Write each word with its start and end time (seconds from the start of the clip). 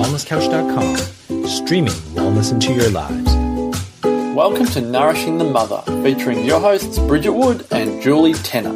wellnesscouch.com, 0.00 1.46
streaming 1.46 1.92
wellness 2.14 2.52
into 2.52 2.72
your 2.72 2.88
lives. 2.88 3.34
Welcome 4.34 4.64
to 4.68 4.80
Nourishing 4.80 5.36
the 5.36 5.44
Mother, 5.44 5.82
featuring 6.02 6.42
your 6.42 6.58
hosts 6.58 6.98
Bridget 7.00 7.32
Wood 7.32 7.66
and 7.70 8.00
Julie 8.00 8.32
Tenner. 8.32 8.72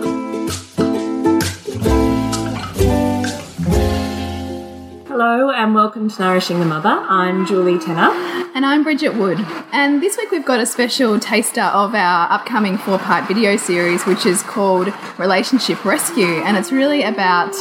Hello 5.08 5.50
and 5.50 5.74
welcome 5.74 6.10
to 6.10 6.22
Nourishing 6.22 6.60
the 6.60 6.66
Mother. 6.66 6.90
I'm 6.90 7.46
Julie 7.46 7.78
Tenner. 7.78 8.10
And 8.54 8.66
I'm 8.66 8.82
Bridget 8.82 9.14
Wood. 9.14 9.38
And 9.72 10.02
this 10.02 10.18
week 10.18 10.30
we've 10.30 10.44
got 10.44 10.60
a 10.60 10.66
special 10.66 11.18
taster 11.18 11.62
of 11.62 11.94
our 11.94 12.30
upcoming 12.30 12.76
four 12.76 12.98
part 12.98 13.26
video 13.26 13.56
series, 13.56 14.04
which 14.04 14.26
is 14.26 14.42
called 14.42 14.92
Relationship 15.18 15.86
Rescue. 15.86 16.42
And 16.42 16.58
it's 16.58 16.70
really 16.70 17.02
about 17.02 17.54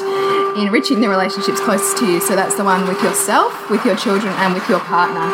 enriching 0.58 1.00
the 1.02 1.10
relationships 1.10 1.60
closest 1.60 1.98
to 1.98 2.06
you. 2.06 2.20
So 2.20 2.36
that's 2.36 2.56
the 2.56 2.64
one 2.64 2.88
with 2.88 3.02
yourself, 3.02 3.70
with 3.70 3.84
your 3.86 3.96
children, 3.96 4.34
and 4.34 4.54
with 4.54 4.68
your 4.70 4.80
partner. 4.80 5.30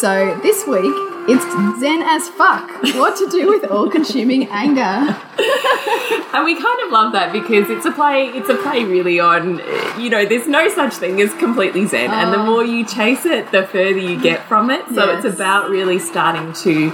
So 0.00 0.38
this 0.42 0.66
week 0.66 1.11
it's 1.28 1.80
zen 1.80 2.02
as 2.02 2.28
fuck. 2.30 2.68
What 2.94 3.16
to 3.18 3.28
do 3.30 3.48
with 3.48 3.70
all-consuming 3.70 4.48
anger? 4.48 4.80
and 6.34 6.44
we 6.44 6.54
kind 6.54 6.80
of 6.84 6.90
love 6.90 7.12
that 7.12 7.30
because 7.32 7.70
it's 7.70 7.86
a 7.86 7.92
play. 7.92 8.26
It's 8.26 8.48
a 8.48 8.56
play 8.56 8.84
really 8.84 9.20
on. 9.20 9.58
You 10.00 10.10
know, 10.10 10.26
there's 10.26 10.48
no 10.48 10.68
such 10.68 10.94
thing 10.94 11.20
as 11.20 11.32
completely 11.34 11.86
zen, 11.86 12.10
oh. 12.10 12.14
and 12.14 12.32
the 12.32 12.38
oh. 12.38 12.46
more 12.46 12.64
you 12.64 12.84
chase 12.84 13.24
it, 13.24 13.52
the 13.52 13.64
further 13.64 13.98
you 13.98 14.20
get 14.20 14.46
from 14.46 14.70
it. 14.70 14.86
So 14.88 15.06
yes. 15.06 15.24
it's 15.24 15.34
about 15.34 15.70
really 15.70 15.98
starting 15.98 16.52
to 16.54 16.90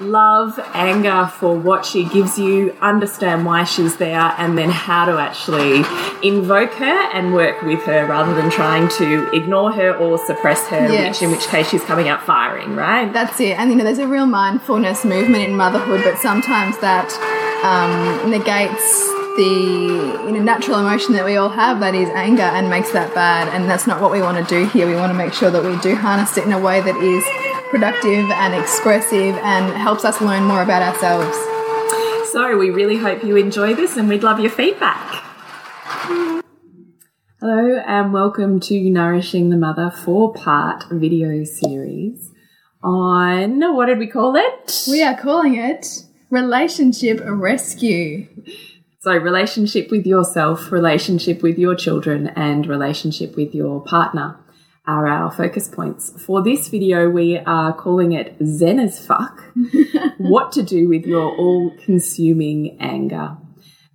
love 0.00 0.58
anger 0.74 1.30
for 1.38 1.56
what 1.56 1.84
she 1.84 2.04
gives 2.04 2.38
you, 2.38 2.76
understand 2.80 3.44
why 3.44 3.64
she's 3.64 3.96
there, 3.96 4.34
and 4.38 4.56
then 4.56 4.70
how 4.70 5.06
to 5.06 5.18
actually 5.18 5.78
invoke 6.26 6.72
her 6.74 7.10
and 7.12 7.34
work 7.34 7.62
with 7.62 7.82
her 7.84 8.06
rather 8.06 8.34
than 8.34 8.50
trying 8.50 8.88
to 8.98 9.30
ignore 9.34 9.72
her 9.72 9.96
or 9.96 10.18
suppress 10.26 10.66
her. 10.68 10.88
Yes. 10.88 11.20
Which, 11.20 11.22
in 11.22 11.30
which 11.30 11.46
case, 11.48 11.68
she's 11.68 11.84
coming 11.84 12.08
out 12.08 12.24
firing. 12.24 12.76
Right. 12.76 13.12
That's 13.12 13.40
it. 13.40 13.58
And 13.58 13.71
you 13.72 13.78
know, 13.78 13.84
there's 13.84 13.98
a 13.98 14.06
real 14.06 14.26
mindfulness 14.26 15.02
movement 15.02 15.44
in 15.44 15.56
motherhood, 15.56 16.02
but 16.04 16.18
sometimes 16.18 16.76
that 16.80 17.08
um, 17.64 18.30
negates 18.30 19.08
the 19.38 20.26
you 20.26 20.32
know, 20.32 20.42
natural 20.42 20.78
emotion 20.78 21.14
that 21.14 21.24
we 21.24 21.36
all 21.36 21.48
have, 21.48 21.80
that 21.80 21.94
is 21.94 22.10
anger, 22.10 22.42
and 22.42 22.68
makes 22.68 22.92
that 22.92 23.14
bad. 23.14 23.48
And 23.48 23.70
that's 23.70 23.86
not 23.86 24.02
what 24.02 24.12
we 24.12 24.20
want 24.20 24.36
to 24.36 24.44
do 24.44 24.66
here. 24.68 24.86
We 24.86 24.94
want 24.94 25.08
to 25.08 25.16
make 25.16 25.32
sure 25.32 25.50
that 25.50 25.64
we 25.64 25.74
do 25.78 25.94
harness 25.94 26.36
it 26.36 26.44
in 26.44 26.52
a 26.52 26.58
way 26.58 26.82
that 26.82 26.96
is 26.96 27.24
productive 27.70 28.30
and 28.30 28.54
expressive 28.54 29.36
and 29.36 29.72
helps 29.72 30.04
us 30.04 30.20
learn 30.20 30.44
more 30.44 30.60
about 30.60 30.82
ourselves. 30.82 31.34
So, 32.30 32.58
we 32.58 32.68
really 32.68 32.98
hope 32.98 33.24
you 33.24 33.36
enjoy 33.36 33.72
this 33.72 33.96
and 33.96 34.06
we'd 34.06 34.22
love 34.22 34.38
your 34.38 34.50
feedback. 34.50 35.24
Hello, 37.40 37.78
and 37.86 38.12
welcome 38.12 38.60
to 38.60 38.90
Nourishing 38.90 39.48
the 39.48 39.56
Mother 39.56 39.90
four 39.90 40.34
part 40.34 40.84
video 40.90 41.44
series 41.44 42.31
on 42.82 43.74
what 43.74 43.86
did 43.86 43.98
we 43.98 44.06
call 44.06 44.36
it? 44.36 44.84
We 44.88 45.02
are 45.02 45.16
calling 45.16 45.54
it 45.54 46.04
Relationship 46.30 47.20
Rescue. 47.24 48.26
So, 49.00 49.12
relationship 49.12 49.90
with 49.90 50.06
yourself, 50.06 50.70
relationship 50.70 51.42
with 51.42 51.58
your 51.58 51.74
children, 51.74 52.28
and 52.28 52.66
relationship 52.66 53.36
with 53.36 53.54
your 53.54 53.82
partner 53.82 54.38
are 54.86 55.06
our 55.06 55.30
focus 55.30 55.68
points. 55.68 56.10
For 56.24 56.42
this 56.42 56.68
video, 56.68 57.08
we 57.08 57.38
are 57.38 57.72
calling 57.72 58.12
it 58.12 58.36
Zen 58.44 58.80
as 58.80 59.04
fuck 59.04 59.42
what 60.18 60.52
to 60.52 60.62
do 60.62 60.88
with 60.88 61.04
your 61.04 61.36
all 61.36 61.72
consuming 61.84 62.76
anger. 62.80 63.36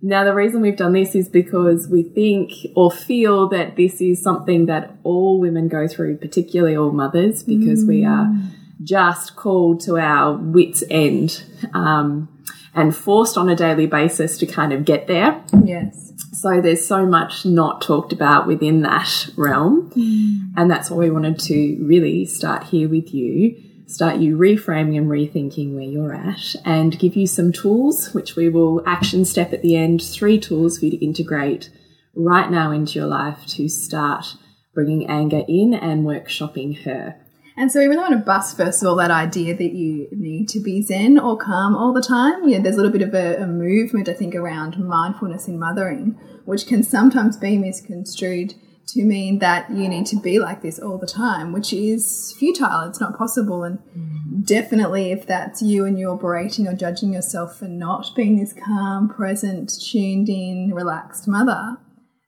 Now, 0.00 0.24
the 0.24 0.34
reason 0.34 0.60
we've 0.60 0.76
done 0.76 0.92
this 0.92 1.14
is 1.14 1.28
because 1.28 1.88
we 1.88 2.04
think 2.04 2.52
or 2.76 2.90
feel 2.90 3.48
that 3.48 3.76
this 3.76 4.00
is 4.00 4.22
something 4.22 4.66
that 4.66 4.96
all 5.02 5.40
women 5.40 5.68
go 5.68 5.88
through, 5.88 6.18
particularly 6.18 6.76
all 6.76 6.92
mothers, 6.92 7.42
because 7.42 7.84
mm. 7.84 7.88
we 7.88 8.04
are 8.04 8.26
mm 8.26 8.57
just 8.82 9.36
called 9.36 9.80
to 9.80 9.98
our 9.98 10.36
wits' 10.36 10.84
end 10.90 11.44
um, 11.74 12.28
and 12.74 12.94
forced 12.94 13.36
on 13.36 13.48
a 13.48 13.56
daily 13.56 13.86
basis 13.86 14.38
to 14.38 14.46
kind 14.46 14.72
of 14.72 14.84
get 14.84 15.06
there. 15.06 15.42
Yes. 15.64 16.12
So 16.32 16.60
there's 16.60 16.86
so 16.86 17.04
much 17.04 17.44
not 17.44 17.82
talked 17.82 18.12
about 18.12 18.46
within 18.46 18.82
that 18.82 19.28
realm. 19.36 19.90
Mm. 19.90 20.52
And 20.56 20.70
that's 20.70 20.90
why 20.90 20.98
we 20.98 21.10
wanted 21.10 21.38
to 21.40 21.78
really 21.84 22.24
start 22.24 22.64
here 22.64 22.88
with 22.88 23.12
you, 23.12 23.60
start 23.86 24.18
you 24.18 24.36
reframing 24.36 24.96
and 24.96 25.08
rethinking 25.08 25.74
where 25.74 25.82
you're 25.82 26.14
at, 26.14 26.54
and 26.64 26.98
give 26.98 27.16
you 27.16 27.26
some 27.26 27.52
tools, 27.52 28.14
which 28.14 28.36
we 28.36 28.48
will 28.48 28.82
action 28.86 29.24
step 29.24 29.52
at 29.52 29.62
the 29.62 29.74
end, 29.76 30.02
three 30.02 30.38
tools 30.38 30.78
for 30.78 30.84
you 30.84 30.92
to 30.92 31.04
integrate 31.04 31.70
right 32.14 32.50
now 32.50 32.70
into 32.70 32.98
your 32.98 33.08
life 33.08 33.46
to 33.46 33.68
start 33.68 34.36
bringing 34.74 35.08
anger 35.08 35.42
in 35.48 35.74
and 35.74 36.04
workshopping 36.04 36.84
her. 36.84 37.16
And 37.58 37.72
so 37.72 37.80
we 37.80 37.86
really 37.86 37.98
want 37.98 38.12
to 38.12 38.18
bust, 38.18 38.56
first 38.56 38.80
of 38.82 38.88
all, 38.88 38.94
that 38.96 39.10
idea 39.10 39.52
that 39.52 39.72
you 39.74 40.06
need 40.12 40.48
to 40.50 40.60
be 40.60 40.80
zen 40.80 41.18
or 41.18 41.36
calm 41.36 41.74
all 41.74 41.92
the 41.92 42.00
time. 42.00 42.48
Yeah, 42.48 42.60
there's 42.60 42.76
a 42.76 42.78
little 42.78 42.92
bit 42.92 43.02
of 43.02 43.12
a, 43.14 43.42
a 43.42 43.46
movement, 43.48 44.08
I 44.08 44.12
think, 44.12 44.36
around 44.36 44.78
mindfulness 44.78 45.48
in 45.48 45.58
mothering, 45.58 46.16
which 46.44 46.68
can 46.68 46.84
sometimes 46.84 47.36
be 47.36 47.58
misconstrued 47.58 48.54
to 48.88 49.02
mean 49.02 49.40
that 49.40 49.68
you 49.70 49.88
need 49.88 50.06
to 50.06 50.16
be 50.20 50.38
like 50.38 50.62
this 50.62 50.78
all 50.78 50.98
the 50.98 51.06
time, 51.06 51.52
which 51.52 51.72
is 51.72 52.32
futile. 52.38 52.88
It's 52.88 53.00
not 53.00 53.18
possible. 53.18 53.64
And 53.64 53.80
mm. 53.80 54.46
definitely, 54.46 55.10
if 55.10 55.26
that's 55.26 55.60
you 55.60 55.84
and 55.84 55.98
you're 55.98 56.16
berating 56.16 56.68
or 56.68 56.74
judging 56.74 57.12
yourself 57.12 57.58
for 57.58 57.66
not 57.66 58.14
being 58.14 58.38
this 58.38 58.54
calm, 58.54 59.08
present, 59.08 59.72
tuned 59.90 60.28
in, 60.28 60.70
relaxed 60.72 61.26
mother, 61.26 61.76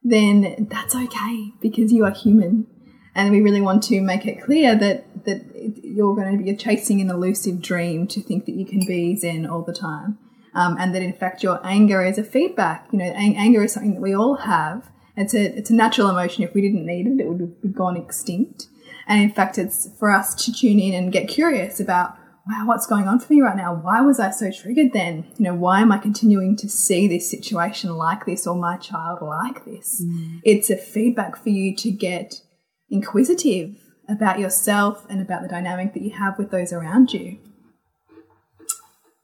then 0.03 0.67
that's 0.69 0.97
okay 0.97 1.53
because 1.61 1.93
you 1.93 2.05
are 2.05 2.11
human 2.11 2.67
and 3.21 3.31
we 3.31 3.41
really 3.43 3.61
want 3.61 3.83
to 3.85 4.01
make 4.01 4.27
it 4.27 4.43
clear 4.43 4.75
that 4.75 5.05
that 5.25 5.45
you're 5.83 6.15
going 6.15 6.39
to 6.39 6.43
be 6.43 6.57
chasing 6.57 7.01
an 7.01 7.11
elusive 7.11 7.61
dream 7.61 8.07
to 8.07 8.23
think 8.23 8.47
that 8.47 8.55
you 8.55 8.65
can 8.65 8.81
be 8.87 9.15
zen 9.17 9.47
all 9.47 9.63
the 9.63 9.75
time. 9.75 10.19
Um, 10.55 10.77
and 10.79 10.95
that 10.95 11.03
in 11.03 11.13
fact 11.13 11.43
your 11.43 11.61
anger 11.65 12.03
is 12.05 12.19
a 12.19 12.25
feedback. 12.25 12.89
You 12.93 12.99
know 12.99 13.05
ang 13.05 13.37
anger 13.37 13.63
is 13.63 13.73
something 13.73 13.95
that 13.95 14.01
we 14.01 14.15
all 14.15 14.37
have. 14.37 14.91
It's 15.17 15.35
a 15.35 15.57
it's 15.59 15.71
a 15.71 15.75
natural 15.75 16.09
emotion. 16.09 16.45
If 16.45 16.55
we 16.55 16.63
didn't 16.63 16.87
need 16.87 17.07
it 17.07 17.21
it 17.21 17.29
would 17.29 17.41
have 17.41 17.75
gone 17.75 17.97
extinct. 17.97 18.69
And 19.07 19.23
in 19.23 19.31
fact 19.31 19.59
it's 19.59 19.91
for 19.99 20.11
us 20.11 20.35
to 20.45 20.53
tune 20.53 20.81
in 20.81 20.95
and 20.95 21.13
get 21.13 21.29
curious 21.29 21.79
about 21.79 22.17
wow 22.49 22.65
what's 22.65 22.87
going 22.87 23.07
on 23.07 23.21
for 23.21 23.33
me 23.33 23.43
right 23.43 23.57
now? 23.57 23.75
Why 23.75 24.01
was 24.01 24.19
i 24.19 24.31
so 24.31 24.51
triggered 24.51 24.93
then? 24.95 25.27
You 25.37 25.45
know 25.45 25.55
why 25.55 25.83
am 25.83 25.93
i 25.93 25.99
continuing 25.99 26.57
to 26.57 26.69
see 26.69 27.07
this 27.07 27.31
situation 27.31 27.95
like 27.97 28.25
this 28.25 28.47
or 28.47 28.57
my 28.57 28.77
child 28.79 29.21
like 29.21 29.65
this? 29.67 30.03
Mm. 30.03 30.41
it's 30.43 30.71
a 30.71 30.77
feedback 30.77 31.37
for 31.37 31.51
you 31.51 31.77
to 31.77 31.91
get 31.91 32.41
inquisitive 32.91 33.77
about 34.09 34.39
yourself 34.39 35.07
and 35.09 35.21
about 35.21 35.43
the 35.43 35.49
dynamic 35.49 35.95
that 35.95 36.03
you 36.03 36.11
have 36.11 36.39
with 36.39 36.51
those 36.51 36.73
around 36.73 37.13
you. 37.13 37.39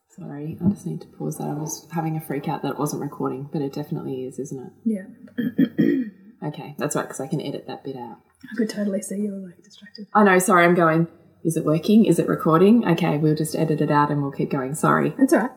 Sorry, 0.09 0.56
I 0.65 0.71
just 0.71 0.87
need 0.87 1.03
to 1.03 1.06
pause 1.09 1.37
that. 1.38 1.49
I 1.49 1.53
was 1.53 1.87
having 1.93 2.16
a 2.16 2.21
freak 2.21 2.49
out 2.49 2.62
that 2.62 2.72
it 2.72 2.78
wasn't 2.78 3.03
recording, 3.03 3.50
but 3.53 3.60
it 3.60 3.72
definitely 3.72 4.25
is, 4.25 4.38
isn't 4.38 4.66
it? 4.66 4.72
Yeah. 4.84 6.09
okay, 6.49 6.75
that's 6.78 6.97
right, 6.97 7.03
because 7.03 7.21
I 7.21 7.26
can 7.26 7.43
edit 7.43 7.66
that 7.66 7.84
bit 7.84 7.97
out. 7.97 8.21
I 8.50 8.56
could 8.56 8.71
totally 8.71 9.03
see 9.03 9.16
you 9.16 9.32
were 9.32 9.49
like 9.49 9.62
distracted. 9.62 10.06
I 10.15 10.22
know, 10.22 10.38
sorry, 10.38 10.65
I'm 10.65 10.75
going, 10.75 11.09
is 11.44 11.56
it 11.56 11.65
working? 11.65 12.06
Is 12.06 12.19
it 12.19 12.28
recording? 12.28 12.87
Okay, 12.88 13.19
we'll 13.19 13.34
just 13.34 13.55
edit 13.55 13.82
it 13.82 13.91
out 13.91 14.10
and 14.10 14.22
we'll 14.22 14.32
keep 14.32 14.50
going. 14.50 14.75
Sorry. 14.75 15.15
That's 15.19 15.32
all 15.32 15.41
right. 15.41 15.50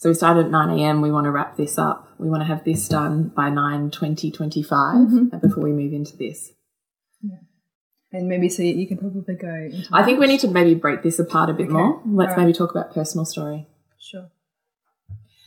So 0.00 0.08
we 0.08 0.14
started 0.14 0.46
at 0.46 0.50
9 0.50 0.78
a.m. 0.78 1.02
We 1.02 1.12
want 1.12 1.24
to 1.26 1.30
wrap 1.30 1.58
this 1.58 1.76
up. 1.76 2.08
We 2.18 2.30
want 2.30 2.40
to 2.40 2.46
have 2.46 2.64
this 2.64 2.88
done 2.88 3.28
by 3.36 3.50
9 3.50 3.90
20 3.90 4.30
25 4.30 4.96
mm-hmm. 4.96 5.38
before 5.38 5.62
we 5.62 5.72
move 5.72 5.92
into 5.92 6.16
this. 6.16 6.52
Yeah. 7.22 7.36
And 8.10 8.26
maybe 8.26 8.48
so 8.48 8.62
you 8.62 8.88
can 8.88 8.96
probably 8.96 9.34
go 9.34 9.68
I 9.92 10.02
think 10.02 10.18
we 10.18 10.26
need 10.26 10.40
to 10.40 10.48
maybe 10.48 10.74
break 10.74 11.02
this 11.02 11.18
apart 11.18 11.50
a 11.50 11.52
bit 11.52 11.66
okay. 11.66 11.74
more. 11.74 12.02
Let's 12.06 12.30
right. 12.30 12.38
maybe 12.38 12.54
talk 12.54 12.70
about 12.70 12.94
personal 12.94 13.26
story. 13.26 13.66
Sure. 13.98 14.30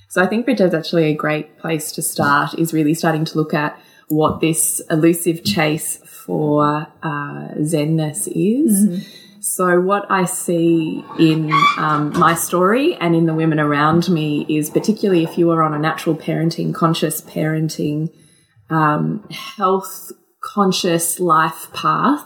So 0.09 0.21
I 0.21 0.27
think 0.27 0.45
Bridget's 0.45 0.75
actually 0.75 1.05
a 1.05 1.15
great 1.15 1.57
place 1.57 1.91
to 1.93 2.03
start 2.03 2.53
is 2.53 2.73
really 2.73 2.93
starting 2.93 3.25
to 3.25 3.37
look 3.39 3.55
at 3.55 3.81
what 4.07 4.39
this 4.39 4.83
elusive 4.91 5.43
chase 5.43 5.97
for 6.05 6.87
uh, 7.01 7.47
zenness 7.57 8.27
is. 8.27 8.87
Mm-hmm 8.87 9.22
so, 9.45 9.81
what 9.81 10.09
I 10.09 10.23
see 10.23 11.03
in 11.19 11.51
um, 11.77 12.17
my 12.17 12.33
story 12.33 12.95
and 12.95 13.13
in 13.13 13.25
the 13.25 13.33
women 13.33 13.59
around 13.59 14.07
me 14.07 14.45
is 14.47 14.69
particularly 14.69 15.25
if 15.25 15.37
you 15.37 15.51
are 15.51 15.61
on 15.61 15.73
a 15.73 15.79
natural 15.79 16.15
parenting, 16.15 16.73
conscious 16.73 17.19
parenting, 17.19 18.07
um, 18.69 19.27
health 19.29 20.13
conscious 20.41 21.19
life 21.19 21.67
path, 21.73 22.23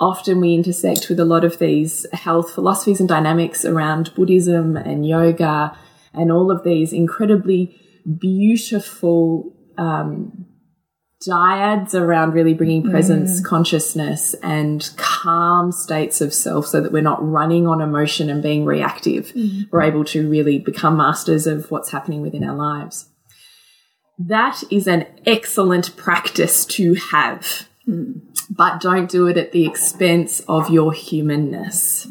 often 0.00 0.40
we 0.40 0.52
intersect 0.52 1.08
with 1.08 1.20
a 1.20 1.24
lot 1.24 1.44
of 1.44 1.60
these 1.60 2.06
health 2.12 2.50
philosophies 2.50 2.98
and 2.98 3.08
dynamics 3.08 3.64
around 3.64 4.12
Buddhism 4.16 4.76
and 4.76 5.06
yoga 5.06 5.78
and 6.12 6.32
all 6.32 6.50
of 6.50 6.64
these 6.64 6.92
incredibly 6.92 7.80
beautiful 8.18 9.54
um, 9.76 10.47
dyads 11.26 11.94
around 11.94 12.32
really 12.32 12.54
bringing 12.54 12.88
presence, 12.88 13.40
mm. 13.40 13.44
consciousness, 13.44 14.34
and 14.42 14.90
calm 14.96 15.72
states 15.72 16.20
of 16.20 16.32
self 16.32 16.66
so 16.66 16.80
that 16.80 16.92
we're 16.92 17.02
not 17.02 17.26
running 17.26 17.66
on 17.66 17.80
emotion 17.80 18.30
and 18.30 18.42
being 18.42 18.64
reactive. 18.64 19.32
Mm. 19.32 19.68
We're 19.70 19.82
able 19.82 20.04
to 20.06 20.28
really 20.28 20.58
become 20.58 20.96
masters 20.96 21.46
of 21.46 21.70
what's 21.70 21.90
happening 21.90 22.22
within 22.22 22.44
our 22.44 22.54
lives. 22.54 23.08
That 24.18 24.62
is 24.70 24.86
an 24.86 25.06
excellent 25.26 25.96
practice 25.96 26.64
to 26.66 26.94
have. 26.94 27.68
but 28.50 28.80
don't 28.80 29.10
do 29.10 29.26
it 29.26 29.36
at 29.36 29.52
the 29.52 29.66
expense 29.66 30.40
of 30.48 30.70
your 30.70 30.92
humanness. 30.92 32.06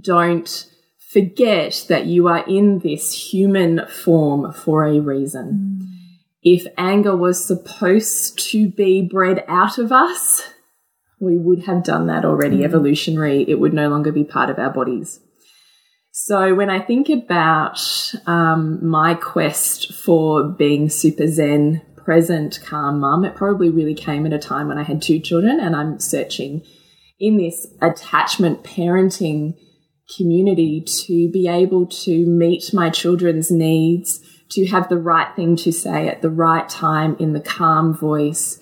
Don't 0.00 0.66
forget 0.98 1.86
that 1.88 2.06
you 2.06 2.28
are 2.28 2.44
in 2.46 2.80
this 2.80 3.32
human 3.32 3.86
form 3.86 4.52
for 4.52 4.84
a 4.84 5.00
reason. 5.00 5.77
If 6.50 6.66
anger 6.78 7.14
was 7.14 7.44
supposed 7.44 8.38
to 8.52 8.70
be 8.70 9.02
bred 9.02 9.44
out 9.48 9.76
of 9.76 9.92
us, 9.92 10.48
we 11.20 11.36
would 11.36 11.64
have 11.64 11.84
done 11.84 12.06
that 12.06 12.24
already 12.24 12.64
evolutionary. 12.64 13.44
It 13.46 13.60
would 13.60 13.74
no 13.74 13.90
longer 13.90 14.12
be 14.12 14.24
part 14.24 14.48
of 14.48 14.58
our 14.58 14.70
bodies. 14.70 15.20
So 16.10 16.54
when 16.54 16.70
I 16.70 16.80
think 16.80 17.10
about 17.10 17.78
um, 18.24 18.78
my 18.82 19.12
quest 19.12 19.92
for 19.92 20.42
being 20.42 20.88
super 20.88 21.26
zen, 21.26 21.82
present, 21.96 22.60
calm 22.64 23.00
mum, 23.00 23.26
it 23.26 23.36
probably 23.36 23.68
really 23.68 23.94
came 23.94 24.24
at 24.24 24.32
a 24.32 24.38
time 24.38 24.68
when 24.68 24.78
I 24.78 24.84
had 24.84 25.02
two 25.02 25.20
children 25.20 25.60
and 25.60 25.76
I'm 25.76 26.00
searching 26.00 26.64
in 27.20 27.36
this 27.36 27.66
attachment 27.82 28.64
parenting 28.64 29.52
community 30.16 30.80
to 30.80 31.30
be 31.30 31.46
able 31.46 31.84
to 31.88 32.24
meet 32.24 32.72
my 32.72 32.88
children's 32.88 33.50
needs, 33.50 34.20
to 34.50 34.66
have 34.66 34.88
the 34.88 34.98
right 34.98 35.34
thing 35.36 35.56
to 35.56 35.72
say 35.72 36.08
at 36.08 36.22
the 36.22 36.30
right 36.30 36.68
time 36.68 37.16
in 37.18 37.32
the 37.32 37.40
calm 37.40 37.94
voice. 37.94 38.58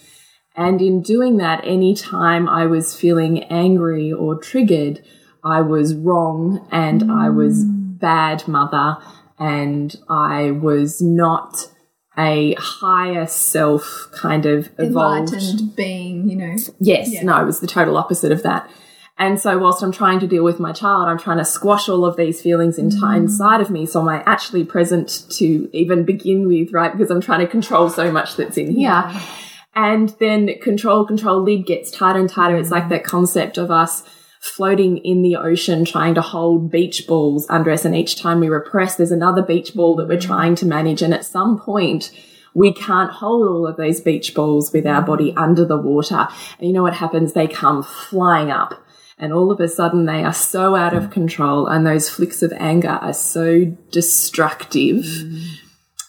And 0.56 0.80
in 0.80 1.02
doing 1.02 1.36
that, 1.36 1.64
anytime 1.64 2.48
I 2.48 2.66
was 2.66 2.96
feeling 2.98 3.44
angry 3.44 4.12
or 4.12 4.36
triggered, 4.36 5.04
I 5.44 5.60
was 5.60 5.94
wrong 5.94 6.66
and 6.72 7.12
I 7.12 7.28
was 7.28 7.64
bad 7.64 8.48
mother 8.48 8.96
and 9.38 9.94
I 10.08 10.50
was 10.50 11.00
not 11.00 11.70
a 12.18 12.54
higher 12.54 13.26
self 13.26 14.08
kind 14.12 14.46
of 14.46 14.70
evolved. 14.78 15.34
Enlightened 15.34 15.76
being, 15.76 16.28
you 16.30 16.36
know. 16.36 16.56
Yes, 16.80 17.12
Yeah. 17.12 17.22
no, 17.24 17.40
it 17.42 17.44
was 17.44 17.60
the 17.60 17.66
total 17.66 17.96
opposite 17.98 18.32
of 18.32 18.42
that. 18.42 18.70
And 19.18 19.40
so, 19.40 19.56
whilst 19.58 19.82
I'm 19.82 19.92
trying 19.92 20.20
to 20.20 20.26
deal 20.26 20.44
with 20.44 20.60
my 20.60 20.72
child, 20.72 21.08
I'm 21.08 21.18
trying 21.18 21.38
to 21.38 21.44
squash 21.44 21.88
all 21.88 22.04
of 22.04 22.16
these 22.16 22.42
feelings 22.42 22.78
in 22.78 22.90
Mm. 22.90 23.16
inside 23.16 23.62
of 23.62 23.70
me. 23.70 23.86
So, 23.86 24.00
am 24.00 24.08
I 24.08 24.22
actually 24.26 24.64
present 24.64 25.24
to 25.30 25.68
even 25.72 26.04
begin 26.04 26.46
with, 26.46 26.72
right? 26.72 26.92
Because 26.92 27.10
I'm 27.10 27.22
trying 27.22 27.40
to 27.40 27.46
control 27.46 27.88
so 27.88 28.12
much 28.12 28.36
that's 28.36 28.58
in 28.58 28.70
here. 28.70 28.90
Yeah. 28.90 29.20
And 29.74 30.14
then 30.20 30.50
control, 30.62 31.06
control, 31.06 31.42
lid 31.42 31.66
gets 31.66 31.90
tighter 31.90 32.18
and 32.18 32.28
tighter. 32.28 32.56
It's 32.56 32.70
like 32.70 32.88
that 32.90 33.04
concept 33.04 33.58
of 33.58 33.70
us 33.70 34.02
floating 34.40 34.98
in 34.98 35.22
the 35.22 35.36
ocean, 35.36 35.84
trying 35.84 36.14
to 36.14 36.22
hold 36.22 36.70
beach 36.70 37.06
balls 37.06 37.46
under 37.50 37.70
us. 37.70 37.84
And 37.84 37.94
each 37.96 38.20
time 38.20 38.40
we 38.40 38.48
repress, 38.48 38.96
there's 38.96 39.12
another 39.12 39.42
beach 39.42 39.74
ball 39.74 39.96
that 39.96 40.08
we're 40.08 40.20
trying 40.20 40.54
to 40.56 40.66
manage. 40.66 41.02
And 41.02 41.12
at 41.12 41.24
some 41.24 41.58
point, 41.58 42.10
we 42.54 42.72
can't 42.72 43.10
hold 43.10 43.48
all 43.48 43.66
of 43.66 43.76
those 43.76 44.00
beach 44.00 44.34
balls 44.34 44.72
with 44.72 44.86
our 44.86 45.02
body 45.02 45.34
under 45.36 45.64
the 45.64 45.76
water. 45.76 46.28
And 46.58 46.68
you 46.68 46.72
know 46.72 46.82
what 46.82 46.94
happens? 46.94 47.32
They 47.32 47.46
come 47.46 47.82
flying 47.82 48.50
up. 48.50 48.82
And 49.18 49.32
all 49.32 49.50
of 49.50 49.60
a 49.60 49.68
sudden, 49.68 50.04
they 50.04 50.22
are 50.22 50.32
so 50.32 50.76
out 50.76 50.94
of 50.94 51.10
control, 51.10 51.66
and 51.66 51.86
those 51.86 52.08
flicks 52.08 52.42
of 52.42 52.52
anger 52.52 52.98
are 53.00 53.14
so 53.14 53.64
destructive 53.90 55.04
mm. 55.04 55.42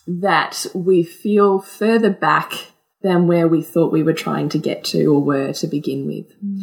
that 0.08 0.66
we 0.76 1.04
feel 1.04 1.60
further 1.60 2.10
back 2.10 2.54
than 3.02 3.28
where 3.28 3.48
we 3.48 3.62
thought 3.62 3.94
we 3.94 4.04
were 4.04 4.14
trying 4.14 4.50
to 4.50 4.58
get 4.58 4.84
to 4.84 5.06
or 5.06 5.24
were 5.24 5.54
to 5.54 5.68
begin 5.68 6.06
with. 6.06 6.28
Mm. 6.44 6.60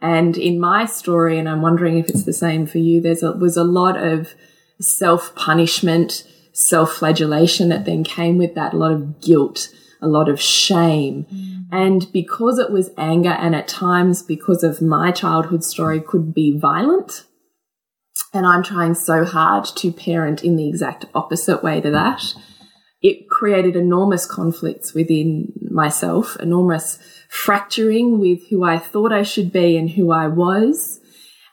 And 0.00 0.36
in 0.36 0.60
my 0.60 0.84
story, 0.84 1.38
and 1.38 1.48
I'm 1.48 1.62
wondering 1.62 1.98
if 1.98 2.08
it's 2.08 2.24
the 2.24 2.32
same 2.32 2.66
for 2.66 2.78
you, 2.78 3.00
there's 3.00 3.22
a, 3.22 3.32
was 3.32 3.56
a 3.56 3.64
lot 3.64 3.96
of 3.96 4.34
self 4.80 5.34
punishment, 5.34 6.28
self 6.52 6.92
flagellation 6.94 7.68
that 7.68 7.84
then 7.84 8.04
came 8.04 8.36
with 8.36 8.54
that, 8.54 8.74
a 8.74 8.76
lot 8.76 8.92
of 8.92 9.20
guilt, 9.20 9.68
a 10.04 10.08
lot 10.08 10.28
of 10.28 10.40
shame. 10.40 11.26
Mm. 11.32 11.66
And 11.72 12.12
because 12.12 12.58
it 12.58 12.70
was 12.70 12.90
anger, 12.96 13.30
and 13.30 13.54
at 13.54 13.66
times 13.66 14.22
because 14.22 14.62
of 14.62 14.80
my 14.80 15.10
childhood 15.10 15.64
story, 15.64 16.00
could 16.00 16.32
be 16.32 16.56
violent. 16.56 17.24
And 18.32 18.46
I'm 18.46 18.62
trying 18.62 18.94
so 18.94 19.24
hard 19.24 19.64
to 19.64 19.92
parent 19.92 20.44
in 20.44 20.56
the 20.56 20.68
exact 20.68 21.06
opposite 21.14 21.62
way 21.62 21.80
to 21.80 21.90
that 21.90 22.34
it 23.04 23.28
created 23.28 23.76
enormous 23.76 24.24
conflicts 24.24 24.94
within 24.94 25.52
myself, 25.70 26.38
enormous 26.40 26.98
fracturing 27.28 28.18
with 28.18 28.48
who 28.48 28.64
I 28.64 28.78
thought 28.78 29.12
I 29.12 29.22
should 29.22 29.52
be 29.52 29.76
and 29.76 29.90
who 29.90 30.10
I 30.10 30.26
was. 30.26 31.00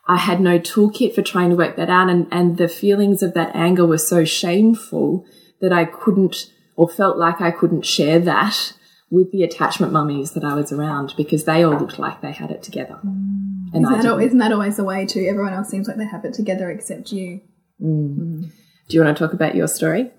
I 0.07 0.15
had 0.15 0.39
no 0.39 0.59
toolkit 0.59 1.13
for 1.13 1.21
trying 1.21 1.49
to 1.49 1.57
work 1.57 1.75
that 1.75 1.89
out, 1.89 2.09
and, 2.09 2.25
and 2.31 2.55
the 2.55 2.69
feelings 2.69 3.21
of 3.21 3.33
that 3.33 3.53
anger 3.53 3.85
were 3.85 3.97
so 3.97 4.23
shameful 4.23 5.25
that 5.59 5.73
I 5.73 5.83
couldn't 5.83 6.49
or 6.81 6.89
felt 6.89 7.15
like 7.15 7.39
I 7.39 7.51
couldn't 7.51 7.85
share 7.85 8.17
that 8.17 8.73
with 9.11 9.31
the 9.31 9.43
attachment 9.43 9.93
mummies 9.93 10.31
that 10.31 10.43
I 10.43 10.55
was 10.55 10.71
around 10.71 11.13
because 11.15 11.43
they 11.43 11.61
all 11.61 11.77
looked 11.77 11.99
like 11.99 12.21
they 12.21 12.31
had 12.31 12.49
it 12.49 12.63
together. 12.63 12.99
Mm. 13.05 13.71
And 13.71 13.85
Isn't 13.85 13.99
I 13.99 14.01
that, 14.01 14.19
isn't 14.19 14.39
that 14.39 14.51
always 14.51 14.77
the 14.77 14.83
way 14.83 15.05
too? 15.05 15.27
Everyone 15.29 15.53
else 15.53 15.69
seems 15.69 15.87
like 15.87 15.97
they 15.97 16.07
have 16.07 16.25
it 16.25 16.33
together 16.33 16.71
except 16.71 17.11
you. 17.11 17.41
Mm. 17.79 18.51
Do 18.87 18.97
you 18.97 19.03
want 19.03 19.15
to 19.15 19.23
talk 19.23 19.31
about 19.31 19.53
your 19.53 19.67
story? 19.67 20.09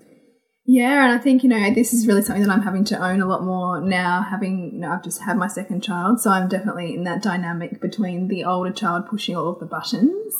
Yeah, 0.65 1.03
and 1.03 1.11
I 1.11 1.17
think, 1.17 1.43
you 1.43 1.49
know, 1.49 1.73
this 1.73 1.93
is 1.93 2.07
really 2.07 2.21
something 2.21 2.43
that 2.43 2.49
I'm 2.49 2.61
having 2.61 2.85
to 2.85 2.97
own 2.97 3.19
a 3.19 3.25
lot 3.25 3.43
more 3.43 3.81
now, 3.81 4.21
having, 4.21 4.71
you 4.71 4.79
know, 4.79 4.91
I've 4.93 5.03
just 5.03 5.21
had 5.23 5.35
my 5.35 5.49
second 5.49 5.83
child. 5.83 6.21
So 6.21 6.29
I'm 6.29 6.47
definitely 6.47 6.95
in 6.95 7.03
that 7.03 7.21
dynamic 7.21 7.81
between 7.81 8.29
the 8.29 8.45
older 8.45 8.71
child 8.71 9.07
pushing 9.09 9.35
all 9.35 9.49
of 9.49 9.59
the 9.59 9.65
buttons 9.65 10.33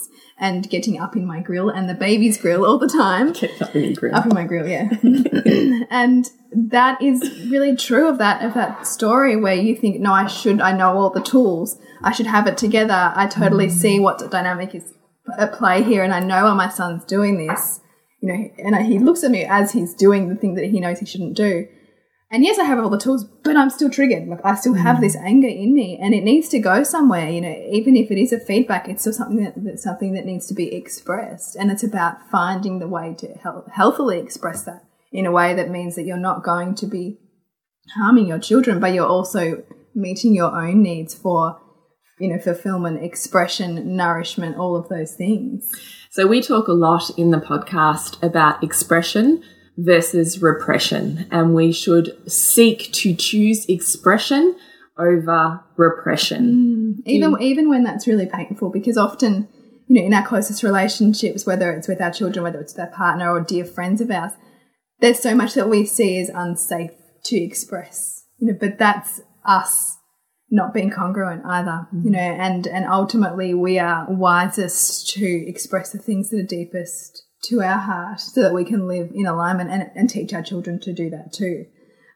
and 0.43 0.69
getting 0.69 0.99
up 0.99 1.15
in 1.15 1.25
my 1.25 1.39
grill 1.39 1.69
and 1.69 1.87
the 1.87 1.93
baby's 1.93 2.37
grill 2.37 2.65
all 2.65 2.77
the 2.77 2.89
time. 2.89 3.29
Up 4.13 4.25
in 4.25 4.33
my 4.33 4.43
grill, 4.43 4.67
yeah. 4.67 4.89
and 5.89 6.29
that 6.51 7.01
is 7.01 7.47
really 7.49 7.77
true 7.77 8.09
of 8.09 8.17
that 8.17 8.43
of 8.43 8.53
that 8.53 8.85
story 8.85 9.37
where 9.37 9.55
you 9.55 9.73
think, 9.73 10.01
no, 10.01 10.11
I 10.11 10.27
should, 10.27 10.59
I 10.59 10.73
know 10.73 10.97
all 10.97 11.09
the 11.09 11.21
tools, 11.21 11.79
I 12.03 12.11
should 12.11 12.27
have 12.27 12.45
it 12.45 12.57
together. 12.57 13.13
I 13.15 13.25
totally 13.27 13.69
see 13.69 14.01
what 14.01 14.19
the 14.19 14.27
dynamic 14.27 14.75
is 14.75 14.93
at 15.37 15.53
play 15.53 15.81
here, 15.81 16.03
and 16.03 16.13
I 16.13 16.19
know 16.19 16.43
why 16.43 16.53
my 16.53 16.69
son's 16.69 17.05
doing 17.05 17.47
this. 17.47 17.79
You 18.21 18.33
know, 18.33 18.49
and 18.57 18.85
he 18.85 18.99
looks 18.99 19.23
at 19.23 19.31
me 19.31 19.45
as 19.45 19.71
he's 19.71 19.93
doing 19.93 20.27
the 20.27 20.35
thing 20.35 20.55
that 20.55 20.65
he 20.65 20.81
knows 20.81 20.99
he 20.99 21.05
shouldn't 21.05 21.37
do. 21.37 21.69
And 22.33 22.43
yes, 22.43 22.57
I 22.57 22.63
have 22.63 22.79
all 22.79 22.89
the 22.89 22.97
tools, 22.97 23.25
but 23.43 23.55
I'm 23.55 23.69
still 23.69 23.91
triggered. 23.91 24.27
Like 24.27 24.43
I 24.43 24.55
still 24.55 24.73
have 24.73 24.97
mm. 24.97 25.01
this 25.01 25.15
anger 25.15 25.47
in 25.47 25.75
me, 25.75 25.99
and 26.01 26.15
it 26.15 26.23
needs 26.23 26.49
to 26.49 26.57
go 26.57 26.81
somewhere. 26.81 27.29
You 27.29 27.41
know, 27.41 27.55
even 27.71 27.95
if 27.95 28.09
it 28.09 28.17
is 28.17 28.33
a 28.33 28.39
feedback, 28.39 28.89
it's 28.89 29.03
still 29.03 29.13
something 29.13 29.43
that 29.43 29.53
that's 29.63 29.83
something 29.83 30.13
that 30.13 30.25
needs 30.25 30.47
to 30.47 30.55
be 30.55 30.73
expressed, 30.73 31.55
and 31.55 31.69
it's 31.69 31.83
about 31.83 32.27
finding 32.31 32.79
the 32.79 32.87
way 32.87 33.13
to 33.19 33.27
health, 33.35 33.69
healthily 33.71 34.17
express 34.17 34.63
that 34.63 34.83
in 35.11 35.27
a 35.27 35.31
way 35.31 35.53
that 35.53 35.69
means 35.69 35.95
that 35.95 36.05
you're 36.05 36.17
not 36.17 36.43
going 36.43 36.73
to 36.73 36.87
be 36.87 37.19
harming 37.95 38.25
your 38.25 38.39
children, 38.39 38.79
but 38.79 38.95
you're 38.95 39.05
also 39.05 39.63
meeting 39.93 40.33
your 40.33 40.59
own 40.59 40.81
needs 40.81 41.13
for, 41.13 41.61
you 42.17 42.29
know, 42.29 42.39
fulfillment, 42.39 43.03
expression, 43.03 43.95
nourishment, 43.95 44.57
all 44.57 44.75
of 44.75 44.89
those 44.89 45.13
things. 45.13 45.69
So 46.09 46.25
we 46.25 46.41
talk 46.41 46.67
a 46.67 46.73
lot 46.73 47.11
in 47.15 47.29
the 47.29 47.37
podcast 47.37 48.21
about 48.23 48.63
expression 48.63 49.43
versus 49.77 50.41
repression, 50.41 51.27
and 51.31 51.55
we 51.55 51.71
should 51.71 52.31
seek 52.31 52.91
to 52.93 53.15
choose 53.15 53.65
expression 53.65 54.55
over 54.97 55.63
repression. 55.77 56.99
Mm. 56.99 57.07
even 57.07 57.41
even 57.41 57.69
when 57.69 57.83
that's 57.83 58.07
really 58.07 58.27
painful 58.27 58.69
because 58.69 58.97
often 58.97 59.47
you 59.87 59.95
know 59.95 60.05
in 60.05 60.13
our 60.13 60.25
closest 60.25 60.61
relationships 60.63 61.45
whether 61.45 61.71
it's 61.71 61.87
with 61.87 62.01
our 62.01 62.11
children 62.11 62.43
whether 62.43 62.59
it's 62.59 62.73
with 62.73 62.81
our 62.81 62.95
partner 62.95 63.31
or 63.31 63.41
dear 63.41 63.65
friends 63.65 64.01
of 64.01 64.11
ours 64.11 64.33
there's 64.99 65.19
so 65.19 65.33
much 65.33 65.55
that 65.55 65.69
we 65.69 65.85
see 65.85 66.19
as 66.19 66.29
unsafe 66.29 66.91
to 67.23 67.35
express 67.35 68.25
you 68.37 68.47
know 68.47 68.57
but 68.59 68.77
that's 68.77 69.21
us 69.45 69.97
not 70.51 70.73
being 70.73 70.91
congruent 70.91 71.43
either 71.45 71.87
you 71.91 72.09
mm. 72.09 72.13
know 72.13 72.19
and 72.19 72.67
and 72.67 72.85
ultimately 72.85 73.53
we 73.53 73.79
are 73.79 74.05
wisest 74.09 75.09
to 75.09 75.25
express 75.47 75.91
the 75.91 75.97
things 75.97 76.29
that 76.29 76.39
are 76.39 76.43
deepest 76.43 77.22
to 77.43 77.61
our 77.61 77.77
heart 77.77 78.19
so 78.19 78.41
that 78.41 78.53
we 78.53 78.63
can 78.63 78.87
live 78.87 79.11
in 79.13 79.25
alignment 79.25 79.69
and, 79.69 79.89
and 79.95 80.09
teach 80.09 80.33
our 80.33 80.41
children 80.41 80.79
to 80.79 80.93
do 80.93 81.09
that 81.09 81.33
too. 81.33 81.65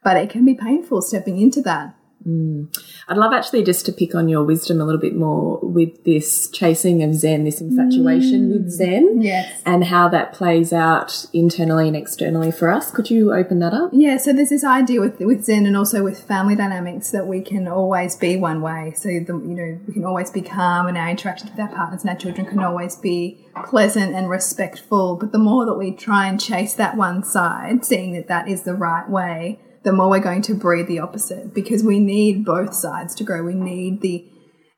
But 0.03 0.17
it 0.17 0.29
can 0.29 0.45
be 0.45 0.55
painful 0.55 1.01
stepping 1.01 1.39
into 1.39 1.61
that 1.63 1.95
Mm. 2.25 2.75
I'd 3.07 3.17
love 3.17 3.33
actually 3.33 3.63
just 3.63 3.85
to 3.85 3.91
pick 3.91 4.15
on 4.15 4.27
your 4.27 4.43
wisdom 4.43 4.81
a 4.81 4.85
little 4.85 4.99
bit 4.99 5.15
more 5.15 5.59
with 5.61 6.03
this 6.03 6.49
chasing 6.49 7.03
of 7.03 7.13
Zen, 7.13 7.43
this 7.43 7.61
infatuation 7.61 8.49
with 8.49 8.67
mm. 8.67 8.71
Zen, 8.71 9.21
yes 9.21 9.61
and 9.65 9.85
how 9.85 10.07
that 10.09 10.33
plays 10.33 10.73
out 10.73 11.25
internally 11.33 11.87
and 11.87 11.95
externally 11.95 12.51
for 12.51 12.69
us. 12.69 12.91
Could 12.91 13.09
you 13.09 13.33
open 13.33 13.59
that 13.59 13.73
up? 13.73 13.91
Yeah, 13.93 14.17
so 14.17 14.33
there's 14.33 14.49
this 14.49 14.63
idea 14.63 14.99
with 14.99 15.19
with 15.19 15.43
Zen 15.43 15.65
and 15.65 15.77
also 15.77 16.03
with 16.03 16.21
family 16.23 16.55
dynamics 16.55 17.11
that 17.11 17.27
we 17.27 17.41
can 17.41 17.67
always 17.67 18.15
be 18.15 18.37
one 18.37 18.61
way. 18.61 18.93
So 18.95 19.09
the, 19.09 19.33
you 19.33 19.55
know 19.55 19.79
we 19.87 19.93
can 19.93 20.05
always 20.05 20.31
be 20.31 20.41
calm, 20.41 20.87
and 20.87 20.97
our 20.97 21.09
interactions 21.09 21.51
with 21.51 21.59
our 21.59 21.69
partners 21.69 22.01
and 22.01 22.09
our 22.09 22.15
children 22.15 22.47
can 22.47 22.59
always 22.59 22.95
be 22.95 23.45
pleasant 23.65 24.15
and 24.15 24.29
respectful. 24.29 25.15
But 25.15 25.31
the 25.31 25.39
more 25.39 25.65
that 25.65 25.75
we 25.75 25.91
try 25.91 26.27
and 26.27 26.39
chase 26.39 26.73
that 26.75 26.97
one 26.97 27.23
side, 27.23 27.85
seeing 27.85 28.13
that 28.13 28.27
that 28.27 28.47
is 28.47 28.63
the 28.63 28.73
right 28.73 29.09
way, 29.09 29.59
the 29.87 29.93
more 29.93 30.09
we're 30.09 30.19
going 30.19 30.41
to 30.41 30.53
breed 30.53 30.85
the 30.87 30.99
opposite 30.99 31.53
because 31.53 31.81
we 31.81 31.97
need 31.97 32.43
both 32.43 32.73
sides 32.73 33.15
to 33.15 33.23
grow. 33.23 33.41
We 33.41 33.53
need 33.53 34.01
the 34.01 34.29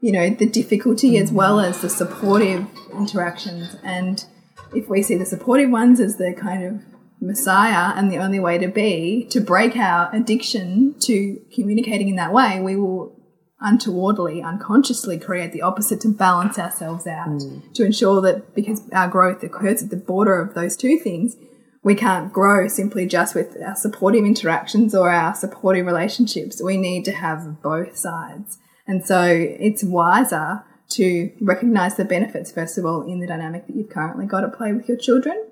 you 0.01 0.11
know 0.11 0.29
the 0.29 0.45
difficulty 0.45 1.17
as 1.17 1.29
mm-hmm. 1.29 1.37
well 1.37 1.59
as 1.59 1.81
the 1.81 1.89
supportive 1.89 2.67
interactions. 2.93 3.75
And 3.83 4.23
if 4.75 4.87
we 4.87 5.01
see 5.01 5.15
the 5.15 5.25
supportive 5.25 5.71
ones 5.71 5.99
as 5.99 6.17
the 6.17 6.35
kind 6.39 6.63
of 6.63 6.81
messiah 7.19 7.97
and 7.97 8.11
the 8.11 8.17
only 8.17 8.39
way 8.39 8.59
to 8.59 8.67
be 8.67 9.25
to 9.31 9.41
break 9.41 9.75
our 9.75 10.13
addiction 10.15 10.97
to 10.99 11.41
communicating 11.53 12.07
in 12.07 12.15
that 12.15 12.31
way 12.31 12.61
we 12.61 12.77
will 12.77 13.19
untowardly, 13.61 14.41
unconsciously 14.41 15.19
create 15.19 15.51
the 15.51 15.61
opposite 15.61 15.99
to 15.99 16.07
balance 16.07 16.57
ourselves 16.57 17.05
out, 17.05 17.27
mm. 17.27 17.73
to 17.73 17.83
ensure 17.83 18.21
that 18.21 18.55
because 18.55 18.87
our 18.93 19.09
growth 19.09 19.43
occurs 19.43 19.83
at 19.83 19.89
the 19.89 19.97
border 19.97 20.39
of 20.39 20.53
those 20.53 20.77
two 20.77 20.97
things, 20.97 21.35
we 21.83 21.95
can't 21.95 22.33
grow 22.33 22.67
simply 22.67 23.05
just 23.05 23.35
with 23.35 23.57
our 23.61 23.75
supportive 23.75 24.25
interactions 24.25 24.93
or 24.93 25.09
our 25.09 25.33
supportive 25.33 25.85
relationships. 25.85 26.61
We 26.61 26.77
need 26.77 27.05
to 27.05 27.11
have 27.11 27.61
both 27.61 27.97
sides. 27.97 28.57
And 28.85 29.05
so 29.05 29.23
it's 29.25 29.83
wiser 29.83 30.63
to 30.89 31.31
recognize 31.39 31.95
the 31.95 32.05
benefits, 32.05 32.51
first 32.51 32.77
of 32.77 32.85
all, 32.85 33.03
in 33.03 33.19
the 33.19 33.27
dynamic 33.27 33.67
that 33.67 33.75
you've 33.75 33.89
currently 33.89 34.25
got 34.25 34.43
at 34.43 34.53
play 34.53 34.73
with 34.73 34.87
your 34.87 34.97
children, 34.97 35.47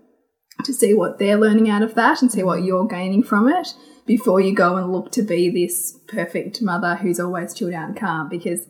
to 0.63 0.74
see 0.74 0.93
what 0.93 1.19
they're 1.19 1.38
learning 1.38 1.69
out 1.69 1.84
of 1.84 1.93
that 1.96 2.22
and 2.22 2.31
see 2.31 2.43
what 2.43 2.63
you're 2.63 2.88
gaining 2.88 3.22
from 3.22 3.48
it 3.48 3.75
before 4.07 4.39
you 4.39 4.55
go 4.55 4.75
and 4.77 4.91
look 4.91 5.12
to 5.12 5.22
be 5.22 5.50
this 5.50 6.00
perfect 6.07 6.62
mother 6.62 6.96
who's 6.96 7.19
always 7.19 7.53
chilled 7.53 7.74
out 7.74 7.89
and 7.89 7.98
calm. 7.98 8.27
Because 8.27 8.62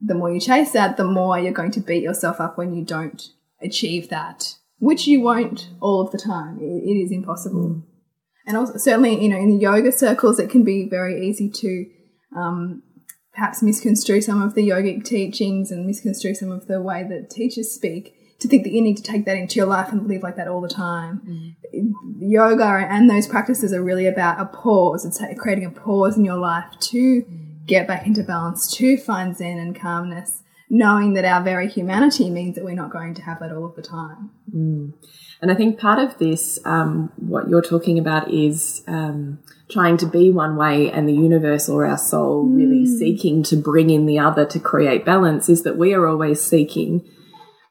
the 0.00 0.14
more 0.14 0.32
you 0.32 0.40
chase 0.40 0.70
that, 0.72 0.96
the 0.96 1.04
more 1.04 1.38
you're 1.38 1.52
going 1.52 1.72
to 1.72 1.80
beat 1.80 2.02
yourself 2.02 2.40
up 2.40 2.56
when 2.56 2.74
you 2.74 2.84
don't 2.84 3.20
achieve 3.60 4.08
that, 4.10 4.54
which 4.78 5.06
you 5.06 5.20
won't 5.20 5.70
all 5.80 6.00
of 6.00 6.12
the 6.12 6.18
time. 6.18 6.58
It, 6.60 6.64
it 6.64 7.04
is 7.04 7.12
impossible. 7.12 7.68
Mm. 7.68 7.82
And 8.46 8.56
also, 8.56 8.78
certainly, 8.78 9.20
you 9.20 9.28
know, 9.28 9.38
in 9.38 9.50
the 9.50 9.56
yoga 9.56 9.90
circles, 9.90 10.38
it 10.38 10.50
can 10.50 10.62
be 10.62 10.88
very 10.88 11.26
easy 11.26 11.50
to 11.50 11.86
um, 12.36 12.82
perhaps 13.34 13.62
misconstrue 13.62 14.20
some 14.20 14.40
of 14.40 14.54
the 14.54 14.68
yogic 14.68 15.04
teachings 15.04 15.70
and 15.70 15.84
misconstrue 15.84 16.34
some 16.34 16.52
of 16.52 16.66
the 16.68 16.80
way 16.80 17.04
that 17.08 17.30
teachers 17.30 17.70
speak 17.70 18.14
to 18.38 18.48
think 18.48 18.64
that 18.64 18.72
you 18.72 18.82
need 18.82 18.96
to 18.96 19.02
take 19.02 19.24
that 19.24 19.36
into 19.36 19.56
your 19.56 19.66
life 19.66 19.90
and 19.90 20.06
live 20.06 20.22
like 20.22 20.36
that 20.36 20.48
all 20.48 20.60
the 20.60 20.68
time. 20.68 21.56
Mm. 21.74 21.92
Yoga 22.18 22.86
and 22.88 23.08
those 23.08 23.26
practices 23.26 23.72
are 23.72 23.82
really 23.82 24.06
about 24.06 24.40
a 24.40 24.44
pause. 24.46 25.04
It's 25.04 25.20
creating 25.38 25.64
a 25.64 25.70
pause 25.70 26.16
in 26.16 26.24
your 26.24 26.36
life 26.36 26.66
to 26.80 27.22
mm. 27.22 27.66
get 27.66 27.86
back 27.86 28.06
into 28.06 28.22
balance, 28.22 28.70
to 28.76 28.96
find 28.96 29.36
zen 29.36 29.58
and 29.58 29.78
calmness, 29.78 30.42
knowing 30.68 31.14
that 31.14 31.24
our 31.24 31.42
very 31.42 31.68
humanity 31.68 32.28
means 32.28 32.56
that 32.56 32.64
we're 32.64 32.74
not 32.74 32.90
going 32.90 33.14
to 33.14 33.22
have 33.22 33.38
that 33.38 33.52
all 33.52 33.64
of 33.64 33.76
the 33.76 33.82
time. 33.82 34.30
And 35.40 35.50
I 35.52 35.54
think 35.54 35.78
part 35.78 35.98
of 35.98 36.18
this, 36.18 36.58
um, 36.64 37.12
what 37.16 37.48
you're 37.48 37.62
talking 37.62 37.98
about, 37.98 38.32
is 38.32 38.82
um, 38.88 39.38
trying 39.68 39.96
to 39.98 40.06
be 40.06 40.30
one 40.30 40.56
way 40.56 40.90
and 40.90 41.08
the 41.08 41.12
universe 41.12 41.68
or 41.68 41.86
our 41.86 41.98
soul 41.98 42.44
really 42.44 42.86
seeking 42.86 43.42
to 43.44 43.56
bring 43.56 43.90
in 43.90 44.06
the 44.06 44.18
other 44.18 44.44
to 44.46 44.58
create 44.58 45.04
balance, 45.04 45.48
is 45.48 45.62
that 45.62 45.76
we 45.76 45.94
are 45.94 46.06
always 46.06 46.40
seeking 46.42 47.06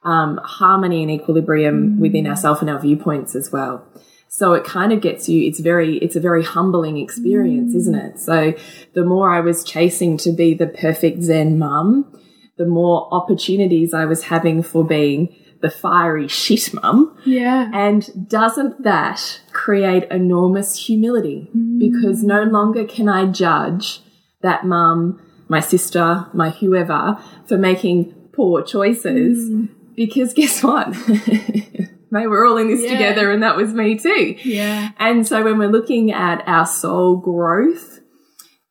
um, 0.04 0.40
harmony 0.44 1.02
and 1.02 1.12
equilibrium 1.12 2.00
within 2.00 2.28
ourselves 2.28 2.62
and 2.62 2.70
our 2.70 2.80
viewpoints 2.80 3.36
as 3.36 3.52
well. 3.52 3.86
So 4.30 4.54
it 4.54 4.64
kind 4.64 4.94
of 4.94 5.02
gets 5.02 5.28
you, 5.28 5.48
it's 5.48 5.60
very, 5.60 5.98
it's 5.98 6.16
a 6.16 6.20
very 6.20 6.44
humbling 6.44 6.98
experience, 6.98 7.74
isn't 7.74 7.96
it? 7.96 8.20
So 8.20 8.54
the 8.94 9.06
more 9.06 9.32
I 9.32 9.40
was 9.40 9.64
chasing 9.64 10.18
to 10.18 10.32
be 10.32 10.54
the 10.54 10.68
perfect 10.68 11.24
Zen 11.24 11.58
mum, 11.58 12.12
the 12.58 12.66
more 12.66 13.08
opportunities 13.12 13.94
I 13.94 14.06
was 14.06 14.24
having 14.24 14.64
for 14.64 14.84
being 14.86 15.36
the 15.62 15.70
fiery 15.70 16.28
shit 16.28 16.74
mum. 16.74 17.18
Yeah. 17.26 17.70
And 17.74 18.30
doesn't 18.30 18.84
that 18.84 19.42
create 19.52 20.04
enormous 20.12 20.86
humility? 20.86 21.50
Mm. 21.56 21.80
Because 21.80 22.24
no 22.24 22.44
longer 22.44 22.86
can 22.86 23.10
I 23.10 23.26
judge 23.26 24.02
that 24.42 24.66
mum, 24.66 25.20
my 25.48 25.60
sister, 25.60 26.28
my 26.34 26.50
whoever 26.52 27.18
for 27.48 27.58
making 27.58 28.14
poor 28.34 28.62
choices. 28.62 29.50
Mm. 29.50 29.70
Because 29.96 30.34
guess 30.34 30.62
what? 30.64 30.90
Mate, 32.12 32.28
we're 32.28 32.46
all 32.48 32.58
in 32.58 32.68
this 32.68 32.82
Yeah. 32.82 32.92
together, 32.92 33.32
and 33.32 33.42
that 33.44 33.56
was 33.58 33.74
me 33.74 33.98
too. 33.98 34.36
Yeah. 34.44 34.90
And 35.00 35.26
so 35.28 35.44
when 35.44 35.58
we're 35.58 35.68
looking 35.72 36.12
at 36.12 36.44
our 36.48 36.66
soul 36.66 37.18
growth, 37.18 38.00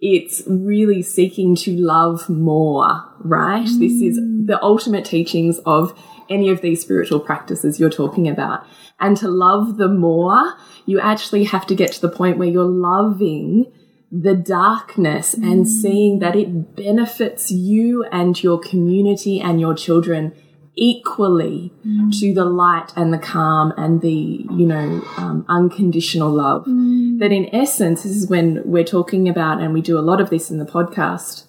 it's 0.06 0.42
really 0.46 1.02
seeking 1.02 1.56
to 1.56 1.74
love 1.74 2.28
more, 2.28 3.02
right? 3.20 3.64
This 3.64 4.02
is 4.02 4.20
mm. 4.20 4.46
the 4.46 4.62
ultimate 4.62 5.06
teachings 5.06 5.58
of 5.60 5.98
any 6.28 6.50
of 6.50 6.60
these 6.60 6.82
spiritual 6.82 7.20
practices 7.20 7.80
you're 7.80 7.88
talking 7.88 8.28
about. 8.28 8.66
And 9.00 9.16
to 9.16 9.28
love 9.28 9.78
the 9.78 9.88
more, 9.88 10.56
you 10.84 11.00
actually 11.00 11.44
have 11.44 11.66
to 11.68 11.74
get 11.74 11.92
to 11.92 12.02
the 12.02 12.10
point 12.10 12.36
where 12.36 12.48
you're 12.48 12.66
loving 12.66 13.72
the 14.12 14.34
darkness 14.34 15.32
and 15.32 15.64
mm. 15.64 15.66
seeing 15.66 16.18
that 16.18 16.36
it 16.36 16.76
benefits 16.76 17.50
you 17.50 18.04
and 18.12 18.42
your 18.42 18.60
community 18.60 19.40
and 19.40 19.58
your 19.58 19.74
children 19.74 20.34
equally 20.76 21.72
to 22.18 22.34
the 22.34 22.44
light 22.44 22.92
and 22.96 23.12
the 23.12 23.18
calm 23.18 23.72
and 23.76 24.00
the 24.00 24.46
you 24.50 24.66
know 24.66 25.02
um, 25.16 25.44
unconditional 25.48 26.30
love. 26.30 26.64
That 26.64 27.32
in 27.32 27.54
essence 27.54 28.02
this 28.02 28.12
is 28.12 28.28
when 28.28 28.62
we're 28.64 28.84
talking 28.84 29.28
about 29.28 29.60
and 29.60 29.72
we 29.72 29.80
do 29.80 29.98
a 29.98 30.00
lot 30.00 30.20
of 30.20 30.30
this 30.30 30.50
in 30.50 30.58
the 30.58 30.64
podcast 30.64 31.44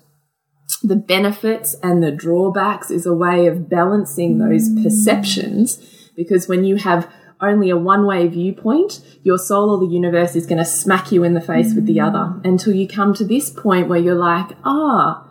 the 0.83 0.95
benefits 0.95 1.75
and 1.81 2.03
the 2.03 2.11
drawbacks 2.11 2.91
is 2.91 3.05
a 3.05 3.13
way 3.13 3.47
of 3.47 3.69
balancing 3.69 4.37
those 4.37 4.69
perceptions. 4.83 5.77
Because 6.15 6.47
when 6.47 6.63
you 6.63 6.77
have 6.77 7.11
only 7.41 7.69
a 7.69 7.77
one 7.77 8.05
way 8.05 8.27
viewpoint, 8.27 9.01
your 9.23 9.37
soul 9.37 9.71
or 9.71 9.79
the 9.79 9.93
universe 9.93 10.35
is 10.35 10.45
going 10.45 10.57
to 10.57 10.65
smack 10.65 11.11
you 11.11 11.23
in 11.23 11.33
the 11.33 11.41
face 11.41 11.73
with 11.73 11.85
the 11.85 11.99
other. 11.99 12.39
Until 12.43 12.73
you 12.73 12.87
come 12.87 13.13
to 13.15 13.25
this 13.25 13.49
point 13.49 13.87
where 13.87 13.99
you're 13.99 14.15
like, 14.15 14.51
ah, 14.63 15.24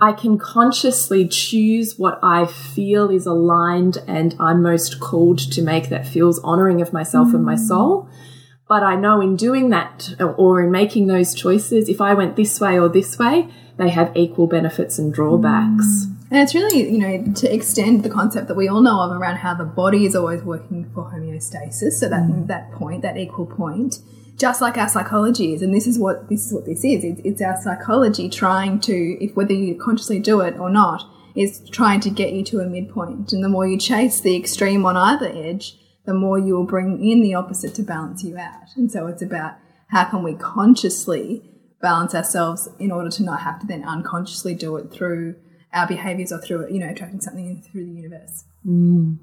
I 0.00 0.12
can 0.12 0.38
consciously 0.38 1.26
choose 1.26 1.98
what 1.98 2.20
I 2.22 2.46
feel 2.46 3.10
is 3.10 3.26
aligned 3.26 3.98
and 4.06 4.34
I'm 4.38 4.62
most 4.62 5.00
called 5.00 5.38
to 5.52 5.62
make 5.62 5.88
that 5.88 6.06
feels 6.06 6.38
honoring 6.40 6.80
of 6.80 6.92
myself 6.92 7.34
and 7.34 7.44
my 7.44 7.56
mm. 7.56 7.66
soul. 7.66 8.08
But 8.68 8.82
I 8.82 8.94
know 8.94 9.20
in 9.20 9.34
doing 9.34 9.70
that 9.70 10.14
or 10.20 10.62
in 10.62 10.70
making 10.70 11.06
those 11.06 11.34
choices, 11.34 11.88
if 11.88 12.00
I 12.00 12.14
went 12.14 12.36
this 12.36 12.60
way 12.60 12.78
or 12.78 12.88
this 12.88 13.18
way, 13.18 13.48
they 13.76 13.88
have 13.88 14.16
equal 14.16 14.46
benefits 14.46 14.98
and 14.98 15.12
drawbacks. 15.12 16.06
Mm. 16.06 16.14
And 16.30 16.42
it's 16.42 16.54
really, 16.54 16.90
you 16.90 16.98
know, 16.98 17.32
to 17.32 17.52
extend 17.52 18.02
the 18.02 18.10
concept 18.10 18.48
that 18.48 18.54
we 18.54 18.68
all 18.68 18.82
know 18.82 19.00
of 19.00 19.12
around 19.12 19.36
how 19.36 19.54
the 19.54 19.64
body 19.64 20.04
is 20.04 20.14
always 20.14 20.42
working 20.42 20.90
for 20.94 21.10
homeostasis. 21.10 21.92
So 21.92 22.08
that 22.08 22.22
mm. 22.22 22.46
that 22.48 22.70
point, 22.72 23.02
that 23.02 23.16
equal 23.16 23.46
point, 23.46 24.00
just 24.38 24.60
like 24.60 24.78
our 24.78 24.88
psychology 24.88 25.52
is, 25.52 25.62
and 25.62 25.74
this 25.74 25.86
is 25.86 25.98
what 25.98 26.28
this 26.28 26.46
is 26.46 26.52
what 26.52 26.64
this 26.64 26.84
is. 26.84 27.04
It's, 27.04 27.20
it's 27.24 27.42
our 27.42 27.60
psychology 27.60 28.28
trying 28.28 28.80
to, 28.80 29.24
if 29.24 29.34
whether 29.36 29.52
you 29.52 29.74
consciously 29.74 30.20
do 30.20 30.40
it 30.40 30.58
or 30.58 30.70
not, 30.70 31.04
is 31.34 31.68
trying 31.70 32.00
to 32.00 32.10
get 32.10 32.32
you 32.32 32.44
to 32.44 32.60
a 32.60 32.66
midpoint. 32.66 33.32
And 33.32 33.42
the 33.42 33.48
more 33.48 33.66
you 33.66 33.78
chase 33.78 34.20
the 34.20 34.36
extreme 34.36 34.86
on 34.86 34.96
either 34.96 35.28
edge, 35.28 35.78
the 36.04 36.14
more 36.14 36.38
you 36.38 36.54
will 36.54 36.64
bring 36.64 37.04
in 37.04 37.20
the 37.20 37.34
opposite 37.34 37.74
to 37.74 37.82
balance 37.82 38.24
you 38.24 38.38
out. 38.38 38.76
And 38.76 38.90
so 38.90 39.06
it's 39.08 39.22
about 39.22 39.56
how 39.88 40.04
can 40.04 40.22
we 40.22 40.34
consciously 40.34 41.42
balance 41.80 42.14
ourselves 42.14 42.68
in 42.78 42.90
order 42.90 43.10
to 43.10 43.22
not 43.22 43.40
have 43.40 43.60
to 43.60 43.66
then 43.66 43.84
unconsciously 43.84 44.54
do 44.54 44.76
it 44.76 44.90
through 44.90 45.36
our 45.72 45.86
behaviors 45.86 46.32
or 46.32 46.40
through 46.40 46.66
you 46.72 46.78
know 46.78 46.88
attracting 46.88 47.20
something 47.20 47.46
in 47.46 47.62
through 47.62 47.84
the 47.84 47.92
universe. 47.92 48.44
Mm. 48.66 49.18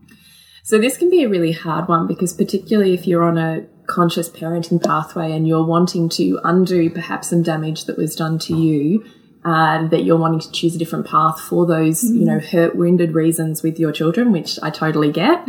So 0.63 0.79
this 0.79 0.97
can 0.97 1.09
be 1.09 1.23
a 1.23 1.29
really 1.29 1.51
hard 1.51 1.87
one 1.87 2.07
because 2.07 2.33
particularly 2.33 2.93
if 2.93 3.07
you're 3.07 3.23
on 3.23 3.37
a 3.37 3.67
conscious 3.87 4.29
parenting 4.29 4.83
pathway 4.83 5.31
and 5.31 5.47
you're 5.47 5.65
wanting 5.65 6.09
to 6.09 6.39
undo 6.43 6.89
perhaps 6.89 7.29
some 7.29 7.43
damage 7.43 7.85
that 7.85 7.97
was 7.97 8.15
done 8.15 8.39
to 8.39 8.55
you, 8.55 9.05
uh, 9.43 9.87
that 9.87 10.03
you're 10.03 10.17
wanting 10.17 10.39
to 10.39 10.51
choose 10.51 10.75
a 10.75 10.77
different 10.77 11.05
path 11.07 11.39
for 11.39 11.65
those, 11.65 12.03
you 12.03 12.25
know, 12.25 12.39
hurt, 12.39 12.75
wounded 12.75 13.13
reasons 13.13 13.61
with 13.61 13.79
your 13.79 13.91
children, 13.91 14.31
which 14.31 14.57
I 14.63 14.69
totally 14.71 15.11
get. 15.11 15.47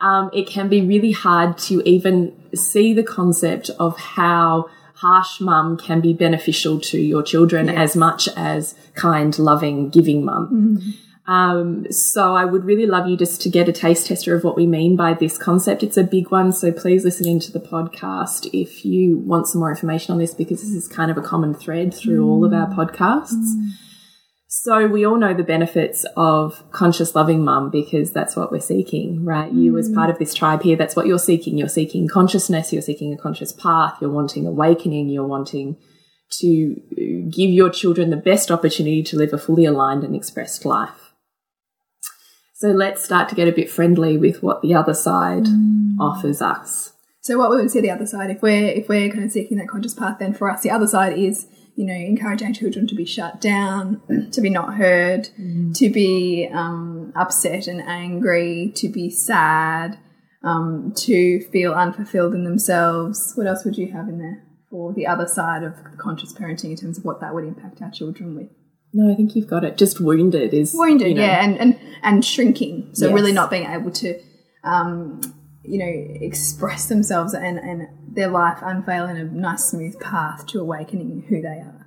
Um, 0.00 0.30
it 0.34 0.46
can 0.46 0.68
be 0.68 0.82
really 0.82 1.12
hard 1.12 1.56
to 1.58 1.80
even 1.88 2.36
see 2.54 2.92
the 2.92 3.02
concept 3.02 3.70
of 3.78 3.96
how 3.98 4.68
harsh 4.96 5.40
mum 5.40 5.76
can 5.76 6.00
be 6.00 6.12
beneficial 6.12 6.78
to 6.80 6.98
your 7.00 7.22
children 7.22 7.68
as 7.68 7.96
much 7.96 8.28
as 8.36 8.74
kind, 8.94 9.38
loving, 9.38 9.88
giving 9.90 10.24
mum. 10.24 10.48
Um, 11.26 11.90
so 11.90 12.34
I 12.34 12.44
would 12.44 12.64
really 12.64 12.86
love 12.86 13.08
you 13.08 13.16
just 13.16 13.40
to 13.42 13.48
get 13.48 13.68
a 13.68 13.72
taste 13.72 14.08
tester 14.08 14.34
of 14.34 14.44
what 14.44 14.56
we 14.56 14.66
mean 14.66 14.94
by 14.94 15.14
this 15.14 15.38
concept. 15.38 15.82
It's 15.82 15.96
a 15.96 16.04
big 16.04 16.30
one, 16.30 16.52
so 16.52 16.70
please 16.70 17.04
listen 17.04 17.26
into 17.26 17.50
the 17.50 17.60
podcast 17.60 18.50
if 18.52 18.84
you 18.84 19.18
want 19.18 19.46
some 19.46 19.60
more 19.60 19.70
information 19.70 20.12
on 20.12 20.18
this 20.18 20.34
because 20.34 20.60
this 20.60 20.72
is 20.72 20.86
kind 20.86 21.10
of 21.10 21.16
a 21.16 21.22
common 21.22 21.54
thread 21.54 21.94
through 21.94 22.28
all 22.28 22.44
of 22.44 22.52
our 22.52 22.66
podcasts. 22.66 23.54
So 24.48 24.86
we 24.86 25.04
all 25.04 25.16
know 25.16 25.34
the 25.34 25.42
benefits 25.42 26.06
of 26.16 26.62
conscious 26.70 27.14
loving 27.14 27.42
mum 27.42 27.70
because 27.70 28.12
that's 28.12 28.36
what 28.36 28.52
we're 28.52 28.60
seeking, 28.60 29.24
right? 29.24 29.50
You 29.50 29.76
as 29.78 29.90
part 29.90 30.10
of 30.10 30.18
this 30.18 30.32
tribe 30.32 30.62
here, 30.62 30.76
that's 30.76 30.94
what 30.94 31.06
you're 31.06 31.18
seeking. 31.18 31.58
You're 31.58 31.68
seeking 31.68 32.06
consciousness, 32.06 32.72
you're 32.72 32.80
seeking 32.80 33.12
a 33.12 33.16
conscious 33.16 33.52
path, 33.52 33.96
you're 34.00 34.10
wanting 34.10 34.46
awakening, 34.46 35.08
you're 35.08 35.26
wanting 35.26 35.76
to 36.38 36.76
give 37.30 37.50
your 37.50 37.70
children 37.70 38.10
the 38.10 38.16
best 38.16 38.50
opportunity 38.50 39.02
to 39.02 39.16
live 39.16 39.32
a 39.32 39.38
fully 39.38 39.64
aligned 39.64 40.04
and 40.04 40.14
expressed 40.14 40.64
life. 40.64 41.03
So 42.64 42.70
let's 42.70 43.04
start 43.04 43.28
to 43.28 43.34
get 43.34 43.46
a 43.46 43.52
bit 43.52 43.68
friendly 43.68 44.16
with 44.16 44.42
what 44.42 44.62
the 44.62 44.72
other 44.72 44.94
side 44.94 45.46
offers 46.00 46.40
us. 46.40 46.94
So 47.20 47.36
what 47.36 47.50
we 47.50 47.56
would 47.56 47.70
see 47.70 47.82
the 47.82 47.90
other 47.90 48.06
side 48.06 48.30
if 48.30 48.40
we're 48.40 48.68
if 48.68 48.88
we're 48.88 49.10
kind 49.10 49.22
of 49.22 49.32
seeking 49.32 49.58
that 49.58 49.68
conscious 49.68 49.92
path, 49.92 50.18
then 50.18 50.32
for 50.32 50.48
us 50.50 50.62
the 50.62 50.70
other 50.70 50.86
side 50.86 51.18
is 51.18 51.46
you 51.76 51.84
know 51.84 51.92
encouraging 51.92 52.54
children 52.54 52.86
to 52.86 52.94
be 52.94 53.04
shut 53.04 53.38
down, 53.38 54.00
to 54.32 54.40
be 54.40 54.48
not 54.48 54.76
heard, 54.76 55.28
to 55.74 55.90
be 55.90 56.48
um, 56.54 57.12
upset 57.14 57.66
and 57.66 57.82
angry, 57.82 58.72
to 58.76 58.88
be 58.88 59.10
sad, 59.10 59.98
um, 60.42 60.94
to 60.96 61.42
feel 61.50 61.74
unfulfilled 61.74 62.32
in 62.32 62.44
themselves. 62.44 63.32
What 63.34 63.46
else 63.46 63.66
would 63.66 63.76
you 63.76 63.92
have 63.92 64.08
in 64.08 64.18
there 64.18 64.42
for 64.70 64.94
the 64.94 65.06
other 65.06 65.26
side 65.26 65.64
of 65.64 65.74
conscious 65.98 66.32
parenting 66.32 66.70
in 66.70 66.76
terms 66.76 66.96
of 66.96 67.04
what 67.04 67.20
that 67.20 67.34
would 67.34 67.44
impact 67.44 67.82
our 67.82 67.90
children 67.90 68.34
with? 68.34 68.48
No, 68.96 69.12
I 69.12 69.16
think 69.16 69.34
you've 69.34 69.48
got 69.48 69.64
it. 69.64 69.76
Just 69.76 70.00
wounded 70.00 70.54
is 70.54 70.72
wounded, 70.74 71.08
you 71.08 71.14
know, 71.14 71.22
yeah, 71.22 71.44
and, 71.44 71.58
and 71.58 71.78
and 72.02 72.24
shrinking. 72.24 72.90
So 72.92 73.06
Yes. 73.06 73.14
really 73.14 73.32
not 73.32 73.50
being 73.50 73.66
able 73.68 73.90
to, 73.90 74.20
um, 74.62 75.20
you 75.64 75.78
know, 75.78 76.16
express 76.24 76.86
themselves 76.86 77.34
and 77.34 77.58
and 77.58 77.88
their 78.08 78.28
life 78.28 78.58
unveil 78.62 79.06
in 79.06 79.16
a 79.16 79.24
nice 79.24 79.64
smooth 79.64 79.98
path 80.00 80.46
to 80.46 80.60
awakening 80.60 81.24
who 81.28 81.42
they 81.42 81.48
are. 81.48 81.86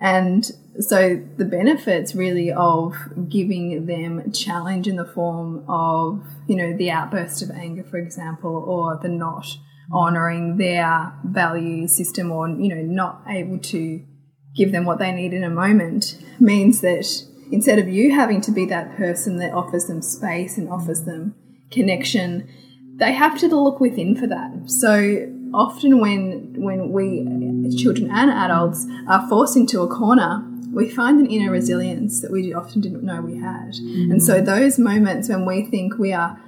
And 0.00 0.44
so 0.78 1.20
the 1.36 1.44
benefits 1.44 2.14
really 2.14 2.52
of 2.52 2.94
giving 3.28 3.86
them 3.86 4.30
challenge 4.32 4.86
in 4.86 4.96
the 4.96 5.04
form 5.06 5.64
of, 5.68 6.24
you 6.46 6.54
know, 6.56 6.76
the 6.76 6.90
outburst 6.90 7.42
of 7.42 7.50
anger, 7.50 7.82
for 7.84 7.96
example, 7.98 8.54
or 8.54 8.98
the 9.02 9.08
not 9.08 9.46
honoring 9.90 10.56
their 10.58 11.12
value 11.24 11.88
system 11.88 12.30
or, 12.30 12.48
you 12.48 12.68
know, 12.68 12.82
not 12.82 13.22
able 13.28 13.58
to 13.58 14.02
give 14.54 14.72
them 14.72 14.84
what 14.84 14.98
they 14.98 15.12
need 15.12 15.32
in 15.32 15.44
a 15.44 15.50
moment 15.50 16.22
means 16.40 16.80
that 16.80 17.06
instead 17.50 17.78
of 17.78 17.88
you 17.88 18.14
having 18.14 18.40
to 18.42 18.50
be 18.50 18.64
that 18.66 18.96
person 18.96 19.36
that 19.36 19.52
offers 19.52 19.86
them 19.86 20.02
space 20.02 20.58
and 20.58 20.68
offers 20.68 21.04
them 21.04 21.34
connection, 21.70 22.48
they 22.96 23.12
have 23.12 23.38
to 23.38 23.48
look 23.48 23.80
within 23.80 24.16
for 24.16 24.26
that. 24.26 24.50
So 24.66 25.32
often 25.54 26.00
when 26.00 26.54
when 26.58 26.92
we 26.92 27.76
children 27.76 28.10
and 28.10 28.30
adults 28.30 28.86
are 29.08 29.28
forced 29.28 29.56
into 29.56 29.82
a 29.82 29.88
corner, 29.88 30.44
we 30.72 30.88
find 30.88 31.20
an 31.20 31.26
inner 31.26 31.50
resilience 31.50 32.20
that 32.20 32.30
we 32.30 32.52
often 32.52 32.80
didn't 32.80 33.04
know 33.04 33.20
we 33.20 33.38
had. 33.38 33.72
Mm-hmm. 33.72 34.12
And 34.12 34.22
so 34.22 34.40
those 34.40 34.78
moments 34.78 35.28
when 35.28 35.46
we 35.46 35.64
think 35.64 35.98
we 35.98 36.12
are 36.12 36.40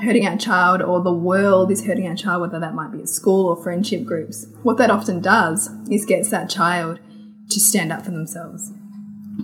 hurting 0.00 0.26
our 0.26 0.36
child 0.36 0.80
or 0.80 1.02
the 1.02 1.12
world 1.12 1.70
is 1.70 1.84
hurting 1.84 2.06
our 2.06 2.14
child, 2.14 2.40
whether 2.40 2.60
that 2.60 2.74
might 2.74 2.92
be 2.92 3.00
at 3.00 3.08
school 3.08 3.46
or 3.46 3.60
friendship 3.62 4.04
groups, 4.04 4.46
what 4.62 4.78
that 4.78 4.90
often 4.90 5.20
does 5.20 5.68
is 5.90 6.04
gets 6.04 6.30
that 6.30 6.48
child 6.48 7.00
to 7.50 7.60
stand 7.60 7.92
up 7.92 8.04
for 8.04 8.10
themselves, 8.10 8.72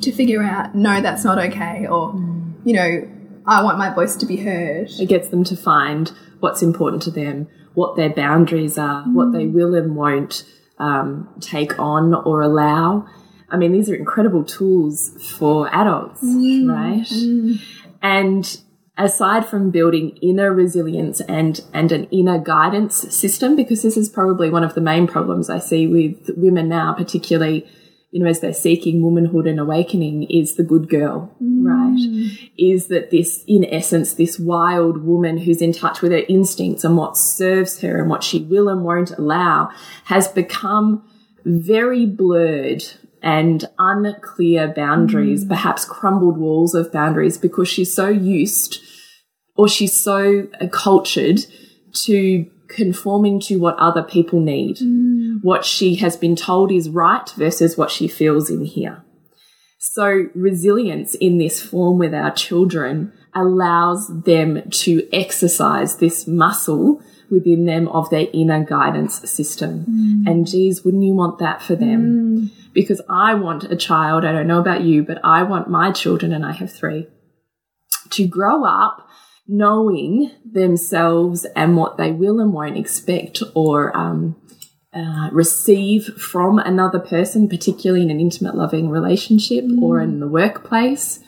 to 0.00 0.12
figure 0.12 0.42
out, 0.42 0.75
no, 0.75 1.00
that's 1.00 1.25
not 1.25 1.38
okay, 1.38 1.87
or, 1.87 2.14
you 2.64 2.75
know, 2.75 3.08
I 3.46 3.62
want 3.62 3.78
my 3.78 3.92
voice 3.92 4.16
to 4.16 4.26
be 4.26 4.37
heard. 4.37 4.90
it 4.99 5.08
gets 5.08 5.28
them 5.28 5.44
to 5.44 5.56
find 5.56 6.12
what's 6.40 6.62
important 6.62 7.02
to 7.02 7.11
them, 7.11 7.49
what 7.75 7.96
their 7.96 8.11
boundaries 8.11 8.78
are, 8.78 9.04
what 9.04 9.32
they 9.32 9.46
will 9.46 9.75
and 9.75 9.96
won't 9.96 10.44
um, 10.78 11.28
take 11.40 11.78
on 11.78 12.14
or 12.14 12.40
allow. 12.40 13.06
I 13.50 13.56
mean, 13.56 13.73
these 13.73 13.90
are 13.90 13.94
incredible 13.94 14.44
tools 14.44 15.11
for 15.38 15.73
adults, 15.75 16.20
right? 16.23 17.06
And 18.02 18.61
aside 18.96 19.46
from 19.46 19.70
building 19.70 20.16
inner 20.23 20.52
resilience 20.52 21.20
and 21.23 21.61
and 21.73 21.92
an 21.92 22.04
inner 22.04 22.38
guidance 22.38 22.96
system, 23.14 23.56
because 23.56 23.82
this 23.82 23.96
is 23.96 24.08
probably 24.08 24.50
one 24.50 24.64
of 24.64 24.75
the 24.75 24.80
main 24.80 25.06
problems 25.06 25.50
I 25.50 25.58
see 25.58 25.87
with 25.87 26.30
women 26.37 26.68
now, 26.68 26.94
particularly 26.94 27.68
you 28.14 28.23
know 28.23 28.30
as 28.30 28.38
they're 28.38 28.54
seeking 28.54 29.02
womanhood 29.02 29.49
and 29.49 29.59
awakening, 29.59 30.23
is 30.30 30.54
the 30.54 30.62
good 30.62 30.88
girl, 30.88 31.35
right? 31.40 31.99
Mm. 31.99 32.50
Is 32.56 32.87
that 32.87 33.11
this, 33.11 33.42
in 33.49 33.64
essence, 33.64 34.14
this 34.14 34.38
wild 34.38 35.02
woman 35.02 35.37
who's 35.37 35.61
in 35.61 35.73
touch 35.73 36.00
with 36.00 36.12
her 36.12 36.23
instincts 36.28 36.85
and 36.85 36.97
what 36.97 37.16
serves 37.16 37.80
her 37.80 38.00
and 38.00 38.09
what 38.09 38.23
she 38.23 38.38
will 38.38 38.68
and 38.68 38.85
won't 38.85 39.11
allow 39.18 39.68
has 40.04 40.28
become 40.28 41.02
very 41.44 42.06
blurred 42.06 42.85
and 43.21 43.64
unclear 43.80 44.68
boundaries, 44.68 45.44
mm. 45.44 45.49
perhaps 45.49 45.85
crumbled 45.85 46.38
walls 46.38 46.73
of 46.73 46.92
boundaries, 46.92 47.37
because 47.37 47.68
she's 47.68 47.92
so 47.92 48.09
used 48.09 48.80
or 49.56 49.66
she's 49.66 49.92
so 49.92 50.47
cultured 50.71 51.40
to 52.04 52.49
conforming 52.68 53.40
to 53.40 53.56
what 53.56 53.76
other 53.78 54.02
people 54.02 54.40
need, 54.40 54.76
mm. 54.76 55.13
What 55.44 55.62
she 55.62 55.96
has 55.96 56.16
been 56.16 56.34
told 56.34 56.72
is 56.72 56.88
right 56.88 57.28
versus 57.36 57.76
what 57.76 57.90
she 57.90 58.08
feels 58.08 58.48
in 58.48 58.64
here. 58.64 59.04
So, 59.78 60.28
resilience 60.34 61.14
in 61.14 61.36
this 61.36 61.60
form 61.60 61.98
with 61.98 62.14
our 62.14 62.30
children 62.30 63.12
allows 63.34 64.08
them 64.23 64.62
to 64.71 65.06
exercise 65.12 65.99
this 65.99 66.26
muscle 66.26 67.02
within 67.30 67.66
them 67.66 67.88
of 67.88 68.08
their 68.08 68.26
inner 68.32 68.64
guidance 68.64 69.16
system. 69.30 69.84
And 70.26 70.47
geez, 70.47 70.82
wouldn't 70.82 71.04
you 71.04 71.12
want 71.12 71.40
that 71.40 71.60
for 71.60 71.76
them? 71.76 72.50
Because 72.73 73.02
I 73.10 73.34
want 73.34 73.64
a 73.64 73.76
child, 73.76 74.25
I 74.25 74.32
don't 74.32 74.47
know 74.47 74.60
about 74.60 74.80
you, 74.80 75.02
but 75.02 75.19
I 75.23 75.42
want 75.42 75.69
my 75.69 75.92
children, 75.92 76.32
and 76.32 76.47
I 76.47 76.52
have 76.52 76.73
three, 76.73 77.06
to 78.12 78.26
grow 78.26 78.64
up 78.64 79.06
knowing 79.47 80.30
themselves 80.50 81.45
and 81.54 81.76
what 81.76 81.99
they 81.99 82.10
will 82.10 82.40
and 82.40 82.52
won't 82.52 82.78
expect 82.78 83.42
or 83.54 83.95
um, 83.95 84.36
uh, 84.95 85.28
receive 85.33 86.07
from 86.17 86.59
another 86.59 87.00
person, 87.00 87.49
particularly 87.49 88.02
in 88.02 88.11
an 88.11 88.21
intimate, 88.21 88.54
loving 88.54 88.89
relationship 88.89 89.65
or 89.83 89.99
mm. 89.99 90.04
in 90.04 90.21
the 90.21 90.28
workplace, 90.28 91.21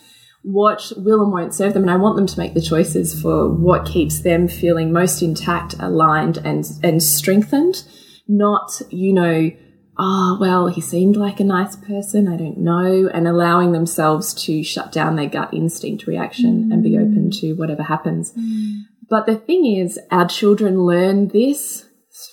what 0.42 0.92
will 0.96 1.22
and 1.22 1.32
won't 1.32 1.54
serve 1.54 1.74
them. 1.74 1.82
And 1.82 1.90
I 1.90 1.96
want 1.96 2.16
them 2.16 2.26
to 2.28 2.38
make 2.38 2.54
the 2.54 2.60
choices 2.60 3.20
for 3.20 3.48
what 3.48 3.84
keeps 3.84 4.20
them 4.20 4.46
feeling 4.46 4.92
most 4.92 5.20
intact, 5.20 5.74
aligned, 5.80 6.38
and, 6.38 6.64
and 6.84 7.02
strengthened, 7.02 7.82
not, 8.28 8.80
you 8.90 9.12
know, 9.12 9.50
oh, 9.98 10.38
well, 10.40 10.68
he 10.68 10.80
seemed 10.80 11.16
like 11.16 11.40
a 11.40 11.44
nice 11.44 11.74
person, 11.74 12.28
I 12.28 12.36
don't 12.36 12.58
know, 12.58 13.08
and 13.12 13.26
allowing 13.26 13.72
themselves 13.72 14.32
to 14.44 14.62
shut 14.62 14.92
down 14.92 15.16
their 15.16 15.28
gut 15.28 15.52
instinct 15.52 16.06
reaction 16.06 16.70
and 16.70 16.82
be 16.82 16.96
open 16.96 17.30
mm. 17.30 17.40
to 17.40 17.54
whatever 17.54 17.82
happens. 17.82 18.32
Mm. 18.32 18.82
But 19.08 19.26
the 19.26 19.36
thing 19.36 19.66
is, 19.66 19.98
our 20.10 20.28
children 20.28 20.82
learn 20.82 21.28
this 21.28 21.85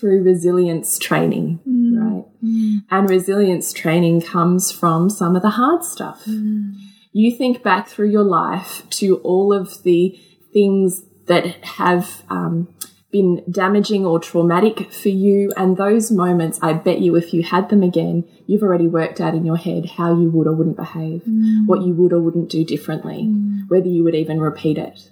through 0.04 0.22
resilience 0.22 1.00
training, 1.00 1.62
mm. 1.66 1.98
right? 1.98 2.26
Mm. 2.44 2.84
And 2.92 3.10
resilience 3.10 3.72
training 3.72 4.20
comes 4.20 4.70
from 4.70 5.10
some 5.10 5.38
of 5.38 5.42
the 5.42 5.52
hard 5.52 5.86
stuff. 5.86 6.26
Mm. 6.26 6.74
You 7.14 7.34
think 7.34 7.64
back 7.64 7.88
through 7.88 8.10
your 8.10 8.26
life 8.26 8.84
to 9.00 9.16
all 9.20 9.54
of 9.54 9.82
the 9.84 10.20
things 10.52 11.04
that 11.28 11.46
have 11.64 12.24
um, 12.30 12.68
been 13.14 13.46
damaging 13.50 14.06
or 14.06 14.20
traumatic 14.20 14.92
for 14.92 15.08
you, 15.08 15.54
and 15.56 15.78
those 15.78 16.12
moments, 16.12 16.60
I 16.62 16.74
bet 16.74 17.00
you, 17.00 17.16
if 17.16 17.34
you 17.34 17.42
had 17.42 17.70
them 17.70 17.82
again, 17.82 18.26
you've 18.46 18.64
already 18.64 18.88
worked 18.88 19.22
out 19.22 19.36
in 19.36 19.46
your 19.46 19.56
head 19.56 19.92
how 19.92 20.20
you 20.20 20.30
would 20.32 20.48
or 20.48 20.54
wouldn't 20.54 20.76
behave, 20.76 21.22
what 21.66 21.82
you 21.82 21.94
would 21.94 22.12
or 22.12 22.20
wouldn't 22.20 22.50
do 22.50 22.66
differently, 22.66 23.24
whether 23.70 23.88
you 23.88 24.04
would 24.04 24.16
even 24.16 24.42
repeat 24.42 24.78
it. 24.78 25.12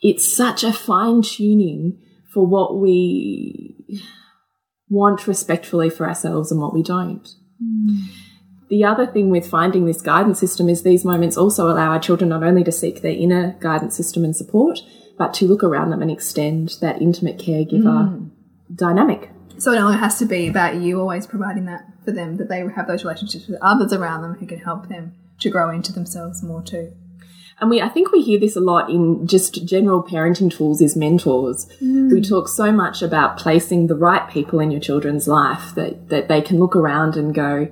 It's 0.00 0.32
such 0.32 0.62
a 0.62 0.72
fine 0.72 1.22
tuning 1.22 1.98
for 2.32 2.46
what 2.46 2.78
we 2.78 3.79
want 4.88 5.26
respectfully 5.26 5.88
for 5.88 6.08
ourselves 6.08 6.50
and 6.50 6.60
what 6.60 6.74
we 6.74 6.82
don't. 6.82 7.28
Hmm. 7.62 7.96
The 8.68 8.84
other 8.84 9.06
thing 9.06 9.30
with 9.30 9.48
finding 9.48 9.84
this 9.84 10.00
guidance 10.00 10.38
system 10.38 10.68
is 10.68 10.82
these 10.82 11.04
moments 11.04 11.36
also 11.36 11.68
allow 11.68 11.90
our 11.90 11.98
children 11.98 12.28
not 12.28 12.44
only 12.44 12.62
to 12.64 12.72
seek 12.72 13.02
their 13.02 13.12
inner 13.12 13.56
guidance 13.60 13.96
system 13.96 14.24
and 14.24 14.34
support, 14.34 14.80
but 15.18 15.34
to 15.34 15.46
look 15.46 15.64
around 15.64 15.90
them 15.90 16.02
and 16.02 16.10
extend 16.10 16.76
that 16.80 17.02
intimate 17.02 17.38
caregiver 17.38 18.08
hmm. 18.08 18.28
dynamic. 18.74 19.30
So 19.58 19.72
it 19.72 19.78
only 19.78 19.98
has 19.98 20.18
to 20.20 20.24
be 20.24 20.48
about 20.48 20.76
you 20.76 21.00
always 21.00 21.26
providing 21.26 21.66
that 21.66 21.84
for 22.04 22.12
them, 22.12 22.36
that 22.36 22.48
they 22.48 22.64
have 22.74 22.86
those 22.86 23.04
relationships 23.04 23.46
with 23.46 23.60
others 23.60 23.92
around 23.92 24.22
them 24.22 24.34
who 24.34 24.46
can 24.46 24.60
help 24.60 24.88
them 24.88 25.14
to 25.40 25.50
grow 25.50 25.70
into 25.70 25.92
themselves 25.92 26.42
more 26.42 26.62
too. 26.62 26.92
And 27.60 27.68
we, 27.68 27.82
I 27.82 27.88
think 27.88 28.10
we 28.10 28.22
hear 28.22 28.40
this 28.40 28.56
a 28.56 28.60
lot 28.60 28.88
in 28.88 29.26
just 29.26 29.66
general 29.66 30.02
parenting 30.02 30.50
tools 30.50 30.80
is 30.80 30.96
mentors. 30.96 31.66
We 31.80 31.86
hmm. 31.86 32.20
talk 32.22 32.48
so 32.48 32.72
much 32.72 33.02
about 33.02 33.36
placing 33.36 33.86
the 33.86 33.96
right 33.96 34.28
people 34.30 34.60
in 34.60 34.70
your 34.70 34.80
children's 34.80 35.28
life 35.28 35.74
that, 35.74 36.08
that 36.08 36.28
they 36.28 36.40
can 36.40 36.58
look 36.58 36.74
around 36.74 37.16
and 37.16 37.34
go, 37.34 37.70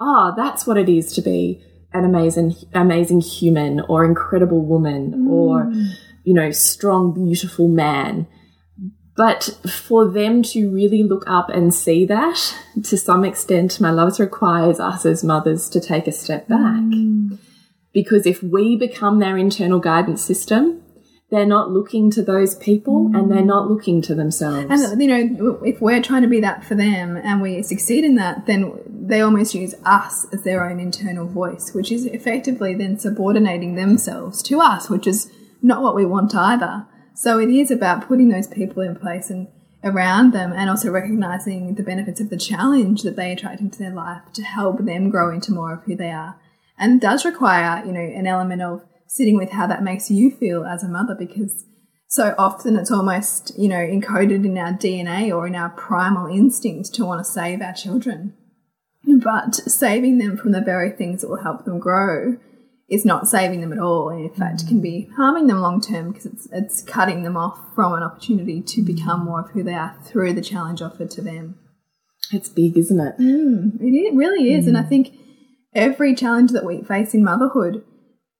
oh, 0.00 0.34
that's 0.36 0.66
what 0.66 0.76
it 0.76 0.88
is 0.88 1.12
to 1.12 1.22
be 1.22 1.64
an 1.92 2.04
amazing, 2.04 2.54
amazing 2.74 3.20
human 3.20 3.80
or 3.80 4.04
incredible 4.04 4.64
woman 4.64 5.28
or, 5.28 5.64
hmm. 5.64 5.86
you 6.24 6.34
know, 6.34 6.50
strong, 6.50 7.14
beautiful 7.14 7.68
man. 7.68 8.26
But 9.16 9.58
for 9.68 10.08
them 10.08 10.42
to 10.44 10.70
really 10.72 11.02
look 11.02 11.24
up 11.28 11.50
and 11.50 11.74
see 11.74 12.04
that, 12.06 12.54
to 12.82 12.96
some 12.96 13.24
extent, 13.24 13.80
my 13.80 13.90
love 13.90 14.18
requires 14.18 14.80
us 14.80 15.04
as 15.06 15.22
mothers 15.22 15.68
to 15.70 15.80
take 15.80 16.08
a 16.08 16.12
step 16.12 16.48
back. 16.48 16.80
Hmm. 16.80 17.34
Because 17.92 18.26
if 18.26 18.42
we 18.42 18.76
become 18.76 19.18
their 19.18 19.36
internal 19.36 19.80
guidance 19.80 20.22
system, 20.22 20.82
they're 21.30 21.46
not 21.46 21.70
looking 21.70 22.10
to 22.10 22.22
those 22.22 22.56
people 22.56 23.10
and 23.14 23.30
they're 23.30 23.38
mm. 23.38 23.46
not 23.46 23.70
looking 23.70 24.02
to 24.02 24.14
themselves. 24.14 24.66
And 24.68 25.00
you 25.00 25.08
know, 25.08 25.60
if 25.64 25.80
we're 25.80 26.02
trying 26.02 26.22
to 26.22 26.28
be 26.28 26.40
that 26.40 26.64
for 26.64 26.74
them 26.74 27.16
and 27.16 27.40
we 27.40 27.62
succeed 27.62 28.04
in 28.04 28.16
that, 28.16 28.46
then 28.46 28.80
they 28.88 29.20
almost 29.20 29.54
use 29.54 29.74
us 29.84 30.26
as 30.32 30.42
their 30.42 30.68
own 30.68 30.80
internal 30.80 31.26
voice, 31.26 31.72
which 31.72 31.92
is 31.92 32.04
effectively 32.06 32.74
then 32.74 32.98
subordinating 32.98 33.76
themselves 33.76 34.42
to 34.44 34.60
us, 34.60 34.90
which 34.90 35.06
is 35.06 35.30
not 35.62 35.82
what 35.82 35.94
we 35.94 36.04
want 36.04 36.34
either. 36.34 36.86
So 37.14 37.38
it 37.38 37.48
is 37.48 37.70
about 37.70 38.08
putting 38.08 38.28
those 38.28 38.48
people 38.48 38.82
in 38.82 38.96
place 38.96 39.30
and 39.30 39.48
around 39.82 40.32
them 40.32 40.52
and 40.52 40.68
also 40.68 40.90
recognizing 40.90 41.74
the 41.74 41.82
benefits 41.82 42.20
of 42.20 42.30
the 42.30 42.36
challenge 42.36 43.02
that 43.02 43.16
they 43.16 43.32
attract 43.32 43.60
into 43.60 43.78
their 43.78 43.94
life 43.94 44.22
to 44.34 44.42
help 44.42 44.84
them 44.84 45.10
grow 45.10 45.32
into 45.32 45.52
more 45.52 45.72
of 45.74 45.82
who 45.84 45.96
they 45.96 46.10
are. 46.10 46.38
And 46.80 47.00
does 47.00 47.26
require, 47.26 47.84
you 47.84 47.92
know, 47.92 48.00
an 48.00 48.26
element 48.26 48.62
of 48.62 48.82
sitting 49.06 49.36
with 49.36 49.50
how 49.50 49.66
that 49.66 49.82
makes 49.84 50.10
you 50.10 50.30
feel 50.30 50.64
as 50.64 50.82
a 50.82 50.88
mother 50.88 51.14
because 51.14 51.66
so 52.08 52.34
often 52.38 52.74
it's 52.74 52.90
almost, 52.90 53.56
you 53.58 53.68
know, 53.68 53.76
encoded 53.76 54.44
in 54.44 54.56
our 54.56 54.72
DNA 54.72 55.32
or 55.32 55.46
in 55.46 55.54
our 55.54 55.68
primal 55.68 56.26
instinct 56.26 56.94
to 56.94 57.04
want 57.04 57.20
to 57.20 57.30
save 57.30 57.60
our 57.60 57.74
children. 57.74 58.34
but 59.04 59.54
saving 59.54 60.18
them 60.18 60.36
from 60.36 60.52
the 60.52 60.60
very 60.60 60.90
things 60.90 61.20
that 61.20 61.28
will 61.28 61.42
help 61.42 61.64
them 61.64 61.78
grow 61.78 62.38
is 62.88 63.04
not 63.04 63.28
saving 63.28 63.60
them 63.60 63.72
at 63.72 63.78
all. 63.78 64.08
And 64.08 64.24
in 64.24 64.34
fact, 64.34 64.62
it 64.62 64.68
can 64.68 64.80
be 64.80 65.08
harming 65.16 65.46
them 65.46 65.60
long 65.60 65.80
term 65.80 66.12
because 66.12 66.26
it's, 66.26 66.48
it's 66.50 66.82
cutting 66.82 67.22
them 67.22 67.36
off 67.36 67.58
from 67.74 67.92
an 67.92 68.02
opportunity 68.02 68.62
to 68.62 68.82
become 68.82 69.24
more 69.24 69.40
of 69.40 69.50
who 69.50 69.62
they 69.62 69.74
are 69.74 69.96
through 70.04 70.32
the 70.32 70.42
challenge 70.42 70.82
offered 70.82 71.10
to 71.12 71.22
them. 71.22 71.58
It's 72.32 72.48
big, 72.48 72.76
isn't 72.76 73.00
it? 73.00 73.18
Mm, 73.18 73.80
it 73.80 74.14
really 74.14 74.52
is. 74.54 74.66
And 74.66 74.78
I 74.78 74.82
think 74.82 75.14
every 75.74 76.14
challenge 76.14 76.52
that 76.52 76.64
we 76.64 76.82
face 76.82 77.14
in 77.14 77.24
motherhood 77.24 77.84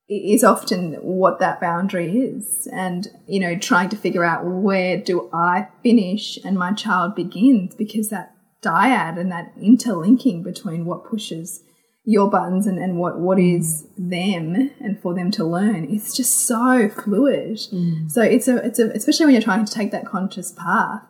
is 0.08 0.42
often 0.42 0.94
what 0.94 1.38
that 1.38 1.60
boundary 1.60 2.18
is. 2.18 2.68
And, 2.72 3.08
you 3.28 3.38
know, 3.38 3.56
trying 3.56 3.88
to 3.90 3.96
figure 3.96 4.24
out 4.24 4.44
where 4.44 4.96
do 4.96 5.30
I 5.32 5.68
finish 5.82 6.38
and 6.44 6.58
my 6.58 6.72
child 6.72 7.14
begins 7.14 7.74
because 7.76 8.08
that 8.08 8.34
dyad 8.62 9.18
and 9.18 9.30
that 9.30 9.52
interlinking 9.60 10.42
between 10.42 10.84
what 10.84 11.04
pushes 11.04 11.62
your 12.04 12.28
buttons 12.28 12.66
and, 12.66 12.78
and 12.78 12.98
what, 12.98 13.20
what 13.20 13.38
is 13.38 13.86
them 13.96 14.70
and 14.80 15.00
for 15.00 15.14
them 15.14 15.30
to 15.30 15.44
learn 15.44 15.84
it's 15.84 16.16
just 16.16 16.46
so 16.46 16.88
fluid. 16.88 17.56
Mm. 17.72 18.10
So 18.10 18.22
it's 18.22 18.48
a, 18.48 18.56
it's 18.56 18.78
a, 18.78 18.88
especially 18.88 19.26
when 19.26 19.34
you're 19.34 19.42
trying 19.42 19.64
to 19.64 19.72
take 19.72 19.92
that 19.92 20.06
conscious 20.06 20.50
path, 20.52 21.02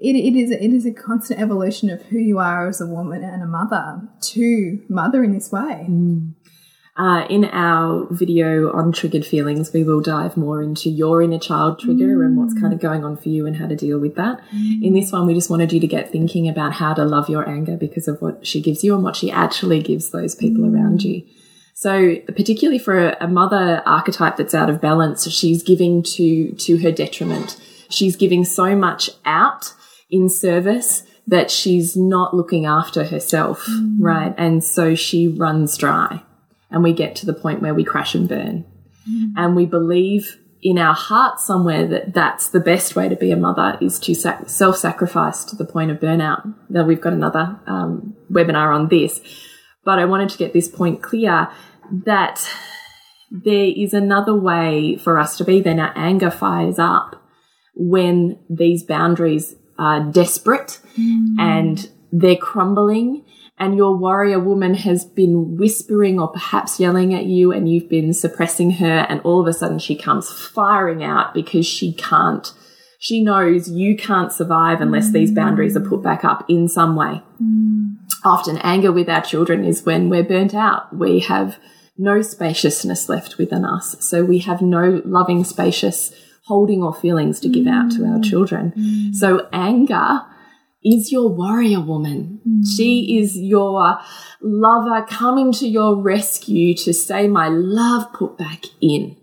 it, 0.00 0.16
it 0.16 0.36
is 0.36 0.50
it 0.50 0.72
is 0.72 0.86
a 0.86 0.92
constant 0.92 1.40
evolution 1.40 1.90
of 1.90 2.02
who 2.02 2.18
you 2.18 2.38
are 2.38 2.68
as 2.68 2.80
a 2.80 2.86
woman 2.86 3.24
and 3.24 3.42
a 3.42 3.46
mother 3.46 4.00
to 4.20 4.82
mother 4.88 5.24
in 5.24 5.32
this 5.32 5.50
way. 5.50 5.86
Mm. 5.88 6.34
Uh, 6.96 7.24
in 7.30 7.46
our 7.46 8.06
video 8.10 8.70
on 8.72 8.92
triggered 8.92 9.24
feelings, 9.24 9.72
we 9.72 9.82
will 9.82 10.02
dive 10.02 10.36
more 10.36 10.60
into 10.60 10.90
your 10.90 11.22
inner 11.22 11.38
child 11.38 11.78
trigger 11.78 12.22
and 12.24 12.36
what's 12.36 12.52
kind 12.52 12.74
of 12.74 12.78
mm. 12.78 12.82
going 12.82 13.04
on 13.04 13.16
for 13.16 13.30
you 13.30 13.46
and 13.46 13.56
how 13.56 13.66
to 13.66 13.76
deal 13.76 13.98
with 13.98 14.16
that. 14.16 14.38
Mm. 14.50 14.82
In 14.82 14.92
this 14.92 15.10
one, 15.10 15.26
we 15.26 15.32
just 15.32 15.48
wanted 15.48 15.72
you 15.72 15.80
to 15.80 15.86
get 15.86 16.10
thinking 16.10 16.46
about 16.46 16.74
how 16.74 16.92
to 16.92 17.04
love 17.04 17.30
your 17.30 17.48
anger 17.48 17.76
because 17.76 18.06
of 18.06 18.20
what 18.20 18.46
she 18.46 18.60
gives 18.60 18.84
you 18.84 18.94
and 18.94 19.02
what 19.02 19.16
she 19.16 19.30
actually 19.30 19.80
gives 19.80 20.10
those 20.10 20.34
people 20.34 20.66
around 20.66 21.02
you. 21.02 21.24
So, 21.72 22.16
particularly 22.26 22.78
for 22.78 23.08
a, 23.08 23.16
a 23.22 23.28
mother 23.28 23.82
archetype 23.86 24.36
that's 24.36 24.54
out 24.54 24.68
of 24.68 24.82
balance, 24.82 25.26
she's 25.30 25.62
giving 25.62 26.02
to 26.02 26.52
to 26.52 26.76
her 26.78 26.92
detriment. 26.92 27.58
She's 27.88 28.16
giving 28.16 28.44
so 28.44 28.76
much 28.76 29.08
out 29.24 29.72
in 30.10 30.28
service 30.28 31.04
that 31.26 31.50
she's 31.50 31.96
not 31.96 32.34
looking 32.34 32.66
after 32.66 33.04
herself, 33.04 33.66
right? 33.98 34.34
And 34.36 34.64
so 34.64 34.94
she 34.94 35.28
runs 35.28 35.76
dry 35.76 36.22
and 36.70 36.82
we 36.82 36.92
get 36.92 37.16
to 37.16 37.26
the 37.26 37.32
point 37.32 37.62
where 37.62 37.74
we 37.74 37.84
crash 37.84 38.14
and 38.14 38.28
burn. 38.28 38.64
And 39.36 39.56
we 39.56 39.66
believe 39.66 40.38
in 40.62 40.78
our 40.78 40.94
heart 40.94 41.40
somewhere 41.40 41.86
that 41.86 42.14
that's 42.14 42.48
the 42.48 42.60
best 42.60 42.94
way 42.94 43.08
to 43.08 43.16
be 43.16 43.30
a 43.30 43.36
mother 43.36 43.78
is 43.80 43.98
to 44.00 44.14
sac- 44.14 44.48
self 44.48 44.76
sacrifice 44.76 45.44
to 45.44 45.56
the 45.56 45.64
point 45.64 45.90
of 45.90 45.98
burnout. 45.98 46.54
Now, 46.68 46.84
we've 46.84 47.00
got 47.00 47.12
another 47.12 47.58
um, 47.66 48.14
webinar 48.30 48.74
on 48.74 48.88
this, 48.88 49.20
but 49.84 49.98
I 49.98 50.04
wanted 50.04 50.28
to 50.30 50.38
get 50.38 50.52
this 50.52 50.68
point 50.68 51.02
clear 51.02 51.48
that 52.04 52.48
there 53.30 53.72
is 53.74 53.94
another 53.94 54.34
way 54.34 54.96
for 54.96 55.18
us 55.18 55.36
to 55.38 55.44
be. 55.44 55.60
Then 55.60 55.80
our 55.80 55.92
anger 55.96 56.30
fires 56.30 56.78
up 56.78 57.22
when 57.74 58.38
these 58.50 58.82
boundaries 58.82 59.54
are 59.80 60.00
desperate 60.00 60.78
and 61.38 61.90
they're 62.12 62.36
crumbling 62.36 63.24
and 63.58 63.76
your 63.76 63.96
warrior 63.96 64.38
woman 64.38 64.74
has 64.74 65.04
been 65.04 65.56
whispering 65.56 66.18
or 66.18 66.28
perhaps 66.28 66.78
yelling 66.78 67.14
at 67.14 67.24
you 67.24 67.52
and 67.52 67.68
you've 67.68 67.88
been 67.88 68.12
suppressing 68.12 68.72
her 68.72 69.06
and 69.08 69.20
all 69.22 69.40
of 69.40 69.46
a 69.46 69.52
sudden 69.52 69.78
she 69.78 69.96
comes 69.96 70.30
firing 70.30 71.02
out 71.02 71.34
because 71.34 71.66
she 71.66 71.92
can't 71.92 72.52
she 73.02 73.24
knows 73.24 73.70
you 73.70 73.96
can't 73.96 74.30
survive 74.30 74.82
unless 74.82 75.10
these 75.10 75.32
boundaries 75.32 75.74
are 75.74 75.80
put 75.80 76.02
back 76.02 76.22
up 76.22 76.44
in 76.50 76.68
some 76.68 76.96
way. 76.96 77.22
Often 78.22 78.58
anger 78.58 78.92
with 78.92 79.08
our 79.08 79.22
children 79.22 79.64
is 79.64 79.86
when 79.86 80.10
we're 80.10 80.22
burnt 80.22 80.54
out. 80.54 80.94
We 80.94 81.20
have 81.20 81.58
no 81.96 82.20
spaciousness 82.20 83.08
left 83.08 83.38
within 83.38 83.64
us. 83.64 83.96
So 84.00 84.22
we 84.22 84.40
have 84.40 84.60
no 84.60 85.00
loving 85.06 85.44
spacious 85.44 86.12
holding 86.50 86.82
or 86.82 86.92
feelings 86.92 87.40
to 87.40 87.48
give 87.48 87.66
out 87.66 87.90
to 87.92 88.04
our 88.04 88.18
mm. 88.18 88.24
children 88.30 88.72
mm. 88.76 89.14
so 89.14 89.48
anger 89.52 90.20
is 90.82 91.12
your 91.12 91.28
warrior 91.28 91.80
woman. 91.80 92.40
Mm. 92.48 92.62
She 92.74 93.18
is 93.18 93.36
your 93.36 93.98
lover 94.40 95.06
coming 95.06 95.52
to 95.52 95.68
your 95.68 96.00
rescue 96.00 96.74
to 96.76 96.94
say, 96.94 97.28
My 97.28 97.48
love, 97.48 98.12
put 98.14 98.38
back 98.38 98.64
in. 98.80 99.16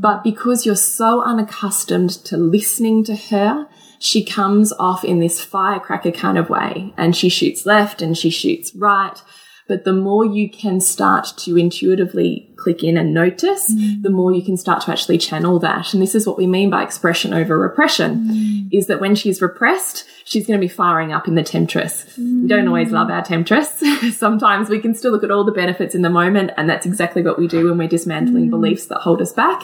But 0.00 0.22
because 0.22 0.66
you're 0.66 0.76
so 0.76 1.22
unaccustomed 1.22 2.10
to 2.26 2.36
listening 2.36 3.04
to 3.04 3.16
her, 3.16 3.68
she 3.98 4.24
comes 4.24 4.72
off 4.78 5.02
in 5.02 5.20
this 5.20 5.42
firecracker 5.42 6.12
kind 6.12 6.36
of 6.36 6.50
way 6.50 6.92
and 6.98 7.16
she 7.16 7.30
shoots 7.30 7.64
left 7.64 8.02
and 8.02 8.16
she 8.16 8.28
shoots 8.28 8.74
right. 8.74 9.22
But 9.68 9.82
the 9.84 9.92
more 9.92 10.24
you 10.24 10.48
can 10.48 10.80
start 10.80 11.32
to 11.38 11.56
intuitively 11.56 12.48
click 12.56 12.84
in 12.84 12.96
and 12.96 13.12
notice, 13.12 13.72
mm. 13.72 14.00
the 14.00 14.10
more 14.10 14.32
you 14.32 14.42
can 14.42 14.56
start 14.56 14.82
to 14.82 14.92
actually 14.92 15.18
channel 15.18 15.58
that. 15.58 15.92
And 15.92 16.00
this 16.00 16.14
is 16.14 16.24
what 16.24 16.38
we 16.38 16.46
mean 16.46 16.70
by 16.70 16.84
expression 16.84 17.34
over 17.34 17.58
repression 17.58 18.28
mm. 18.28 18.68
is 18.72 18.86
that 18.86 19.00
when 19.00 19.16
she's 19.16 19.42
repressed, 19.42 20.04
she's 20.24 20.46
going 20.46 20.58
to 20.58 20.64
be 20.64 20.72
firing 20.72 21.12
up 21.12 21.26
in 21.26 21.34
the 21.34 21.42
temptress. 21.42 22.06
We 22.16 22.46
don't 22.46 22.68
always 22.68 22.92
love 22.92 23.10
our 23.10 23.24
temptress. 23.24 23.82
Sometimes 24.16 24.68
we 24.68 24.78
can 24.78 24.94
still 24.94 25.10
look 25.10 25.24
at 25.24 25.32
all 25.32 25.42
the 25.42 25.50
benefits 25.50 25.96
in 25.96 26.02
the 26.02 26.10
moment. 26.10 26.52
And 26.56 26.70
that's 26.70 26.86
exactly 26.86 27.22
what 27.22 27.38
we 27.38 27.48
do 27.48 27.68
when 27.68 27.78
we're 27.78 27.88
dismantling 27.88 28.46
mm. 28.46 28.50
beliefs 28.50 28.86
that 28.86 29.00
hold 29.00 29.20
us 29.20 29.32
back. 29.32 29.62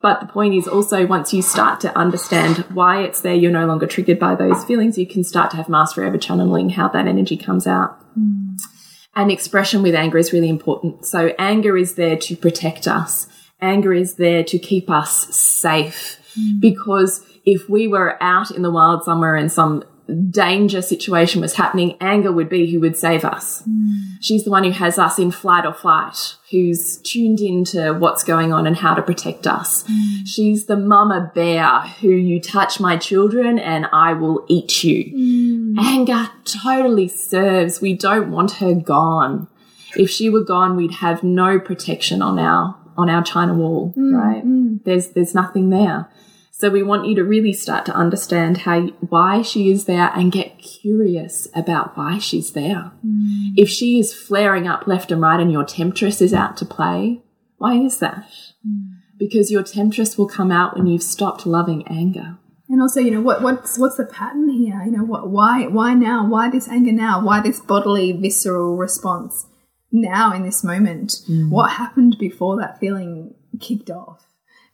But 0.00 0.20
the 0.20 0.26
point 0.26 0.54
is 0.54 0.68
also 0.68 1.04
once 1.04 1.34
you 1.34 1.42
start 1.42 1.80
to 1.80 1.98
understand 1.98 2.58
why 2.72 3.02
it's 3.02 3.20
there, 3.22 3.34
you're 3.34 3.50
no 3.50 3.66
longer 3.66 3.88
triggered 3.88 4.20
by 4.20 4.36
those 4.36 4.62
feelings. 4.64 4.96
You 4.96 5.06
can 5.06 5.24
start 5.24 5.50
to 5.50 5.56
have 5.56 5.68
mastery 5.68 6.06
over 6.06 6.18
channeling 6.18 6.70
how 6.70 6.86
that 6.88 7.08
energy 7.08 7.36
comes 7.36 7.66
out. 7.66 7.98
And 9.16 9.32
expression 9.32 9.82
with 9.82 9.94
anger 9.94 10.18
is 10.18 10.32
really 10.32 10.50
important. 10.50 11.06
So 11.06 11.32
anger 11.38 11.76
is 11.76 11.94
there 11.94 12.16
to 12.18 12.36
protect 12.36 12.86
us. 12.86 13.26
Anger 13.62 13.94
is 13.94 14.14
there 14.14 14.44
to 14.44 14.58
keep 14.58 14.90
us 14.90 15.34
safe. 15.34 16.18
Mm. 16.38 16.60
Because 16.60 17.24
if 17.46 17.68
we 17.68 17.88
were 17.88 18.22
out 18.22 18.50
in 18.50 18.60
the 18.60 18.70
wild 18.70 19.04
somewhere 19.04 19.34
and 19.34 19.50
some 19.50 19.84
danger 20.30 20.82
situation 20.82 21.40
was 21.40 21.54
happening, 21.54 21.96
anger 22.00 22.32
would 22.32 22.48
be 22.48 22.70
who 22.70 22.80
would 22.80 22.96
save 22.96 23.24
us. 23.24 23.62
Hmm. 23.62 24.16
She's 24.20 24.44
the 24.44 24.50
one 24.50 24.64
who 24.64 24.70
has 24.70 24.98
us 24.98 25.18
in 25.18 25.30
flight 25.30 25.66
or 25.66 25.74
flight, 25.74 26.36
who's 26.50 26.98
tuned 26.98 27.40
into 27.40 27.94
what's 27.94 28.22
going 28.24 28.52
on 28.52 28.66
and 28.66 28.76
how 28.76 28.94
to 28.94 29.02
protect 29.02 29.46
us. 29.46 29.84
Hmm. 29.86 30.24
She's 30.24 30.66
the 30.66 30.76
mama 30.76 31.30
bear 31.34 31.80
who 32.00 32.08
you 32.08 32.40
touch 32.40 32.78
my 32.80 32.96
children 32.96 33.58
and 33.58 33.86
I 33.92 34.12
will 34.12 34.44
eat 34.48 34.84
you. 34.84 35.74
Hmm. 35.74 35.78
Anger 35.78 36.30
totally 36.44 37.08
serves. 37.08 37.80
We 37.80 37.94
don't 37.94 38.30
want 38.30 38.52
her 38.52 38.74
gone. 38.74 39.48
If 39.96 40.10
she 40.10 40.28
were 40.28 40.44
gone, 40.44 40.76
we'd 40.76 40.94
have 40.94 41.22
no 41.22 41.58
protection 41.58 42.22
on 42.22 42.38
our 42.38 42.76
on 42.98 43.10
our 43.10 43.22
china 43.22 43.54
wall, 43.54 43.92
right? 43.96 44.42
There's 44.84 45.08
there's 45.08 45.34
nothing 45.34 45.70
there. 45.70 46.08
So 46.58 46.70
we 46.70 46.82
want 46.82 47.06
you 47.06 47.14
to 47.16 47.22
really 47.22 47.52
start 47.52 47.84
to 47.84 47.94
understand 47.94 48.58
how 48.58 48.86
why 49.10 49.42
she 49.42 49.70
is 49.70 49.84
there 49.84 50.10
and 50.14 50.32
get 50.32 50.58
curious 50.58 51.46
about 51.54 51.98
why 51.98 52.16
she's 52.16 52.52
there. 52.52 52.92
Mm. 53.06 53.52
If 53.58 53.68
she 53.68 54.00
is 54.00 54.14
flaring 54.14 54.66
up 54.66 54.86
left 54.86 55.12
and 55.12 55.20
right 55.20 55.38
and 55.38 55.52
your 55.52 55.64
temptress 55.64 56.22
is 56.22 56.32
out 56.32 56.56
to 56.56 56.64
play, 56.64 57.20
why 57.58 57.74
is 57.74 57.98
that? 57.98 58.30
Mm. 58.66 59.00
Because 59.18 59.50
your 59.50 59.62
temptress 59.62 60.16
will 60.16 60.28
come 60.28 60.50
out 60.50 60.74
when 60.74 60.86
you've 60.86 61.02
stopped 61.02 61.44
loving 61.44 61.86
anger. 61.88 62.38
And 62.70 62.80
also, 62.80 63.00
you 63.00 63.10
know, 63.10 63.20
what 63.20 63.42
what's 63.42 63.78
what's 63.78 63.98
the 63.98 64.06
pattern 64.06 64.48
here? 64.48 64.82
You 64.82 64.92
know, 64.92 65.04
what 65.04 65.28
why 65.28 65.66
why 65.66 65.92
now? 65.92 66.26
Why 66.26 66.48
this 66.48 66.68
anger 66.68 66.92
now? 66.92 67.22
Why 67.22 67.42
this 67.42 67.60
bodily 67.60 68.12
visceral 68.12 68.78
response 68.78 69.44
now 69.92 70.32
in 70.32 70.42
this 70.42 70.64
moment? 70.64 71.20
Mm. 71.28 71.50
What 71.50 71.72
happened 71.72 72.16
before 72.18 72.58
that 72.60 72.80
feeling 72.80 73.34
kicked 73.60 73.90
off? 73.90 74.22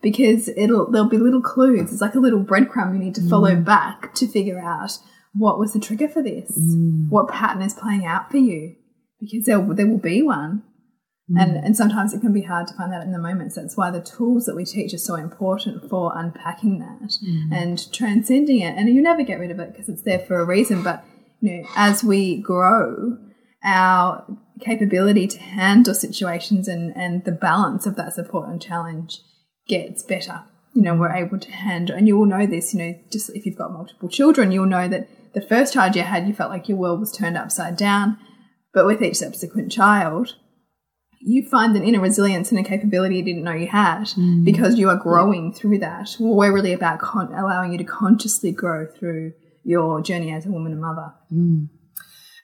Because 0.02 0.48
it'll 0.48 0.90
there'll 0.90 1.08
be 1.08 1.18
little 1.18 1.42
clues. 1.42 1.92
It's 1.92 2.00
like 2.00 2.14
a 2.14 2.20
little 2.20 2.42
breadcrumb 2.42 2.92
you 2.92 2.98
need 2.98 3.14
to 3.14 3.28
follow 3.28 3.54
mm. 3.54 3.64
back 3.64 4.14
to 4.16 4.26
figure 4.26 4.60
out 4.60 4.98
what 5.34 5.58
was 5.58 5.72
the 5.72 5.80
trigger 5.80 6.08
for 6.08 6.22
this. 6.22 6.58
Mm. 6.58 7.08
What 7.08 7.28
pattern 7.28 7.62
is 7.62 7.74
playing 7.74 8.04
out 8.04 8.30
for 8.30 8.38
you? 8.38 8.74
Because 9.20 9.46
there 9.46 9.60
there 9.74 9.86
will 9.86 9.98
be 9.98 10.22
one. 10.22 10.64
And, 11.34 11.52
mm. 11.52 11.64
and 11.64 11.76
sometimes 11.76 12.12
it 12.12 12.20
can 12.20 12.32
be 12.32 12.42
hard 12.42 12.66
to 12.66 12.74
find 12.74 12.92
that 12.92 13.04
in 13.04 13.12
the 13.12 13.18
moment. 13.18 13.52
So 13.52 13.62
that's 13.62 13.76
why 13.76 13.90
the 13.90 14.00
tools 14.00 14.44
that 14.46 14.56
we 14.56 14.64
teach 14.64 14.92
are 14.92 14.98
so 14.98 15.14
important 15.14 15.88
for 15.88 16.12
unpacking 16.14 16.80
that 16.80 17.16
and 17.56 17.92
transcending 17.92 18.60
it. 18.60 18.76
And 18.76 18.88
you 18.88 19.00
never 19.00 19.22
get 19.22 19.38
rid 19.38 19.52
of 19.52 19.60
it 19.60 19.72
because 19.72 19.88
it's 19.88 20.02
there 20.02 20.18
for 20.18 20.40
a 20.40 20.44
reason. 20.44 20.82
But 20.82 21.04
you 21.40 21.58
know, 21.58 21.68
as 21.76 22.02
we 22.02 22.38
grow, 22.38 23.18
our 23.64 24.26
capability 24.60 25.26
to 25.28 25.38
handle 25.38 25.94
situations 25.94 26.68
and, 26.68 26.94
and 26.96 27.24
the 27.24 27.32
balance 27.32 27.86
of 27.86 27.96
that 27.96 28.12
support 28.14 28.48
and 28.48 28.60
challenge 28.60 29.20
gets 29.68 30.02
better. 30.02 30.44
You 30.74 30.82
know, 30.82 30.94
we're 30.94 31.12
able 31.12 31.38
to 31.38 31.50
handle, 31.50 31.94
and 31.94 32.08
you 32.08 32.16
will 32.16 32.26
know 32.26 32.46
this, 32.46 32.72
you 32.72 32.80
know, 32.80 32.98
just 33.10 33.30
if 33.30 33.44
you've 33.44 33.58
got 33.58 33.72
multiple 33.72 34.08
children, 34.08 34.52
you'll 34.52 34.66
know 34.66 34.88
that 34.88 35.08
the 35.34 35.42
first 35.42 35.74
child 35.74 35.96
you 35.96 36.02
had, 36.02 36.26
you 36.26 36.34
felt 36.34 36.50
like 36.50 36.68
your 36.68 36.78
world 36.78 37.00
was 37.00 37.12
turned 37.12 37.36
upside 37.36 37.76
down. 37.76 38.18
But 38.72 38.86
with 38.86 39.02
each 39.02 39.16
subsequent 39.16 39.70
child, 39.70 40.36
you 41.20 41.46
find 41.48 41.76
an 41.76 41.84
inner 41.84 42.00
resilience 42.00 42.50
and 42.50 42.58
a 42.58 42.68
capability 42.68 43.16
you 43.16 43.22
didn't 43.22 43.44
know 43.44 43.52
you 43.52 43.68
had 43.68 44.04
mm. 44.08 44.44
because 44.44 44.78
you 44.78 44.88
are 44.88 44.96
growing 44.96 45.52
through 45.52 45.78
that. 45.78 46.16
Well, 46.18 46.34
we're 46.34 46.52
really 46.52 46.72
about 46.72 47.00
con- 47.00 47.32
allowing 47.32 47.72
you 47.72 47.78
to 47.78 47.84
consciously 47.84 48.50
grow 48.50 48.86
through 48.86 49.34
your 49.62 50.02
journey 50.02 50.32
as 50.32 50.46
a 50.46 50.50
woman 50.50 50.72
and 50.72 50.80
mother. 50.80 51.12
Mm. 51.32 51.68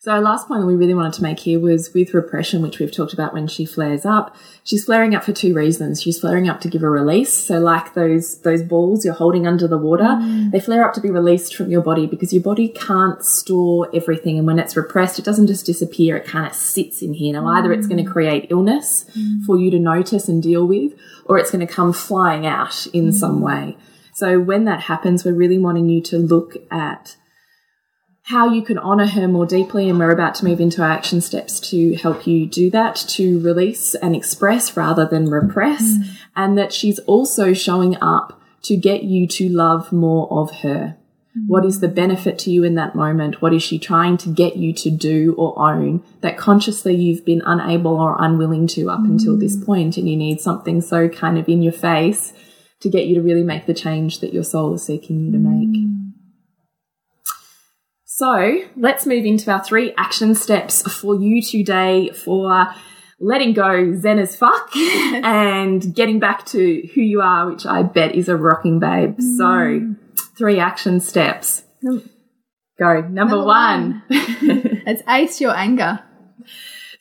So 0.09 0.15
our 0.15 0.23
last 0.23 0.49
point 0.49 0.63
that 0.63 0.67
we 0.67 0.75
really 0.75 0.95
wanted 0.95 1.13
to 1.13 1.23
make 1.23 1.41
here 1.41 1.61
was 1.61 1.93
with 1.93 2.15
repression, 2.15 2.63
which 2.63 2.79
we've 2.79 2.91
talked 2.91 3.13
about 3.13 3.35
when 3.35 3.47
she 3.47 3.67
flares 3.67 4.07
up. 4.07 4.35
She's 4.65 4.87
flaring 4.87 5.15
up 5.15 5.23
for 5.23 5.35
two 5.35 5.53
reasons. 5.53 6.01
She's 6.01 6.19
flaring 6.19 6.49
up 6.49 6.63
to 6.63 6.69
give 6.71 6.83
a 6.83 6.89
release. 6.89 7.31
So 7.31 7.59
like 7.59 7.93
those 7.93 8.41
those 8.41 8.63
balls 8.63 9.05
you're 9.05 9.13
holding 9.13 9.47
under 9.47 9.69
the 9.69 9.77
water, 9.77 10.05
mm. 10.05 10.51
they 10.51 10.61
flare 10.61 10.89
up 10.89 10.95
to 10.95 11.03
be 11.03 11.11
released 11.11 11.55
from 11.55 11.71
your 11.71 11.83
body 11.83 12.07
because 12.07 12.33
your 12.33 12.43
body 12.43 12.71
can't 12.71 13.23
store 13.23 13.91
everything. 13.93 14.39
And 14.39 14.47
when 14.47 14.59
it's 14.59 14.79
repressed, 14.79 15.19
it 15.19 15.27
doesn't 15.27 15.47
just 15.47 15.67
disappear, 15.67 16.17
it 16.17 16.25
kind 16.25 16.47
of 16.47 16.55
sits 16.55 17.03
in 17.03 17.13
here. 17.13 17.35
Now 17.35 17.47
either 17.49 17.71
it's 17.71 17.87
going 17.87 18.03
to 18.03 18.09
mm. 18.09 18.13
create 18.15 18.51
illness 18.51 19.05
mm. 19.15 19.45
for 19.45 19.59
you 19.59 19.71
to 19.73 19.79
notice 19.79 20.27
and 20.27 20.43
deal 20.43 20.67
with, 20.67 20.95
or 21.27 21.37
it's 21.37 21.51
going 21.51 21.67
to 21.67 21.71
come 21.71 21.93
flying 21.93 22.47
out 22.47 22.87
in 22.95 23.13
some 23.13 23.43
way. 23.43 23.77
So 24.15 24.41
when 24.41 24.65
that 24.65 24.85
happens, 24.85 25.27
we're 25.27 25.35
really 25.35 25.59
wanting 25.59 25.91
you 25.91 26.01
to 26.05 26.17
look 26.17 26.57
at 26.71 27.17
how 28.29 28.47
you 28.51 28.63
can 28.63 28.77
honor 28.79 29.07
her 29.07 29.27
more 29.27 29.47
deeply. 29.47 29.89
And 29.89 29.99
we're 29.99 30.11
about 30.11 30.35
to 30.37 30.45
move 30.45 30.61
into 30.61 30.83
our 30.83 30.91
action 30.91 31.23
steps 31.23 31.59
to 31.71 31.95
help 31.95 32.27
you 32.27 32.47
do 32.47 32.71
that, 32.71 32.97
to 33.11 33.41
release 33.41 33.95
and 33.95 34.15
express 34.15 34.77
rather 34.77 35.07
than 35.07 35.31
repress. 35.31 35.83
Mm. 35.83 36.17
And 36.37 36.59
that 36.59 36.73
she's 36.73 36.99
also 37.01 37.55
showing 37.55 37.97
up 38.03 38.39
to 38.65 38.77
get 38.77 39.03
you 39.03 39.27
to 39.29 39.49
love 39.49 39.93
more 39.93 40.31
of 40.31 40.59
her. 40.59 40.99
Mm. 41.35 41.47
What 41.47 41.65
is 41.65 41.81
the 41.81 41.89
benefit 41.89 42.39
to 42.41 42.51
you 42.51 42.65
in 42.65 42.75
that 42.75 42.95
moment? 42.95 43.41
What 43.41 43.55
is 43.55 43.63
she 43.63 43.79
trying 43.79 44.19
to 44.19 44.29
get 44.29 44.57
you 44.57 44.75
to 44.75 44.91
do 44.91 45.35
or 45.39 45.59
own 45.59 46.03
that 46.21 46.37
consciously 46.37 46.95
you've 46.95 47.25
been 47.25 47.43
unable 47.47 47.97
or 47.97 48.23
unwilling 48.23 48.67
to 48.69 48.91
up 48.91 49.01
until 49.01 49.39
this 49.39 49.57
mm. 49.57 49.65
point 49.65 49.97
and 49.97 50.07
you 50.07 50.19
need 50.19 50.43
something 50.43 50.83
so 50.83 51.09
kind 51.09 51.39
of 51.39 51.49
in 51.49 51.63
your 51.63 51.73
face 51.73 52.35
to 52.81 52.91
get 52.91 53.07
you 53.07 53.15
to 53.15 53.23
really 53.23 53.43
make 53.43 53.65
the 53.65 53.73
change 53.73 54.21
that 54.21 54.35
your 54.35 54.45
soul 54.45 54.75
is 54.75 54.83
seeking 54.83 55.19
you 55.19 55.33
to 55.33 55.39
make. 55.39 56.08
So 58.19 58.63
let's 58.77 59.07
move 59.07 59.25
into 59.25 59.49
our 59.53 59.63
three 59.63 59.95
action 59.97 60.35
steps 60.35 60.83
for 60.83 61.15
you 61.15 61.41
today 61.41 62.11
for 62.11 62.67
letting 63.21 63.53
go 63.53 63.95
zen 63.95 64.19
as 64.19 64.35
fuck 64.35 64.75
and 64.77 65.95
getting 65.95 66.19
back 66.19 66.45
to 66.47 66.83
who 66.97 67.01
you 67.01 67.21
are, 67.21 67.49
which 67.49 67.65
I 67.65 67.85
bet 67.85 68.17
is 68.17 68.29
a 68.29 68.35
rocking 68.35 68.81
babe. 68.81 69.21
So 69.21 69.45
mm. 69.45 69.97
three 70.37 70.59
action 70.59 70.99
steps. 70.99 71.63
Num- 71.81 72.11
Go. 72.77 73.03
Number, 73.03 73.13
Number 73.13 73.45
one. 73.45 74.03
It's 74.11 75.03
ace 75.09 75.41
your 75.41 75.55
anger. 75.55 76.01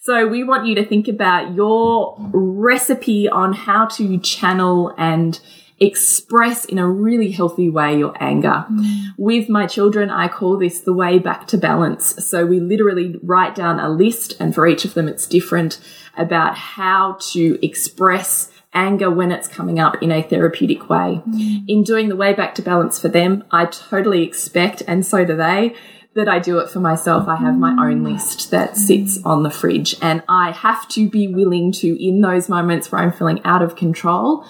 So 0.02 0.28
we 0.28 0.44
want 0.44 0.68
you 0.68 0.76
to 0.76 0.86
think 0.86 1.08
about 1.08 1.56
your 1.56 2.16
recipe 2.32 3.28
on 3.28 3.54
how 3.54 3.88
to 3.88 4.20
channel 4.20 4.94
and 5.00 5.40
express 5.80 6.66
in 6.66 6.80
a 6.80 6.88
really 6.88 7.32
healthy 7.32 7.70
way 7.70 7.98
your 7.98 8.14
anger. 8.20 8.66
Mm. 8.72 9.06
With 9.18 9.48
my 9.48 9.68
children, 9.68 10.10
I 10.10 10.28
call 10.28 10.58
this 10.58 10.80
the 10.82 10.94
way 10.94 11.20
back 11.20 11.48
to 11.48 11.58
balance. 11.58 12.26
So 12.26 12.46
we 12.46 12.60
literally 12.60 13.20
write 13.22 13.56
down 13.56 13.80
a 13.80 13.90
list 13.90 14.34
and 14.40 14.56
for 14.56 14.68
each 14.68 14.86
of 14.86 14.96
them 14.96 15.08
it's 15.08 15.28
different 15.28 15.80
about 16.18 16.56
how 16.56 17.18
to 17.32 17.64
express 17.64 18.52
anger 18.74 19.10
when 19.10 19.32
it's 19.32 19.48
coming 19.48 19.80
up 19.80 20.02
in 20.02 20.12
a 20.12 20.22
therapeutic 20.22 20.90
way. 20.90 21.22
Mm. 21.28 21.66
In 21.68 21.84
doing 21.84 22.10
the 22.10 22.16
way 22.16 22.34
back 22.34 22.56
to 22.56 22.62
balance 22.62 23.00
for 23.00 23.08
them, 23.08 23.44
I 23.52 23.66
totally 23.66 24.24
expect, 24.24 24.84
and 24.88 25.06
so 25.06 25.26
do 25.26 25.36
they, 25.36 25.76
that 26.16 26.28
I 26.28 26.40
do 26.40 26.60
it 26.60 26.70
for 26.70 26.80
myself. 26.80 27.28
I 27.28 27.38
have 27.38 27.58
my 27.58 27.72
own 27.72 28.02
mm. 28.02 28.14
list 28.14 28.52
that 28.52 28.78
sits 28.78 29.20
on 29.24 29.44
the 29.44 29.50
fridge, 29.50 29.96
and 30.02 30.22
I 30.28 30.52
have 30.52 30.88
to 30.90 31.10
be 31.10 31.28
willing 31.28 31.72
to, 31.74 32.04
in 32.04 32.22
those 32.22 32.50
moments 32.50 32.92
where 32.92 33.02
I'm 33.02 33.12
feeling 33.12 33.42
out 33.44 33.62
of 33.62 33.76
control, 33.76 34.46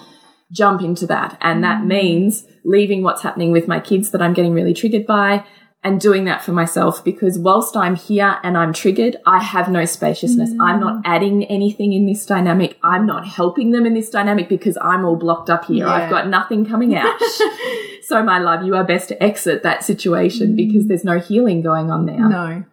jump 0.50 0.82
into 0.82 1.06
that. 1.06 1.36
And 1.40 1.62
that 1.64 1.82
mm. 1.82 1.86
means 1.86 2.46
leaving 2.64 3.02
what's 3.02 3.22
happening 3.22 3.52
with 3.52 3.68
my 3.68 3.80
kids 3.80 4.10
that 4.10 4.22
I'm 4.22 4.34
getting 4.34 4.52
really 4.52 4.74
triggered 4.74 5.06
by 5.06 5.44
and 5.84 6.00
doing 6.00 6.24
that 6.24 6.42
for 6.42 6.52
myself 6.52 7.04
because 7.04 7.38
whilst 7.38 7.76
I'm 7.76 7.94
here 7.94 8.38
and 8.42 8.58
I'm 8.58 8.72
triggered, 8.72 9.16
I 9.24 9.40
have 9.42 9.68
no 9.68 9.84
spaciousness. 9.84 10.50
I'm 10.60 10.80
not 10.80 10.96
mm. 10.96 11.02
adding 11.04 11.44
anything 11.44 11.92
in 11.92 12.04
this 12.06 12.26
dynamic. 12.26 12.78
I'm 12.82 13.06
not 13.06 13.26
helping 13.26 13.70
them 13.70 13.86
in 13.86 13.94
this 13.94 14.10
dynamic 14.10 14.48
because 14.48 14.76
I'm 14.80 15.04
all 15.04 15.16
blocked 15.16 15.50
up 15.50 15.66
here. 15.66 15.86
I've 15.86 16.10
got 16.10 16.28
nothing 16.28 16.66
coming 16.66 16.96
out. 16.96 17.20
so, 18.02 18.22
my 18.24 18.38
love, 18.38 18.64
you 18.64 18.74
are 18.74 18.84
best 18.84 19.08
to 19.08 19.22
exit 19.22 19.62
that 19.62 19.84
situation 19.84 20.56
because 20.56 20.84
mm. 20.84 20.88
there's 20.88 21.04
no 21.04 21.20
healing 21.20 21.62
going 21.62 21.90
on 21.90 22.06
there. 22.06 22.28
No. 22.28 22.64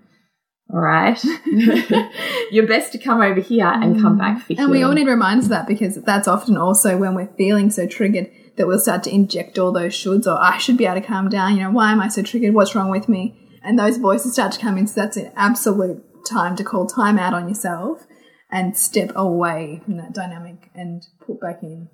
All 0.74 0.82
right. 0.82 1.24
You're 2.52 2.68
best 2.68 2.92
to 2.94 2.98
come 2.98 3.22
over 3.22 3.40
here 3.40 3.68
and 3.68 4.02
come 4.02 4.16
mm. 4.16 4.20
back 4.20 4.42
for 4.42 4.54
And 4.58 4.72
we 4.72 4.84
all 4.84 4.94
need 4.94 5.08
reminders 5.08 5.46
of 5.46 5.52
that 5.52 5.68
because 5.68 5.96
that's 5.96 6.28
often 6.28 6.58
also 6.58 6.98
when 6.98 7.14
we're 7.14 7.34
feeling 7.38 7.70
so 7.70 7.86
triggered 7.86 8.32
that 8.58 8.68
we'll 8.68 8.80
start 8.80 9.04
to 9.04 9.14
inject 9.14 9.60
all 9.60 9.72
those 9.72 9.94
shoulds 9.94 10.26
or 10.26 10.42
I 10.42 10.58
should 10.58 10.78
be 10.78 10.86
able 10.86 11.02
to 11.02 11.08
calm 11.08 11.30
down. 11.30 11.56
You 11.56 11.64
know, 11.64 11.72
why 11.72 11.92
am 11.92 12.02
I 12.02 12.08
so 12.08 12.24
triggered? 12.24 12.54
What's 12.54 12.74
wrong 12.74 12.90
with 12.90 13.08
me? 13.08 13.60
And 13.64 13.78
those 13.78 13.98
voices 13.98 14.34
start 14.34 14.54
to 14.54 14.60
come 14.60 14.78
in. 14.78 14.88
So 14.88 15.02
that's 15.02 15.18
an 15.18 15.32
absolute 15.36 16.04
time 16.26 16.56
to 16.56 16.64
call 16.64 16.88
time 16.88 17.20
out 17.20 17.34
on 17.34 17.48
yourself 17.48 18.06
and 18.50 18.76
step 18.76 19.12
away 19.16 19.82
from 19.86 19.98
that 19.98 20.14
dynamic 20.14 20.70
and 20.74 21.06
put 21.20 21.40
back 21.40 21.62
in. 21.62 21.90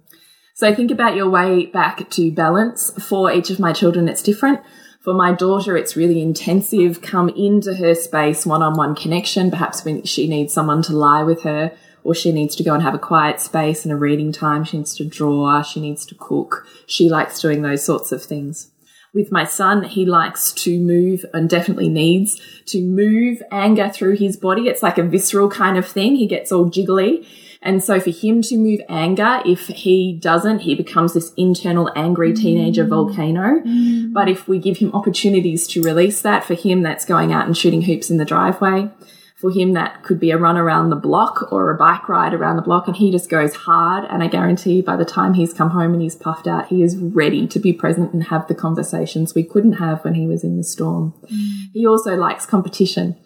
So 0.53 0.73
think 0.75 0.91
about 0.91 1.15
your 1.15 1.29
way 1.29 1.65
back 1.65 2.09
to 2.11 2.31
balance. 2.31 2.91
For 3.03 3.31
each 3.31 3.49
of 3.49 3.59
my 3.59 3.73
children, 3.73 4.07
it's 4.07 4.21
different. 4.21 4.61
For 5.01 5.15
my 5.15 5.33
daughter, 5.33 5.75
it's 5.75 5.95
really 5.95 6.21
intensive. 6.21 7.01
Come 7.01 7.29
into 7.29 7.73
her 7.73 7.95
space, 7.95 8.45
one 8.45 8.61
on 8.61 8.77
one 8.77 8.93
connection. 8.93 9.49
Perhaps 9.49 9.83
when 9.83 10.03
she 10.03 10.27
needs 10.27 10.53
someone 10.53 10.83
to 10.83 10.95
lie 10.95 11.23
with 11.23 11.41
her, 11.41 11.75
or 12.03 12.13
she 12.13 12.31
needs 12.31 12.55
to 12.57 12.63
go 12.63 12.75
and 12.75 12.83
have 12.83 12.93
a 12.93 12.99
quiet 12.99 13.41
space 13.41 13.83
and 13.83 13.91
a 13.91 13.97
reading 13.97 14.31
time. 14.31 14.63
She 14.63 14.77
needs 14.77 14.95
to 14.97 15.05
draw. 15.05 15.63
She 15.63 15.81
needs 15.81 16.05
to 16.05 16.15
cook. 16.15 16.67
She 16.85 17.09
likes 17.09 17.41
doing 17.41 17.63
those 17.63 17.83
sorts 17.83 18.11
of 18.11 18.23
things. 18.23 18.69
With 19.11 19.31
my 19.31 19.43
son, 19.43 19.83
he 19.83 20.05
likes 20.05 20.53
to 20.53 20.79
move 20.79 21.25
and 21.33 21.49
definitely 21.49 21.89
needs 21.89 22.39
to 22.67 22.81
move 22.81 23.41
anger 23.51 23.89
through 23.89 24.17
his 24.17 24.37
body. 24.37 24.67
It's 24.67 24.83
like 24.83 24.99
a 24.99 25.03
visceral 25.03 25.49
kind 25.49 25.77
of 25.77 25.87
thing. 25.87 26.15
He 26.15 26.27
gets 26.27 26.51
all 26.51 26.69
jiggly. 26.69 27.25
And 27.63 27.83
so 27.83 27.99
for 27.99 28.09
him 28.09 28.41
to 28.43 28.57
move 28.57 28.79
anger, 28.89 29.41
if 29.45 29.67
he 29.67 30.17
doesn't, 30.19 30.59
he 30.59 30.73
becomes 30.73 31.13
this 31.13 31.31
internal 31.35 31.91
angry 31.95 32.33
mm. 32.33 32.41
teenager 32.41 32.85
volcano. 32.85 33.59
Mm. 33.59 34.13
But 34.13 34.29
if 34.29 34.47
we 34.47 34.57
give 34.57 34.77
him 34.77 34.91
opportunities 34.93 35.67
to 35.67 35.83
release 35.83 36.21
that, 36.23 36.43
for 36.43 36.55
him, 36.55 36.81
that's 36.81 37.05
going 37.05 37.31
out 37.31 37.45
and 37.45 37.55
shooting 37.55 37.83
hoops 37.83 38.09
in 38.09 38.17
the 38.17 38.25
driveway. 38.25 38.89
For 39.35 39.49
him, 39.49 39.73
that 39.73 40.03
could 40.03 40.19
be 40.19 40.29
a 40.29 40.37
run 40.37 40.55
around 40.55 40.91
the 40.91 40.95
block 40.95 41.51
or 41.51 41.71
a 41.71 41.77
bike 41.77 42.07
ride 42.07 42.33
around 42.33 42.57
the 42.57 42.61
block, 42.61 42.87
and 42.87 42.95
he 42.95 43.11
just 43.11 43.27
goes 43.27 43.55
hard. 43.55 44.05
And 44.07 44.21
I 44.21 44.27
guarantee 44.27 44.81
by 44.81 44.95
the 44.95 45.05
time 45.05 45.33
he's 45.33 45.53
come 45.53 45.71
home 45.71 45.93
and 45.93 46.01
he's 46.01 46.15
puffed 46.15 46.45
out, 46.45 46.67
he 46.67 46.83
is 46.83 46.95
ready 46.95 47.47
to 47.47 47.59
be 47.59 47.73
present 47.73 48.13
and 48.13 48.25
have 48.25 48.47
the 48.47 48.53
conversations 48.53 49.33
we 49.33 49.43
couldn't 49.43 49.73
have 49.73 50.03
when 50.03 50.13
he 50.13 50.27
was 50.27 50.43
in 50.43 50.57
the 50.57 50.63
storm. 50.63 51.15
Mm. 51.25 51.71
He 51.73 51.87
also 51.87 52.15
likes 52.15 52.45
competition. 52.45 53.17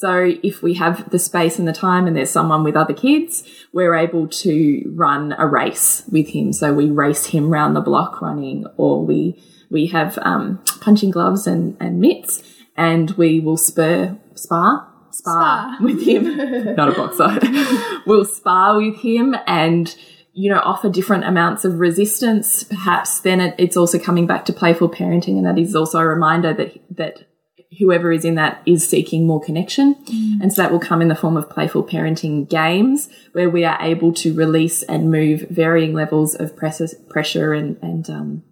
So 0.00 0.32
if 0.42 0.62
we 0.62 0.72
have 0.74 1.10
the 1.10 1.18
space 1.18 1.58
and 1.58 1.68
the 1.68 1.74
time 1.74 2.06
and 2.06 2.16
there's 2.16 2.30
someone 2.30 2.64
with 2.64 2.74
other 2.74 2.94
kids, 2.94 3.46
we're 3.70 3.94
able 3.94 4.28
to 4.28 4.90
run 4.94 5.34
a 5.36 5.46
race 5.46 6.04
with 6.10 6.28
him. 6.28 6.54
So 6.54 6.72
we 6.72 6.88
race 6.90 7.26
him 7.26 7.50
round 7.50 7.76
the 7.76 7.82
block 7.82 8.22
running 8.22 8.64
or 8.78 9.04
we, 9.04 9.38
we 9.68 9.88
have, 9.88 10.18
um, 10.22 10.64
punching 10.80 11.10
gloves 11.10 11.46
and, 11.46 11.76
and 11.80 12.00
mitts 12.00 12.42
and 12.78 13.10
we 13.10 13.40
will 13.40 13.58
spur, 13.58 14.18
spar, 14.36 14.88
spar, 15.10 15.74
Spar. 15.74 15.76
with 15.82 16.02
him. 16.02 16.74
Not 16.76 16.88
a 16.88 16.92
boxer. 16.92 18.00
we'll 18.06 18.24
spar 18.24 18.78
with 18.78 18.96
him 19.00 19.36
and, 19.46 19.94
you 20.32 20.50
know, 20.50 20.60
offer 20.60 20.88
different 20.88 21.24
amounts 21.24 21.66
of 21.66 21.78
resistance. 21.78 22.64
Perhaps 22.64 23.20
then 23.20 23.42
it, 23.42 23.54
it's 23.58 23.76
also 23.76 23.98
coming 23.98 24.26
back 24.26 24.46
to 24.46 24.54
playful 24.54 24.88
parenting. 24.88 25.36
And 25.36 25.44
that 25.44 25.58
is 25.58 25.76
also 25.76 25.98
a 25.98 26.06
reminder 26.06 26.54
that, 26.54 26.78
that 26.96 27.29
whoever 27.78 28.12
is 28.12 28.24
in 28.24 28.34
that 28.34 28.62
is 28.66 28.88
seeking 28.88 29.26
more 29.26 29.40
connection. 29.40 29.96
And 30.42 30.52
so 30.52 30.62
that 30.62 30.72
will 30.72 30.80
come 30.80 31.00
in 31.00 31.08
the 31.08 31.14
form 31.14 31.36
of 31.36 31.48
playful 31.48 31.84
parenting 31.84 32.48
games 32.48 33.08
where 33.32 33.48
we 33.48 33.64
are 33.64 33.78
able 33.80 34.12
to 34.14 34.34
release 34.34 34.82
and 34.82 35.10
move 35.10 35.42
varying 35.50 35.94
levels 35.94 36.34
of 36.34 36.56
pressure, 36.56 36.88
pressure 37.08 37.52
and, 37.52 37.76
and, 37.82 38.10
um, 38.10 38.42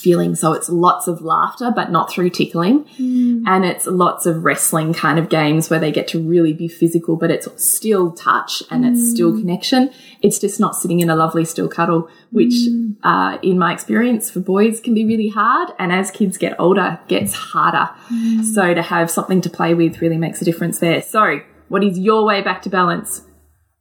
feeling. 0.00 0.34
So 0.34 0.52
it's 0.52 0.68
lots 0.68 1.06
of 1.06 1.20
laughter, 1.20 1.70
but 1.74 1.90
not 1.90 2.10
through 2.10 2.30
tickling. 2.30 2.86
Hmm. 2.96 3.44
And 3.46 3.64
it's 3.64 3.86
lots 3.86 4.26
of 4.26 4.44
wrestling 4.44 4.94
kind 4.94 5.18
of 5.18 5.28
games 5.28 5.70
where 5.70 5.78
they 5.78 5.92
get 5.92 6.08
to 6.08 6.20
really 6.20 6.52
be 6.52 6.68
physical, 6.68 7.16
but 7.16 7.30
it's 7.30 7.48
still 7.62 8.12
touch 8.12 8.62
and 8.70 8.84
it's 8.84 9.10
still 9.10 9.32
hmm. 9.32 9.40
connection. 9.40 9.90
It's 10.22 10.38
just 10.38 10.60
not 10.60 10.74
sitting 10.76 11.00
in 11.00 11.10
a 11.10 11.16
lovely 11.16 11.44
still 11.44 11.68
cuddle, 11.68 12.08
which, 12.30 12.54
hmm. 12.68 12.92
uh, 13.02 13.38
in 13.42 13.58
my 13.58 13.72
experience 13.72 14.30
for 14.30 14.40
boys 14.40 14.80
can 14.80 14.94
be 14.94 15.04
really 15.04 15.28
hard. 15.28 15.70
And 15.78 15.92
as 15.92 16.10
kids 16.10 16.38
get 16.38 16.58
older, 16.58 16.98
gets 17.08 17.32
harder. 17.32 17.90
So 18.52 18.74
to 18.74 18.82
have 18.82 19.10
something 19.10 19.40
to 19.42 19.50
play 19.50 19.74
with 19.74 20.00
really 20.00 20.18
makes 20.18 20.42
a 20.42 20.44
difference 20.44 20.78
there. 20.78 21.02
So 21.02 21.40
what 21.68 21.84
is 21.84 21.98
your 21.98 22.24
way 22.24 22.42
back 22.42 22.62
to 22.62 22.70
balance? 22.70 23.22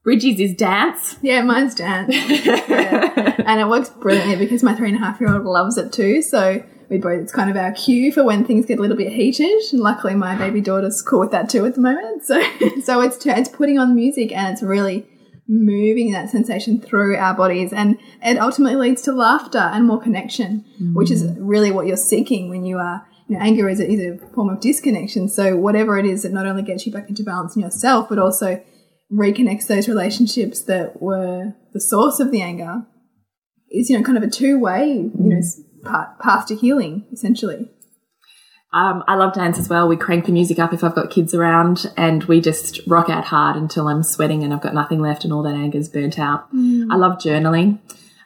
Bridget's 0.04 0.40
is 0.40 0.56
dance. 0.56 1.18
Yeah, 1.22 1.42
mine's 1.42 1.76
dance. 1.76 2.16
Yeah. 2.46 3.09
And 3.50 3.60
it 3.60 3.68
works 3.68 3.90
brilliantly 3.90 4.36
because 4.36 4.62
my 4.62 4.76
three 4.76 4.90
and 4.90 4.96
a 4.96 5.00
half 5.00 5.20
year 5.20 5.34
old 5.34 5.44
loves 5.44 5.76
it 5.80 5.92
too. 5.92 6.22
So 6.22 6.64
we 6.88 7.00
both, 7.00 7.20
it's 7.20 7.32
kind 7.32 7.50
of 7.50 7.58
our 7.58 7.72
cue 7.72 8.12
for 8.12 8.24
when 8.24 8.46
things 8.46 8.68
get 8.68 8.78
a 8.78 8.82
little 8.82 8.96
bit 8.96 9.12
heated. 9.12 9.60
And 9.72 9.82
luckily, 9.82 10.14
my 10.14 10.36
baby 10.36 10.62
daughter's 10.62 11.02
cool 11.02 11.22
with 11.22 11.32
that 11.32 11.50
too 11.50 11.66
at 11.66 11.74
the 11.74 11.82
moment. 11.82 12.24
So, 12.24 12.40
so 12.84 13.02
it's, 13.02 13.26
it's 13.26 13.50
putting 13.50 13.80
on 13.80 13.96
music 13.96 14.32
and 14.32 14.54
it's 14.54 14.62
really 14.62 15.10
moving 15.48 16.12
that 16.12 16.30
sensation 16.30 16.80
through 16.80 17.18
our 17.18 17.34
bodies. 17.34 17.74
And 17.74 17.98
it 18.24 18.38
ultimately 18.38 18.76
leads 18.76 19.02
to 19.04 19.14
laughter 19.14 19.58
and 19.58 19.88
more 19.88 20.00
connection, 20.00 20.64
which 20.94 21.10
is 21.10 21.24
mm. 21.24 21.36
really 21.40 21.72
what 21.72 21.88
you're 21.88 21.98
seeking 21.98 22.52
when 22.52 22.66
you 22.66 22.78
are 22.78 23.04
you 23.28 23.36
know, 23.36 23.42
anger 23.42 23.68
is 23.68 23.80
a, 23.80 23.90
is 23.90 24.22
a 24.22 24.28
form 24.28 24.50
of 24.50 24.60
disconnection. 24.60 25.28
So 25.28 25.58
whatever 25.58 25.98
it 25.98 26.06
is 26.06 26.22
that 26.22 26.34
not 26.34 26.46
only 26.46 26.62
gets 26.62 26.86
you 26.86 26.92
back 26.92 27.10
into 27.10 27.24
balance 27.24 27.56
in 27.56 27.64
yourself, 27.64 28.10
but 28.10 28.20
also 28.20 28.64
reconnects 29.12 29.66
those 29.66 29.88
relationships 29.88 30.62
that 30.66 31.02
were 31.02 31.56
the 31.74 31.82
source 31.82 32.20
of 32.20 32.30
the 32.30 32.44
anger 32.44 32.86
is, 33.72 33.90
you 33.90 33.98
know, 33.98 34.04
kind 34.04 34.18
of 34.18 34.24
a 34.24 34.30
two 34.30 34.60
way, 34.60 34.88
you 34.94 35.12
know, 35.16 35.42
path, 35.84 36.20
path 36.20 36.46
to 36.48 36.56
healing, 36.56 37.06
essentially. 37.12 37.70
Um, 38.72 39.04
I 39.08 39.16
love 39.16 39.34
dance 39.34 39.58
as 39.58 39.68
well. 39.68 39.88
We 39.88 39.98
crank 39.98 40.26
the 40.26 40.32
music 40.32 40.60
up 40.60 40.74
if 40.74 40.84
I've 40.84 40.94
got 40.94 41.10
kids 41.10 41.34
around 41.34 41.92
and 41.98 42.24
we 42.26 42.40
just 42.40 42.82
rock 42.86 43.10
out 43.10 43.26
hard 43.26 43.56
until 43.56 43.88
I'm 43.88 44.04
sweating 44.04 44.44
and 44.44 44.54
I've 44.54 44.62
got 44.62 44.76
nothing 44.76 45.02
left 45.02 45.24
and 45.24 45.34
all 45.34 45.42
that 45.44 45.56
anger's 45.56 45.90
burnt 45.90 46.20
out. 46.20 46.48
I 46.92 46.96
love 46.96 47.18
journaling. 47.18 47.80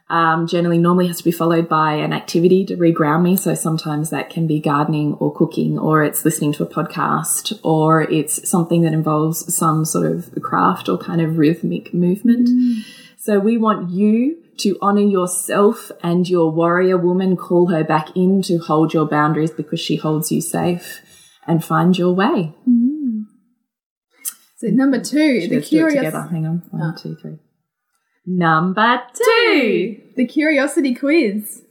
Um, 0.10 0.46
journaling 0.46 0.82
normally 0.82 1.08
has 1.08 1.18
to 1.20 1.24
be 1.24 1.32
followed 1.32 1.70
by 1.70 1.94
an 1.94 2.12
activity 2.12 2.66
to 2.66 2.76
reground 2.76 3.24
me. 3.24 3.38
So 3.38 3.56
sometimes 3.56 4.10
that 4.10 4.30
can 4.30 4.46
be 4.46 4.60
gardening 4.60 5.14
or 5.14 5.34
cooking, 5.34 5.80
or 5.80 6.04
it's 6.04 6.26
listening 6.26 6.52
to 6.54 6.64
a 6.64 6.68
podcast, 6.68 7.58
or 7.64 8.02
it's 8.02 8.48
something 8.48 8.82
that 8.82 8.94
involves 8.94 9.56
some 9.56 9.86
sort 9.86 10.12
of 10.12 10.30
craft 10.44 10.90
or 10.90 10.98
kind 10.98 11.22
of 11.22 11.38
rhythmic 11.38 11.94
movement. 11.94 12.50
So 13.18 13.40
we 13.40 13.58
want 13.58 13.92
you 13.92 14.43
to 14.58 14.78
honor 14.82 15.02
yourself 15.02 15.92
and 16.02 16.28
your 16.28 16.52
warrior 16.52 16.98
woman, 16.98 17.36
call 17.36 17.68
her 17.68 17.84
back 17.84 18.16
in 18.16 18.42
to 18.44 18.58
hold 18.58 18.94
your 18.94 19.08
boundaries 19.08 19.52
because 19.52 19.80
she 19.80 19.96
holds 19.96 20.32
you 20.32 20.42
safe 20.42 21.02
and 21.48 21.64
find 21.64 21.98
your 21.98 22.14
way. 22.14 22.56
Mm-hmm. 22.68 23.22
So 24.58 24.68
number 24.68 25.00
two, 25.00 25.48
the 25.48 25.58
it 25.58 25.66
curious, 25.66 25.96
together. 25.96 26.28
Hang 26.32 26.46
on. 26.46 26.64
One, 26.72 26.82
ah. 26.82 26.98
two, 26.98 27.16
three. 27.16 27.38
Number 28.26 29.02
two. 29.14 30.02
the 30.16 30.26
curiosity 30.26 30.96
quiz. 30.96 31.64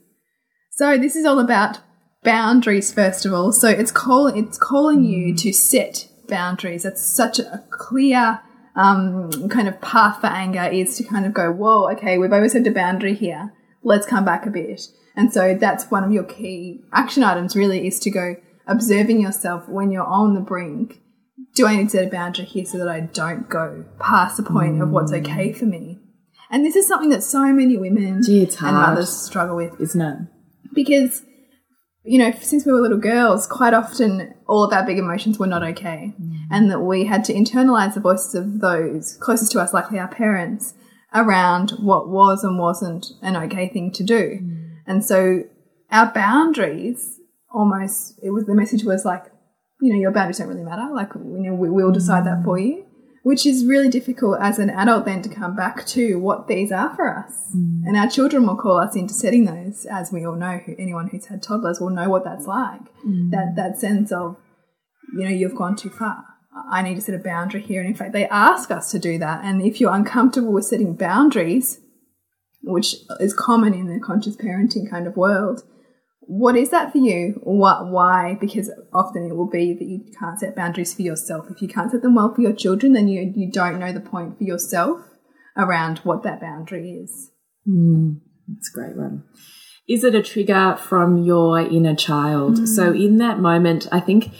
So 0.71 0.97
this 0.97 1.15
is 1.15 1.25
all 1.25 1.39
about 1.39 1.79
boundaries 2.23 2.93
first 2.93 3.25
of 3.25 3.33
all. 3.33 3.51
So 3.51 3.67
it's 3.67 3.91
call 3.91 4.27
it's 4.27 4.57
calling 4.57 5.03
you 5.03 5.33
mm. 5.33 5.41
to 5.41 5.51
set 5.51 6.07
boundaries. 6.27 6.83
That's 6.83 7.01
such 7.01 7.39
a 7.39 7.63
clear 7.71 8.41
um, 8.75 9.49
kind 9.49 9.67
of 9.67 9.79
path 9.81 10.21
for 10.21 10.27
anger 10.27 10.63
is 10.63 10.97
to 10.97 11.03
kind 11.03 11.25
of 11.25 11.33
go, 11.33 11.51
whoa, 11.51 11.91
okay, 11.91 12.17
we've 12.17 12.33
overstepped 12.33 12.67
a 12.67 12.71
boundary 12.71 13.13
here. 13.13 13.53
Let's 13.83 14.05
come 14.05 14.25
back 14.25 14.45
a 14.45 14.49
bit. 14.49 14.81
And 15.15 15.31
so 15.31 15.55
that's 15.55 15.91
one 15.91 16.03
of 16.03 16.11
your 16.11 16.23
key 16.23 16.81
action 16.91 17.23
items 17.23 17.55
really 17.55 17.85
is 17.85 17.99
to 17.99 18.09
go 18.09 18.35
observing 18.65 19.21
yourself 19.21 19.67
when 19.67 19.91
you're 19.91 20.05
on 20.05 20.33
the 20.33 20.39
brink. 20.41 20.99
Do 21.55 21.67
I 21.67 21.75
need 21.75 21.83
to 21.85 21.89
set 21.89 22.07
a 22.07 22.09
boundary 22.09 22.45
here 22.45 22.65
so 22.65 22.77
that 22.79 22.87
I 22.87 23.01
don't 23.01 23.49
go 23.49 23.85
past 23.99 24.37
the 24.37 24.43
point 24.43 24.81
of 24.81 24.89
what's 24.89 25.13
okay 25.13 25.51
for 25.51 25.65
me? 25.65 25.99
And 26.49 26.65
this 26.65 26.75
is 26.75 26.87
something 26.87 27.09
that 27.09 27.23
so 27.23 27.51
many 27.53 27.77
women 27.77 28.21
Gee, 28.23 28.47
and 28.61 28.75
mothers 28.75 29.09
struggle 29.09 29.55
with 29.55 29.79
Isn't 29.79 30.01
it? 30.01 30.17
because 30.73 31.23
you 32.03 32.17
know 32.17 32.31
since 32.41 32.65
we 32.65 32.71
were 32.71 32.81
little 32.81 32.97
girls 32.97 33.47
quite 33.47 33.73
often 33.73 34.33
all 34.47 34.63
of 34.63 34.73
our 34.73 34.85
big 34.85 34.97
emotions 34.97 35.39
were 35.39 35.47
not 35.47 35.63
okay. 35.63 36.13
Mm. 36.21 36.33
And 36.51 36.71
that 36.71 36.81
we 36.81 37.05
had 37.05 37.23
to 37.25 37.33
internalize 37.33 37.93
the 37.93 38.01
voices 38.01 38.35
of 38.35 38.59
those 38.59 39.17
closest 39.17 39.51
to 39.53 39.59
us 39.59 39.73
likely 39.73 39.99
our 39.99 40.07
parents 40.07 40.73
around 41.13 41.71
what 41.71 42.09
was 42.09 42.43
and 42.43 42.59
wasn't 42.59 43.07
an 43.21 43.35
okay 43.35 43.69
thing 43.69 43.91
to 43.93 44.03
do. 44.03 44.39
Mm. 44.41 44.75
And 44.85 45.05
so 45.05 45.43
our 45.91 46.11
boundaries 46.13 47.19
almost 47.53 48.19
it 48.21 48.31
was 48.31 48.45
the 48.45 48.55
message 48.55 48.83
was 48.83 49.05
like 49.05 49.23
you 49.81 49.93
know 49.93 49.99
your 49.99 50.11
boundaries 50.11 50.39
don't 50.39 50.49
really 50.49 50.63
matter. 50.63 50.89
Like 50.93 51.09
you 51.15 51.21
know 51.23 51.53
we 51.53 51.69
will 51.69 51.91
decide 51.91 52.25
that 52.25 52.39
mm. 52.39 52.43
for 52.43 52.59
you 52.59 52.85
which 53.23 53.45
is 53.45 53.65
really 53.65 53.89
difficult 53.89 54.37
as 54.41 54.59
an 54.59 54.69
adult 54.69 55.05
then 55.05 55.21
to 55.21 55.29
come 55.29 55.55
back 55.55 55.85
to 55.85 56.19
what 56.19 56.47
these 56.47 56.71
are 56.71 56.93
for 56.93 57.17
us. 57.17 57.55
Mm. 57.55 57.83
And 57.85 57.97
our 57.97 58.09
children 58.09 58.45
will 58.45 58.57
call 58.57 58.77
us 58.77 58.95
into 58.95 59.13
setting 59.13 59.45
those, 59.45 59.85
as 59.85 60.11
we 60.11 60.25
all 60.25 60.35
know, 60.35 60.59
anyone 60.77 61.07
who's 61.07 61.27
had 61.27 61.41
toddlers 61.41 61.79
will 61.79 61.89
know 61.89 62.09
what 62.09 62.25
that's 62.25 62.45
like. 62.45 62.81
Mm. 63.07 63.31
That, 63.31 63.53
that 63.55 63.79
sense 63.79 64.11
of, 64.11 64.35
you 65.13 65.23
know, 65.23 65.29
you've 65.29 65.55
gone 65.55 65.77
too 65.77 65.89
far. 65.89 66.25
I 66.69 66.81
need 66.81 66.95
to 66.95 67.01
set 67.01 67.15
a 67.15 67.23
boundary 67.23 67.61
here. 67.61 67.79
And 67.79 67.89
in 67.89 67.95
fact, 67.95 68.11
they 68.11 68.27
ask 68.27 68.69
us 68.71 68.91
to 68.91 68.99
do 68.99 69.17
that. 69.19 69.43
And 69.43 69.61
if 69.61 69.79
you're 69.79 69.93
uncomfortable 69.93 70.51
with 70.51 70.65
setting 70.65 70.93
boundaries, 70.93 71.79
which 72.61 72.95
is 73.21 73.33
common 73.33 73.73
in 73.73 73.87
the 73.87 73.99
conscious 73.99 74.35
parenting 74.35 74.89
kind 74.89 75.07
of 75.07 75.15
world, 75.15 75.63
what 76.27 76.55
is 76.55 76.69
that 76.69 76.91
for 76.91 76.97
you? 76.97 77.39
What, 77.43 77.87
why? 77.87 78.37
Because 78.39 78.71
often 78.93 79.25
it 79.25 79.35
will 79.35 79.49
be 79.49 79.73
that 79.73 79.85
you 79.85 80.05
can't 80.19 80.39
set 80.39 80.55
boundaries 80.55 80.93
for 80.93 81.01
yourself. 81.01 81.47
If 81.49 81.61
you 81.61 81.67
can't 81.67 81.91
set 81.91 82.01
them 82.01 82.15
well 82.15 82.33
for 82.33 82.41
your 82.41 82.53
children, 82.53 82.93
then 82.93 83.07
you, 83.07 83.33
you 83.35 83.51
don't 83.51 83.79
know 83.79 83.91
the 83.91 83.99
point 83.99 84.37
for 84.37 84.43
yourself 84.43 85.01
around 85.57 85.99
what 85.99 86.23
that 86.23 86.41
boundary 86.41 86.91
is. 86.91 87.31
Hmm. 87.65 88.13
That's 88.47 88.69
a 88.69 88.73
great 88.73 88.97
one. 88.97 89.23
Is 89.87 90.03
it 90.03 90.15
a 90.15 90.23
trigger 90.23 90.77
from 90.79 91.23
your 91.23 91.59
inner 91.59 91.95
child? 91.95 92.59
Hmm. 92.59 92.65
So, 92.65 92.93
in 92.93 93.17
that 93.17 93.39
moment, 93.39 93.87
I 93.91 93.99
think 93.99 94.31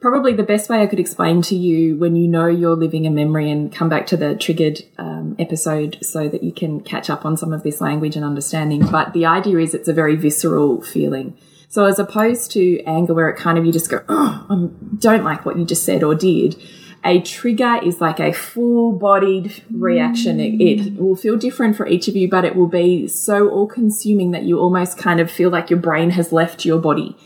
probably 0.00 0.32
the 0.34 0.42
best 0.42 0.68
way 0.68 0.82
I 0.82 0.86
could 0.86 1.00
explain 1.00 1.42
to 1.42 1.56
you 1.56 1.96
when 1.96 2.16
you 2.16 2.28
know 2.28 2.46
you're 2.46 2.76
living 2.76 3.06
a 3.06 3.10
memory 3.10 3.50
and 3.50 3.72
come 3.72 3.88
back 3.88 4.06
to 4.08 4.16
the 4.16 4.34
triggered 4.34 4.80
um, 4.98 5.36
episode 5.38 5.98
so 6.02 6.28
that 6.28 6.42
you 6.42 6.52
can 6.52 6.80
catch 6.80 7.08
up 7.08 7.24
on 7.24 7.36
some 7.36 7.52
of 7.52 7.62
this 7.62 7.80
language 7.80 8.16
and 8.16 8.24
understanding. 8.24 8.86
But 8.86 9.12
the 9.12 9.26
idea 9.26 9.58
is 9.58 9.74
it's 9.74 9.88
a 9.88 9.94
very 9.94 10.16
visceral 10.16 10.82
feeling. 10.82 11.36
So, 11.68 11.84
as 11.86 11.98
opposed 11.98 12.52
to 12.52 12.82
anger, 12.84 13.12
where 13.12 13.28
it 13.28 13.36
kind 13.36 13.58
of 13.58 13.66
you 13.66 13.72
just 13.72 13.90
go, 13.90 14.02
oh, 14.08 14.46
I 14.48 14.96
don't 14.98 15.24
like 15.24 15.44
what 15.44 15.58
you 15.58 15.64
just 15.64 15.84
said 15.84 16.04
or 16.04 16.14
did, 16.14 16.56
a 17.04 17.20
trigger 17.20 17.80
is 17.82 18.00
like 18.00 18.20
a 18.20 18.32
full 18.32 18.92
bodied 18.92 19.62
reaction. 19.70 20.40
It, 20.40 20.60
it 20.60 20.96
will 20.96 21.16
feel 21.16 21.36
different 21.36 21.76
for 21.76 21.86
each 21.86 22.08
of 22.08 22.16
you, 22.16 22.28
but 22.28 22.44
it 22.44 22.56
will 22.56 22.68
be 22.68 23.08
so 23.08 23.48
all 23.48 23.66
consuming 23.66 24.32
that 24.32 24.44
you 24.44 24.58
almost 24.58 24.98
kind 24.98 25.20
of 25.20 25.30
feel 25.30 25.50
like 25.50 25.70
your 25.70 25.78
brain 25.78 26.10
has 26.10 26.32
left 26.32 26.64
your 26.64 26.78
body. 26.78 27.16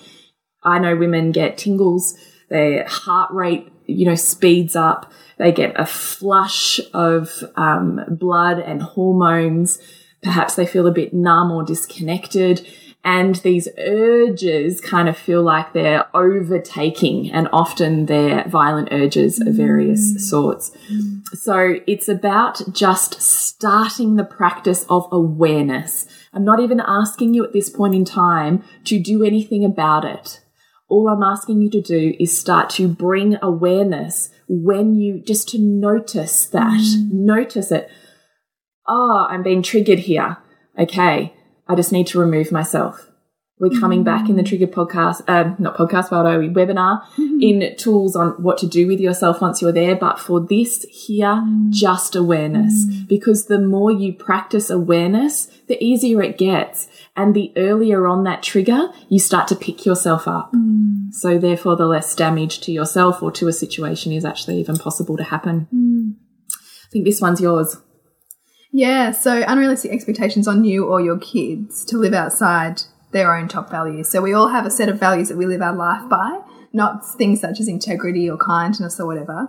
I 0.62 0.78
know 0.78 0.94
women 0.94 1.32
get 1.32 1.56
tingles, 1.56 2.14
their 2.50 2.86
heart 2.86 3.30
rate, 3.32 3.72
you 3.86 4.04
know, 4.04 4.14
speeds 4.14 4.76
up, 4.76 5.10
they 5.38 5.52
get 5.52 5.72
a 5.80 5.86
flush 5.86 6.80
of 6.92 7.42
um, 7.56 8.02
blood 8.08 8.58
and 8.58 8.82
hormones. 8.82 9.78
Perhaps 10.22 10.56
they 10.56 10.66
feel 10.66 10.86
a 10.86 10.92
bit 10.92 11.14
numb 11.14 11.50
or 11.50 11.64
disconnected. 11.64 12.66
And 13.02 13.36
these 13.36 13.66
urges 13.78 14.78
kind 14.82 15.08
of 15.08 15.16
feel 15.16 15.42
like 15.42 15.72
they're 15.72 16.14
overtaking, 16.14 17.32
and 17.32 17.48
often 17.50 18.04
they're 18.04 18.46
violent 18.46 18.90
urges 18.92 19.40
of 19.40 19.54
various 19.54 20.28
sorts. 20.28 20.70
So 21.32 21.76
it's 21.86 22.08
about 22.08 22.60
just 22.74 23.22
starting 23.22 24.16
the 24.16 24.24
practice 24.24 24.84
of 24.90 25.08
awareness. 25.10 26.06
I'm 26.34 26.44
not 26.44 26.60
even 26.60 26.78
asking 26.78 27.32
you 27.32 27.42
at 27.42 27.54
this 27.54 27.70
point 27.70 27.94
in 27.94 28.04
time 28.04 28.62
to 28.84 29.00
do 29.00 29.24
anything 29.24 29.64
about 29.64 30.04
it. 30.04 30.40
All 30.90 31.08
I'm 31.08 31.22
asking 31.22 31.62
you 31.62 31.70
to 31.70 31.80
do 31.80 32.14
is 32.18 32.38
start 32.38 32.68
to 32.70 32.88
bring 32.88 33.38
awareness 33.40 34.30
when 34.48 34.96
you 34.96 35.22
just 35.22 35.48
to 35.50 35.58
notice 35.58 36.46
that, 36.46 36.80
mm. 36.80 37.12
notice 37.12 37.70
it. 37.70 37.88
Oh, 38.86 39.26
I'm 39.30 39.44
being 39.44 39.62
triggered 39.62 40.00
here. 40.00 40.36
Okay. 40.78 41.32
I 41.68 41.74
just 41.76 41.92
need 41.92 42.08
to 42.08 42.18
remove 42.18 42.50
myself. 42.50 43.09
We're 43.60 43.78
coming 43.78 44.02
back 44.02 44.30
in 44.30 44.36
the 44.36 44.42
mm-hmm. 44.42 44.48
Trigger 44.48 44.66
podcast, 44.66 45.22
um, 45.28 45.54
not 45.58 45.76
podcast, 45.76 46.08
but 46.08 46.24
a 46.24 46.38
webinar 46.38 47.02
mm-hmm. 47.12 47.42
in 47.42 47.76
tools 47.76 48.16
on 48.16 48.30
what 48.42 48.56
to 48.58 48.66
do 48.66 48.86
with 48.86 49.00
yourself 49.00 49.42
once 49.42 49.60
you're 49.60 49.70
there. 49.70 49.94
But 49.94 50.18
for 50.18 50.40
this 50.40 50.84
here, 50.84 51.26
mm. 51.26 51.70
just 51.70 52.16
awareness, 52.16 52.86
mm. 52.86 53.06
because 53.06 53.46
the 53.46 53.58
more 53.58 53.92
you 53.92 54.14
practice 54.14 54.70
awareness, 54.70 55.46
the 55.68 55.82
easier 55.84 56.22
it 56.22 56.38
gets. 56.38 56.88
And 57.14 57.34
the 57.34 57.52
earlier 57.54 58.06
on 58.06 58.24
that 58.24 58.42
trigger, 58.42 58.88
you 59.10 59.18
start 59.18 59.46
to 59.48 59.56
pick 59.56 59.84
yourself 59.84 60.26
up. 60.26 60.54
Mm. 60.54 61.12
So 61.12 61.36
therefore, 61.36 61.76
the 61.76 61.86
less 61.86 62.14
damage 62.14 62.60
to 62.60 62.72
yourself 62.72 63.22
or 63.22 63.30
to 63.32 63.46
a 63.46 63.52
situation 63.52 64.10
is 64.12 64.24
actually 64.24 64.58
even 64.58 64.76
possible 64.76 65.18
to 65.18 65.24
happen. 65.24 65.68
I 66.50 66.88
think 66.90 67.04
this 67.04 67.20
one's 67.20 67.42
yours. 67.42 67.76
Yeah, 68.72 69.10
so 69.10 69.44
unrealistic 69.46 69.90
expectations 69.92 70.48
on 70.48 70.64
you 70.64 70.86
or 70.86 71.02
your 71.02 71.18
kids 71.18 71.84
to 71.86 71.98
live 71.98 72.14
outside 72.14 72.82
their 73.12 73.34
own 73.34 73.48
top 73.48 73.70
values. 73.70 74.10
So 74.10 74.20
we 74.20 74.32
all 74.32 74.48
have 74.48 74.66
a 74.66 74.70
set 74.70 74.88
of 74.88 74.98
values 74.98 75.28
that 75.28 75.36
we 75.36 75.46
live 75.46 75.62
our 75.62 75.74
life 75.74 76.08
by, 76.08 76.40
not 76.72 77.06
things 77.16 77.40
such 77.40 77.60
as 77.60 77.68
integrity 77.68 78.30
or 78.30 78.36
kindness 78.36 79.00
or 79.00 79.06
whatever, 79.06 79.48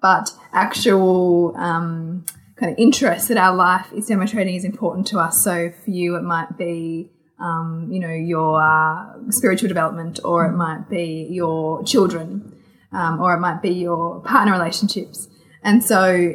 but 0.00 0.30
actual 0.52 1.54
um, 1.56 2.24
kind 2.56 2.72
of 2.72 2.78
interests 2.78 3.28
that 3.28 3.36
our 3.36 3.54
life 3.54 3.92
is 3.92 4.06
demonstrating 4.06 4.54
is 4.54 4.64
important 4.64 5.06
to 5.08 5.18
us. 5.18 5.42
So 5.42 5.70
for 5.84 5.90
you, 5.90 6.16
it 6.16 6.22
might 6.22 6.56
be, 6.56 7.10
um, 7.38 7.88
you 7.90 8.00
know, 8.00 8.12
your 8.12 8.62
uh, 8.62 9.30
spiritual 9.30 9.68
development, 9.68 10.20
or 10.24 10.46
it 10.46 10.52
might 10.52 10.88
be 10.88 11.28
your 11.30 11.82
children, 11.84 12.56
um, 12.92 13.20
or 13.20 13.34
it 13.34 13.40
might 13.40 13.60
be 13.60 13.70
your 13.70 14.20
partner 14.22 14.52
relationships. 14.52 15.28
And 15.62 15.82
so 15.84 16.34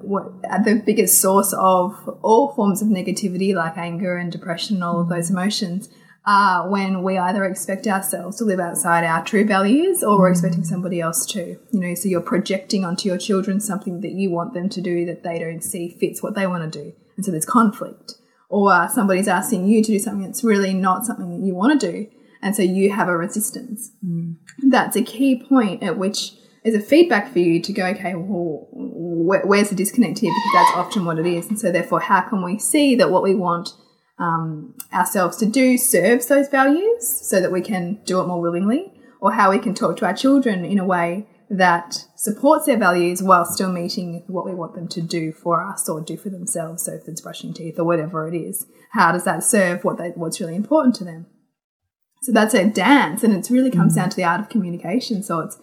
what 0.00 0.42
the 0.64 0.82
biggest 0.84 1.20
source 1.20 1.52
of 1.52 2.08
all 2.22 2.54
forms 2.54 2.80
of 2.80 2.88
negativity 2.88 3.54
like 3.54 3.76
anger 3.76 4.16
and 4.16 4.30
depression 4.30 4.76
and 4.76 4.84
all 4.84 5.00
of 5.00 5.08
those 5.08 5.28
emotions 5.30 5.88
are 6.26 6.68
when 6.68 7.02
we 7.02 7.16
either 7.16 7.44
expect 7.44 7.86
ourselves 7.86 8.36
to 8.36 8.44
live 8.44 8.60
outside 8.60 9.04
our 9.04 9.24
true 9.24 9.44
values 9.44 10.02
or 10.02 10.18
we're 10.18 10.28
mm. 10.28 10.32
expecting 10.32 10.64
somebody 10.64 11.00
else 11.00 11.24
to 11.24 11.58
you 11.70 11.80
know 11.80 11.94
so 11.94 12.08
you're 12.08 12.20
projecting 12.20 12.84
onto 12.84 13.08
your 13.08 13.18
children 13.18 13.60
something 13.60 14.00
that 14.00 14.12
you 14.12 14.30
want 14.30 14.52
them 14.52 14.68
to 14.68 14.80
do 14.80 15.06
that 15.06 15.22
they 15.22 15.38
don't 15.38 15.62
see 15.62 15.88
fits 15.88 16.22
what 16.22 16.34
they 16.34 16.46
want 16.46 16.70
to 16.70 16.82
do 16.82 16.92
and 17.16 17.24
so 17.24 17.30
there's 17.30 17.46
conflict 17.46 18.14
or 18.50 18.72
uh, 18.72 18.88
somebody's 18.88 19.28
asking 19.28 19.66
you 19.66 19.82
to 19.82 19.92
do 19.92 19.98
something 19.98 20.24
that's 20.24 20.44
really 20.44 20.74
not 20.74 21.06
something 21.06 21.30
that 21.30 21.46
you 21.46 21.54
want 21.54 21.80
to 21.80 21.92
do 21.92 22.08
and 22.42 22.54
so 22.54 22.62
you 22.62 22.92
have 22.92 23.08
a 23.08 23.16
resistance. 23.16 23.92
Mm. 24.04 24.36
That's 24.62 24.96
a 24.96 25.02
key 25.02 25.42
point 25.42 25.82
at 25.82 25.98
which 25.98 26.32
is 26.64 26.74
a 26.74 26.80
feedback 26.80 27.32
for 27.32 27.38
you 27.38 27.60
to 27.62 27.72
go, 27.72 27.86
okay, 27.86 28.14
well, 28.14 28.68
where's 28.72 29.70
the 29.70 29.74
disconnect 29.76 30.18
here? 30.18 30.30
Because 30.30 30.52
that's 30.54 30.76
often 30.76 31.04
what 31.04 31.18
it 31.18 31.26
is. 31.26 31.48
And 31.48 31.58
so, 31.58 31.72
therefore, 31.72 32.00
how 32.00 32.20
can 32.22 32.42
we 32.42 32.58
see 32.58 32.94
that 32.96 33.10
what 33.10 33.22
we 33.22 33.34
want 33.34 33.70
um, 34.18 34.74
ourselves 34.92 35.36
to 35.38 35.46
do 35.46 35.78
serves 35.78 36.26
those 36.26 36.48
values 36.48 37.06
so 37.06 37.40
that 37.40 37.52
we 37.52 37.60
can 37.60 38.00
do 38.04 38.20
it 38.20 38.26
more 38.26 38.40
willingly? 38.40 38.92
Or 39.20 39.32
how 39.32 39.50
we 39.50 39.58
can 39.58 39.74
talk 39.74 39.96
to 39.96 40.06
our 40.06 40.14
children 40.14 40.64
in 40.64 40.78
a 40.78 40.84
way 40.84 41.26
that 41.50 42.04
supports 42.14 42.66
their 42.66 42.76
values 42.76 43.22
while 43.22 43.44
still 43.44 43.72
meeting 43.72 44.22
what 44.28 44.44
we 44.44 44.54
want 44.54 44.74
them 44.74 44.86
to 44.88 45.00
do 45.00 45.32
for 45.32 45.64
us 45.64 45.88
or 45.88 46.00
do 46.00 46.16
for 46.16 46.30
themselves. 46.30 46.84
So, 46.84 46.92
if 46.92 47.08
it's 47.08 47.20
brushing 47.20 47.52
teeth 47.52 47.78
or 47.78 47.84
whatever 47.84 48.28
it 48.28 48.36
is, 48.36 48.66
how 48.92 49.12
does 49.12 49.24
that 49.24 49.42
serve 49.42 49.84
what 49.84 49.98
they, 49.98 50.10
what's 50.10 50.40
really 50.40 50.54
important 50.54 50.94
to 50.96 51.04
them? 51.04 51.26
So 52.22 52.32
that's 52.32 52.54
a 52.54 52.64
dance, 52.64 53.22
and 53.22 53.32
it 53.32 53.50
really 53.50 53.70
comes 53.70 53.94
down 53.94 54.10
to 54.10 54.16
the 54.16 54.24
art 54.24 54.40
of 54.40 54.48
communication. 54.48 55.22
So 55.22 55.40
it's 55.40 55.56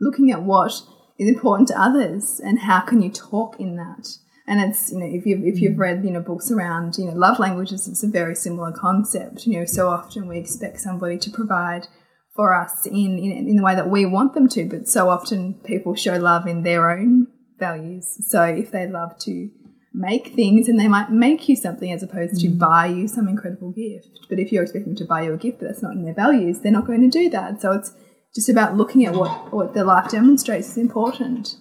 looking 0.00 0.30
at 0.30 0.42
what 0.42 0.72
is 1.18 1.28
important 1.28 1.68
to 1.68 1.80
others 1.80 2.40
and 2.42 2.60
how 2.60 2.80
can 2.80 3.02
you 3.02 3.10
talk 3.10 3.60
in 3.60 3.76
that. 3.76 4.08
And 4.46 4.60
it's 4.60 4.90
you 4.90 4.98
know 4.98 5.06
if 5.06 5.26
you've 5.26 5.44
if 5.44 5.60
you've 5.60 5.76
mm. 5.76 5.80
read 5.80 6.04
you 6.04 6.10
know 6.10 6.20
books 6.20 6.50
around 6.50 6.96
you 6.98 7.06
know 7.06 7.12
love 7.12 7.38
languages, 7.38 7.86
it's 7.86 8.02
a 8.02 8.08
very 8.08 8.34
similar 8.34 8.72
concept. 8.72 9.46
You 9.46 9.60
know, 9.60 9.64
so 9.64 9.88
often 9.88 10.26
we 10.26 10.38
expect 10.38 10.80
somebody 10.80 11.18
to 11.18 11.30
provide 11.30 11.86
for 12.34 12.54
us 12.54 12.86
in 12.86 13.18
in, 13.18 13.48
in 13.48 13.56
the 13.56 13.62
way 13.62 13.74
that 13.74 13.90
we 13.90 14.06
want 14.06 14.34
them 14.34 14.48
to, 14.48 14.64
but 14.64 14.88
so 14.88 15.08
often 15.08 15.54
people 15.64 15.94
show 15.94 16.16
love 16.16 16.46
in 16.46 16.62
their 16.62 16.90
own 16.90 17.26
values. 17.58 18.16
So 18.28 18.42
if 18.42 18.70
they 18.70 18.88
love 18.88 19.18
to 19.20 19.50
make 19.92 20.34
things 20.34 20.68
and 20.68 20.78
they 20.78 20.88
might 20.88 21.10
make 21.10 21.48
you 21.48 21.56
something 21.56 21.90
as 21.92 22.02
opposed 22.02 22.40
to 22.40 22.48
mm. 22.48 22.58
buy 22.58 22.86
you 22.86 23.08
some 23.08 23.28
incredible 23.28 23.72
gift. 23.72 24.26
But 24.28 24.38
if 24.38 24.52
you're 24.52 24.62
expecting 24.62 24.94
them 24.94 24.96
to 24.96 25.04
buy 25.04 25.22
you 25.22 25.34
a 25.34 25.36
gift 25.36 25.60
but 25.60 25.66
that's 25.66 25.82
not 25.82 25.92
in 25.92 26.04
their 26.04 26.14
values, 26.14 26.60
they're 26.60 26.72
not 26.72 26.86
going 26.86 27.02
to 27.02 27.08
do 27.08 27.28
that. 27.30 27.60
So 27.60 27.72
it's 27.72 27.92
just 28.34 28.48
about 28.48 28.76
looking 28.76 29.04
at 29.04 29.14
what, 29.14 29.52
what 29.52 29.74
their 29.74 29.84
life 29.84 30.10
demonstrates 30.10 30.68
is 30.68 30.76
important. 30.76 31.56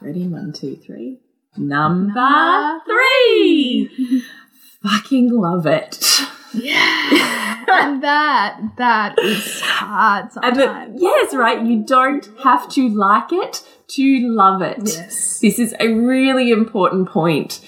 Ready? 0.00 0.26
One, 0.28 0.52
two, 0.52 0.76
three. 0.76 1.20
Number 1.56 2.80
three. 2.86 4.22
Fucking 4.82 5.30
love 5.30 5.66
it. 5.66 6.20
and 6.54 6.62
that 8.02 8.60
that 8.76 9.18
is 9.18 9.60
hard 9.62 10.32
sometimes. 10.32 11.00
yes, 11.00 11.34
right. 11.34 11.64
You 11.64 11.82
don't 11.84 12.28
have 12.44 12.68
to 12.70 12.88
like 12.88 13.32
it 13.32 13.62
to 13.88 14.28
love 14.28 14.62
it. 14.62 14.78
Yes. 14.84 15.40
This 15.40 15.58
is 15.58 15.74
a 15.80 15.88
really 15.88 16.50
important 16.50 17.08
point, 17.08 17.60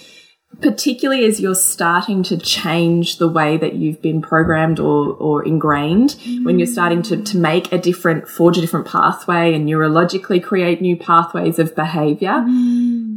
particularly 0.60 1.24
as 1.24 1.40
you're 1.40 1.54
starting 1.54 2.22
to 2.24 2.36
change 2.36 3.18
the 3.18 3.28
way 3.28 3.56
that 3.56 3.74
you've 3.74 4.02
been 4.02 4.20
programmed 4.20 4.80
or, 4.80 5.14
or 5.14 5.44
ingrained, 5.44 6.16
when 6.42 6.58
you're 6.58 6.66
starting 6.66 7.02
to, 7.02 7.22
to 7.22 7.38
make 7.38 7.72
a 7.72 7.78
different, 7.78 8.28
forge 8.28 8.58
a 8.58 8.60
different 8.60 8.86
pathway 8.86 9.54
and 9.54 9.68
neurologically 9.68 10.42
create 10.42 10.80
new 10.80 10.96
pathways 10.96 11.58
of 11.58 11.74
behavior. 11.76 12.44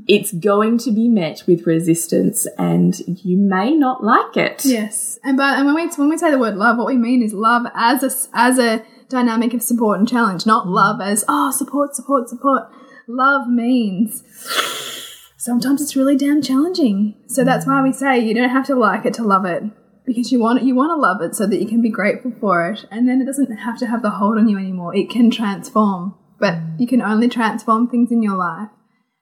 It's 0.07 0.31
going 0.31 0.77
to 0.79 0.91
be 0.91 1.07
met 1.07 1.43
with 1.47 1.65
resistance 1.65 2.47
and 2.57 2.99
you 3.23 3.37
may 3.37 3.71
not 3.71 4.03
like 4.03 4.37
it. 4.37 4.65
Yes, 4.65 5.19
and 5.23 5.37
but 5.37 5.57
and 5.57 5.65
when 5.65 5.75
we 5.75 5.87
when 5.87 6.09
we 6.09 6.17
say 6.17 6.31
the 6.31 6.39
word 6.39 6.55
love, 6.55 6.77
what 6.77 6.87
we 6.87 6.97
mean 6.97 7.21
is 7.21 7.33
love 7.33 7.65
as 7.75 8.03
a 8.03 8.11
as 8.33 8.57
a 8.57 8.83
dynamic 9.09 9.53
of 9.53 9.61
support 9.61 9.99
and 9.99 10.07
challenge, 10.07 10.45
not 10.45 10.67
love 10.67 11.01
as 11.01 11.23
oh 11.27 11.51
support, 11.51 11.95
support, 11.95 12.29
support. 12.29 12.63
Love 13.07 13.47
means 13.47 14.23
sometimes 15.41 15.81
it's 15.81 15.95
really 15.95 16.15
damn 16.15 16.39
challenging. 16.39 17.15
So 17.27 17.41
mm. 17.41 17.45
that's 17.45 17.65
why 17.65 17.81
we 17.81 17.91
say 17.91 18.19
you 18.19 18.35
don't 18.35 18.49
have 18.49 18.67
to 18.67 18.75
like 18.75 19.05
it 19.05 19.13
to 19.15 19.23
love 19.23 19.45
it 19.45 19.63
because 20.05 20.31
you 20.31 20.39
want 20.39 20.63
you 20.63 20.75
want 20.75 20.91
to 20.91 20.95
love 20.95 21.21
it 21.21 21.35
so 21.35 21.47
that 21.47 21.59
you 21.59 21.67
can 21.67 21.81
be 21.81 21.89
grateful 21.89 22.31
for 22.39 22.69
it, 22.69 22.85
and 22.91 23.07
then 23.07 23.21
it 23.21 23.25
doesn't 23.25 23.51
have 23.57 23.77
to 23.79 23.87
have 23.87 24.01
the 24.01 24.11
hold 24.11 24.37
on 24.37 24.47
you 24.47 24.57
anymore. 24.57 24.95
It 24.95 25.09
can 25.09 25.31
transform, 25.31 26.15
but 26.39 26.53
mm. 26.53 26.79
you 26.79 26.87
can 26.87 27.01
only 27.01 27.27
transform 27.27 27.89
things 27.89 28.11
in 28.11 28.21
your 28.21 28.37
life 28.37 28.69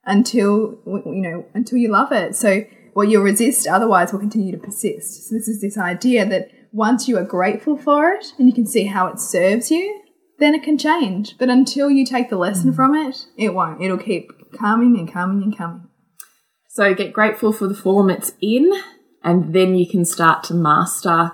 until 0.06 0.80
you 0.86 1.22
know 1.22 1.46
until 1.54 1.78
you 1.78 1.90
love 1.90 2.12
it. 2.12 2.36
So 2.36 2.66
what 2.94 3.08
you'll 3.08 3.24
resist 3.24 3.68
otherwise 3.68 4.12
will 4.12 4.20
continue 4.20 4.52
to 4.52 4.58
persist. 4.58 5.30
So 5.30 5.36
this 5.36 5.48
is 5.48 5.62
this 5.62 5.78
idea 5.78 6.26
that 6.26 6.50
once 6.74 7.08
you 7.08 7.18
are 7.18 7.24
grateful 7.24 7.78
for 7.78 8.12
it 8.12 8.34
and 8.38 8.48
you 8.48 8.54
can 8.54 8.66
see 8.66 8.86
how 8.86 9.08
it 9.08 9.20
serves 9.20 9.72
you, 9.72 10.02
then 10.38 10.54
it 10.54 10.64
can 10.64 10.78
change. 10.78 11.38
But 11.38 11.50
until 11.50 11.90
you 11.90 12.06
take 12.06 12.30
the 12.30 12.38
lesson 12.38 12.74
mm. 12.74 12.76
from 12.76 12.96
it, 12.96 13.26
it 13.38 13.54
won't. 13.54 13.82
It'll 13.82 13.98
keep 13.98 14.32
coming 14.58 14.98
and 14.98 15.12
coming 15.12 15.44
and 15.44 15.58
coming. 15.58 15.89
So 16.80 16.94
get 16.94 17.12
grateful 17.12 17.52
for 17.52 17.68
the 17.68 17.76
form 17.76 18.10
it's 18.10 18.32
in, 18.42 18.72
and 19.22 19.54
then 19.54 19.76
you 19.76 19.86
can 19.86 20.06
start 20.06 20.46
to 20.46 20.54
master 20.54 21.34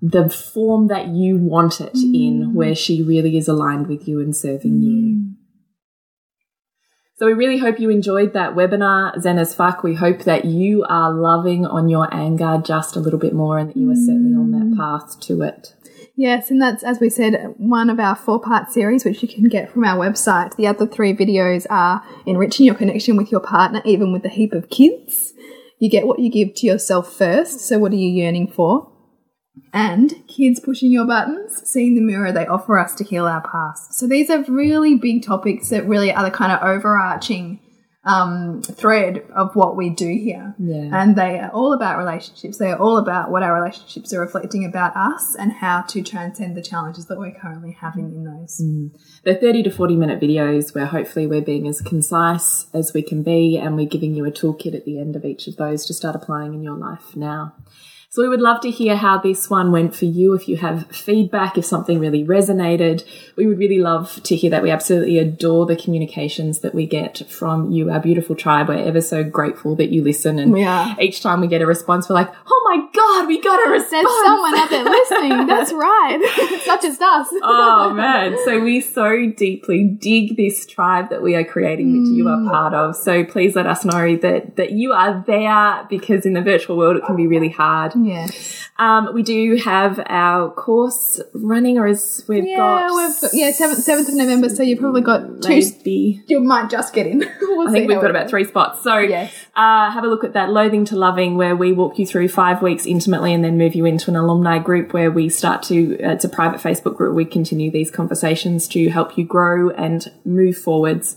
the 0.00 0.30
form 0.30 0.86
that 0.86 1.08
you 1.08 1.36
want 1.36 1.82
it 1.82 1.94
in, 1.96 2.46
mm. 2.46 2.54
where 2.54 2.74
she 2.74 3.02
really 3.02 3.36
is 3.36 3.46
aligned 3.46 3.88
with 3.88 4.08
you 4.08 4.20
and 4.20 4.34
serving 4.34 4.80
you. 4.80 5.02
Mm. 5.02 5.34
So 7.16 7.26
we 7.26 7.34
really 7.34 7.58
hope 7.58 7.78
you 7.78 7.90
enjoyed 7.90 8.32
that 8.32 8.54
webinar, 8.54 9.20
Zen 9.20 9.36
as 9.36 9.54
Fuck. 9.54 9.82
We 9.82 9.96
hope 9.96 10.20
that 10.20 10.46
you 10.46 10.86
are 10.88 11.12
loving 11.12 11.66
on 11.66 11.90
your 11.90 12.08
anger 12.10 12.62
just 12.64 12.96
a 12.96 13.00
little 13.00 13.18
bit 13.18 13.34
more 13.34 13.58
and 13.58 13.68
that 13.68 13.76
you 13.76 13.90
are 13.90 13.96
certainly 13.96 14.34
on 14.34 14.50
that 14.52 14.74
mm. 14.74 14.78
path 14.78 15.20
to 15.20 15.42
it. 15.42 15.74
Yes, 16.18 16.50
and 16.50 16.60
that's, 16.60 16.82
as 16.82 16.98
we 16.98 17.10
said, 17.10 17.54
one 17.58 17.90
of 17.90 18.00
our 18.00 18.16
four 18.16 18.40
part 18.40 18.72
series, 18.72 19.04
which 19.04 19.22
you 19.22 19.28
can 19.28 19.44
get 19.44 19.70
from 19.70 19.84
our 19.84 19.98
website. 19.98 20.56
The 20.56 20.66
other 20.66 20.86
three 20.86 21.14
videos 21.14 21.66
are 21.68 22.02
enriching 22.24 22.64
your 22.64 22.74
connection 22.74 23.18
with 23.18 23.30
your 23.30 23.42
partner, 23.42 23.82
even 23.84 24.12
with 24.12 24.24
a 24.24 24.30
heap 24.30 24.54
of 24.54 24.70
kids. 24.70 25.34
You 25.78 25.90
get 25.90 26.06
what 26.06 26.18
you 26.18 26.30
give 26.30 26.54
to 26.54 26.66
yourself 26.66 27.12
first. 27.12 27.60
So, 27.60 27.78
what 27.78 27.92
are 27.92 27.96
you 27.96 28.08
yearning 28.08 28.48
for? 28.50 28.90
And 29.74 30.26
kids 30.26 30.58
pushing 30.58 30.90
your 30.90 31.06
buttons, 31.06 31.60
seeing 31.68 31.94
the 31.94 32.00
mirror 32.00 32.32
they 32.32 32.46
offer 32.46 32.78
us 32.78 32.94
to 32.94 33.04
heal 33.04 33.26
our 33.26 33.42
past. 33.42 33.92
So, 33.92 34.06
these 34.06 34.30
are 34.30 34.42
really 34.48 34.94
big 34.94 35.22
topics 35.22 35.68
that 35.68 35.86
really 35.86 36.10
are 36.14 36.24
the 36.24 36.30
kind 36.30 36.50
of 36.50 36.66
overarching 36.66 37.60
um, 38.06 38.62
thread 38.62 39.26
of 39.34 39.56
what 39.56 39.76
we 39.76 39.90
do 39.90 40.06
here. 40.06 40.54
Yeah. 40.58 40.90
And 40.92 41.16
they 41.16 41.40
are 41.40 41.50
all 41.50 41.72
about 41.72 41.98
relationships. 41.98 42.56
They 42.56 42.70
are 42.70 42.78
all 42.78 42.98
about 42.98 43.30
what 43.30 43.42
our 43.42 43.52
relationships 43.52 44.14
are 44.14 44.20
reflecting 44.20 44.64
about 44.64 44.96
us 44.96 45.34
and 45.34 45.52
how 45.52 45.82
to 45.82 46.02
transcend 46.02 46.56
the 46.56 46.62
challenges 46.62 47.06
that 47.06 47.18
we're 47.18 47.34
currently 47.34 47.72
having 47.72 48.12
in 48.12 48.24
those. 48.24 48.62
They're 49.24 49.34
30 49.34 49.64
to 49.64 49.70
40 49.70 49.96
minute 49.96 50.20
videos 50.20 50.72
where 50.74 50.86
hopefully 50.86 51.26
we're 51.26 51.42
being 51.42 51.66
as 51.66 51.80
concise 51.80 52.68
as 52.72 52.94
we 52.94 53.02
can 53.02 53.24
be 53.24 53.58
and 53.58 53.74
we're 53.74 53.88
giving 53.88 54.14
you 54.14 54.24
a 54.24 54.30
toolkit 54.30 54.74
at 54.74 54.84
the 54.84 55.00
end 55.00 55.16
of 55.16 55.24
each 55.24 55.48
of 55.48 55.56
those 55.56 55.84
to 55.86 55.94
start 55.94 56.14
applying 56.14 56.54
in 56.54 56.62
your 56.62 56.76
life 56.76 57.16
now. 57.16 57.54
So 58.16 58.22
we 58.22 58.30
would 58.30 58.40
love 58.40 58.62
to 58.62 58.70
hear 58.70 58.96
how 58.96 59.18
this 59.18 59.50
one 59.50 59.72
went 59.72 59.94
for 59.94 60.06
you. 60.06 60.32
If 60.32 60.48
you 60.48 60.56
have 60.56 60.86
feedback, 60.86 61.58
if 61.58 61.66
something 61.66 62.00
really 62.00 62.24
resonated, 62.24 63.06
we 63.36 63.46
would 63.46 63.58
really 63.58 63.78
love 63.78 64.22
to 64.22 64.34
hear 64.34 64.48
that. 64.52 64.62
We 64.62 64.70
absolutely 64.70 65.18
adore 65.18 65.66
the 65.66 65.76
communications 65.76 66.60
that 66.60 66.74
we 66.74 66.86
get 66.86 67.30
from 67.30 67.70
you, 67.70 67.90
our 67.90 68.00
beautiful 68.00 68.34
tribe. 68.34 68.68
We're 68.68 68.76
ever 68.76 69.02
so 69.02 69.22
grateful 69.22 69.76
that 69.76 69.90
you 69.90 70.02
listen. 70.02 70.38
And 70.38 70.50
We 70.50 70.64
are. 70.64 70.96
each 70.98 71.20
time 71.20 71.42
we 71.42 71.46
get 71.46 71.60
a 71.60 71.66
response, 71.66 72.08
we're 72.08 72.14
like, 72.14 72.32
oh 72.46 72.62
my 72.64 72.88
God, 72.94 73.28
we 73.28 73.38
got 73.38 73.68
a 73.68 73.70
response. 73.70 73.90
There's 73.90 74.24
someone 74.24 74.54
out 74.54 74.70
there 74.70 74.84
listening. 74.84 75.46
That's 75.46 75.72
right. 75.74 76.18
it's 76.22 76.66
not 76.66 76.80
just 76.80 77.02
us. 77.02 77.28
oh 77.42 77.92
man 77.92 78.36
so 78.44 78.60
we 78.60 78.80
so 78.80 79.30
deeply 79.36 79.84
dig 79.84 80.36
this 80.36 80.64
tribe 80.64 81.10
that 81.10 81.22
we 81.22 81.34
are 81.34 81.44
creating 81.44 81.92
which 81.92 82.16
you 82.16 82.28
are 82.28 82.38
mm. 82.38 82.50
part 82.50 82.72
of 82.72 82.96
so 82.96 83.24
please 83.24 83.54
let 83.54 83.66
us 83.66 83.84
know 83.84 84.16
that 84.16 84.56
that 84.56 84.72
you 84.72 84.92
are 84.92 85.22
there 85.26 85.86
because 85.90 86.24
in 86.24 86.32
the 86.32 86.42
virtual 86.42 86.76
world 86.76 86.96
it 86.96 87.04
can 87.04 87.16
be 87.16 87.26
really 87.26 87.48
hard 87.48 87.94
Yes. 88.06 88.68
um, 88.78 89.12
we 89.14 89.22
do 89.22 89.56
have 89.56 90.00
our 90.06 90.50
course 90.50 91.20
running 91.34 91.78
or 91.78 91.86
as 91.86 92.24
we've 92.28 92.46
Yeah, 92.46 92.56
got 92.56 92.94
we've 92.94 93.20
got, 93.20 93.30
yeah, 93.34 93.50
7th, 93.50 93.84
7th 93.86 94.08
of 94.08 94.14
November, 94.14 94.48
so 94.48 94.62
you've 94.62 94.78
probably 94.78 95.00
got 95.02 95.42
two. 95.42 95.48
maybe 95.48 96.22
You 96.26 96.40
might 96.40 96.70
just 96.70 96.94
get 96.94 97.06
in. 97.06 97.18
we'll 97.40 97.68
I 97.68 97.72
think 97.72 97.88
we've 97.88 98.00
got 98.00 98.10
about 98.10 98.30
three 98.30 98.44
spots. 98.44 98.82
So 98.82 98.98
Yes. 98.98 99.32
uh, 99.56 99.90
have 99.90 100.04
a 100.04 100.08
look 100.08 100.24
at 100.24 100.32
that 100.34 100.50
Loathing 100.50 100.84
to 100.86 100.96
Loving, 100.96 101.36
where 101.36 101.56
we 101.56 101.72
walk 101.72 101.98
you 101.98 102.06
through 102.06 102.28
five 102.28 102.62
weeks 102.62 102.86
intimately 102.86 103.34
and 103.34 103.42
then 103.44 103.58
move 103.58 103.74
you 103.74 103.84
into 103.86 104.10
an 104.10 104.16
alumni 104.16 104.58
group 104.58 104.92
where 104.92 105.10
we 105.10 105.28
start 105.28 105.62
to, 105.64 105.94
uh, 106.02 106.10
it's 106.12 106.24
a 106.24 106.28
private 106.28 106.60
Facebook 106.60 106.96
group. 106.96 107.14
We 107.14 107.24
continue 107.24 107.70
these 107.70 107.90
conversations 107.90 108.68
to 108.68 108.88
help 108.90 109.18
you 109.18 109.24
grow 109.24 109.70
and 109.70 110.06
move 110.24 110.56
forwards. 110.58 111.16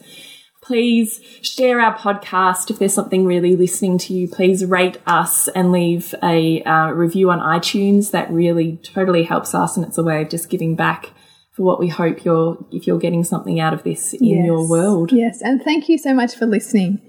Please 0.69 1.19
share 1.41 1.81
our 1.81 1.97
podcast. 1.97 2.69
If 2.69 2.77
there's 2.77 2.93
something 2.93 3.25
really 3.25 3.55
listening 3.55 3.97
to 3.97 4.13
you, 4.13 4.27
please 4.27 4.63
rate 4.63 4.97
us 5.07 5.47
and 5.47 5.71
leave 5.71 6.13
a 6.21 6.61
uh, 6.61 6.91
review 6.91 7.31
on 7.31 7.39
iTunes. 7.39 8.11
That 8.11 8.29
really 8.29 8.77
totally 8.83 9.23
helps 9.23 9.55
us, 9.55 9.75
and 9.75 9.83
it's 9.83 9.97
a 9.97 10.03
way 10.03 10.21
of 10.21 10.29
just 10.29 10.47
giving 10.47 10.75
back 10.75 11.09
for 11.53 11.63
what 11.63 11.79
we 11.79 11.87
hope 11.87 12.23
you're 12.23 12.63
if 12.71 12.85
you're 12.85 12.99
getting 12.99 13.23
something 13.23 13.59
out 13.59 13.73
of 13.73 13.81
this 13.81 14.13
in 14.13 14.23
Yes. 14.25 14.45
your 14.45 14.69
world. 14.69 15.11
Yes, 15.11 15.41
and 15.41 15.59
thank 15.63 15.89
you 15.89 15.97
so 15.97 16.13
much 16.13 16.35
for 16.35 16.45
listening. 16.45 16.99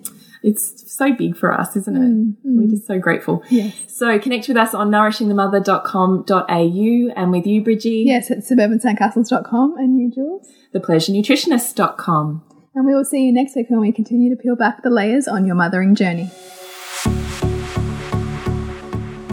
It's 0.42 0.90
so 0.90 1.12
big 1.12 1.36
for 1.36 1.52
us, 1.52 1.76
isn't 1.76 1.94
it? 1.94 2.36
We're 2.42 2.70
just 2.70 2.86
so 2.86 2.98
grateful. 2.98 3.42
Yes. 3.50 3.74
So 3.88 4.18
connect 4.18 4.48
with 4.48 4.56
us 4.56 4.72
on 4.72 4.90
nourishingthemother.com.au 4.90 7.12
and 7.14 7.30
with 7.30 7.46
you, 7.46 7.62
Bridgie, 7.62 8.04
Yes, 8.06 8.30
at 8.30 8.38
suburbansandcastles.com 8.38 9.76
and 9.76 10.00
you, 10.00 10.10
Jules. 10.10 10.48
thepleasurenutritionist.com. 10.74 12.44
And 12.74 12.86
we 12.86 12.94
will 12.94 13.04
see 13.04 13.24
you 13.26 13.32
next 13.32 13.56
week 13.56 13.68
when 13.68 13.80
we 13.80 13.92
continue 13.92 14.30
to 14.34 14.40
peel 14.40 14.56
back 14.56 14.82
the 14.82 14.90
layers 14.90 15.26
on 15.26 15.44
your 15.44 15.56
mothering 15.56 15.94
journey. 15.94 16.30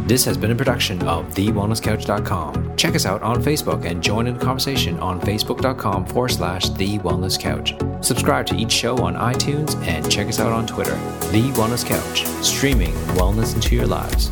This 0.07 0.23
has 0.23 0.38
been 0.38 0.51
a 0.51 0.55
production 0.55 1.05
of 1.05 1.27
TheWellnessCouch.com. 1.35 2.77
Check 2.77 2.95
us 2.95 3.05
out 3.05 3.21
on 3.21 3.43
Facebook 3.43 3.83
and 3.83 4.01
join 4.01 4.25
in 4.27 4.38
the 4.38 4.39
conversation 4.39 4.97
on 4.99 5.19
Facebook.com 5.19 6.05
forward 6.05 6.29
slash 6.29 6.69
The 6.69 6.97
Wellness 6.99 7.38
Couch. 7.38 7.75
Subscribe 7.99 8.45
to 8.45 8.55
each 8.55 8.71
show 8.71 8.97
on 8.99 9.15
iTunes 9.15 9.75
and 9.85 10.09
check 10.09 10.27
us 10.27 10.39
out 10.39 10.53
on 10.53 10.65
Twitter. 10.65 10.95
The 11.31 11.51
Wellness 11.55 11.85
Couch, 11.85 12.25
streaming 12.41 12.93
wellness 13.17 13.53
into 13.53 13.75
your 13.75 13.85
lives. 13.85 14.31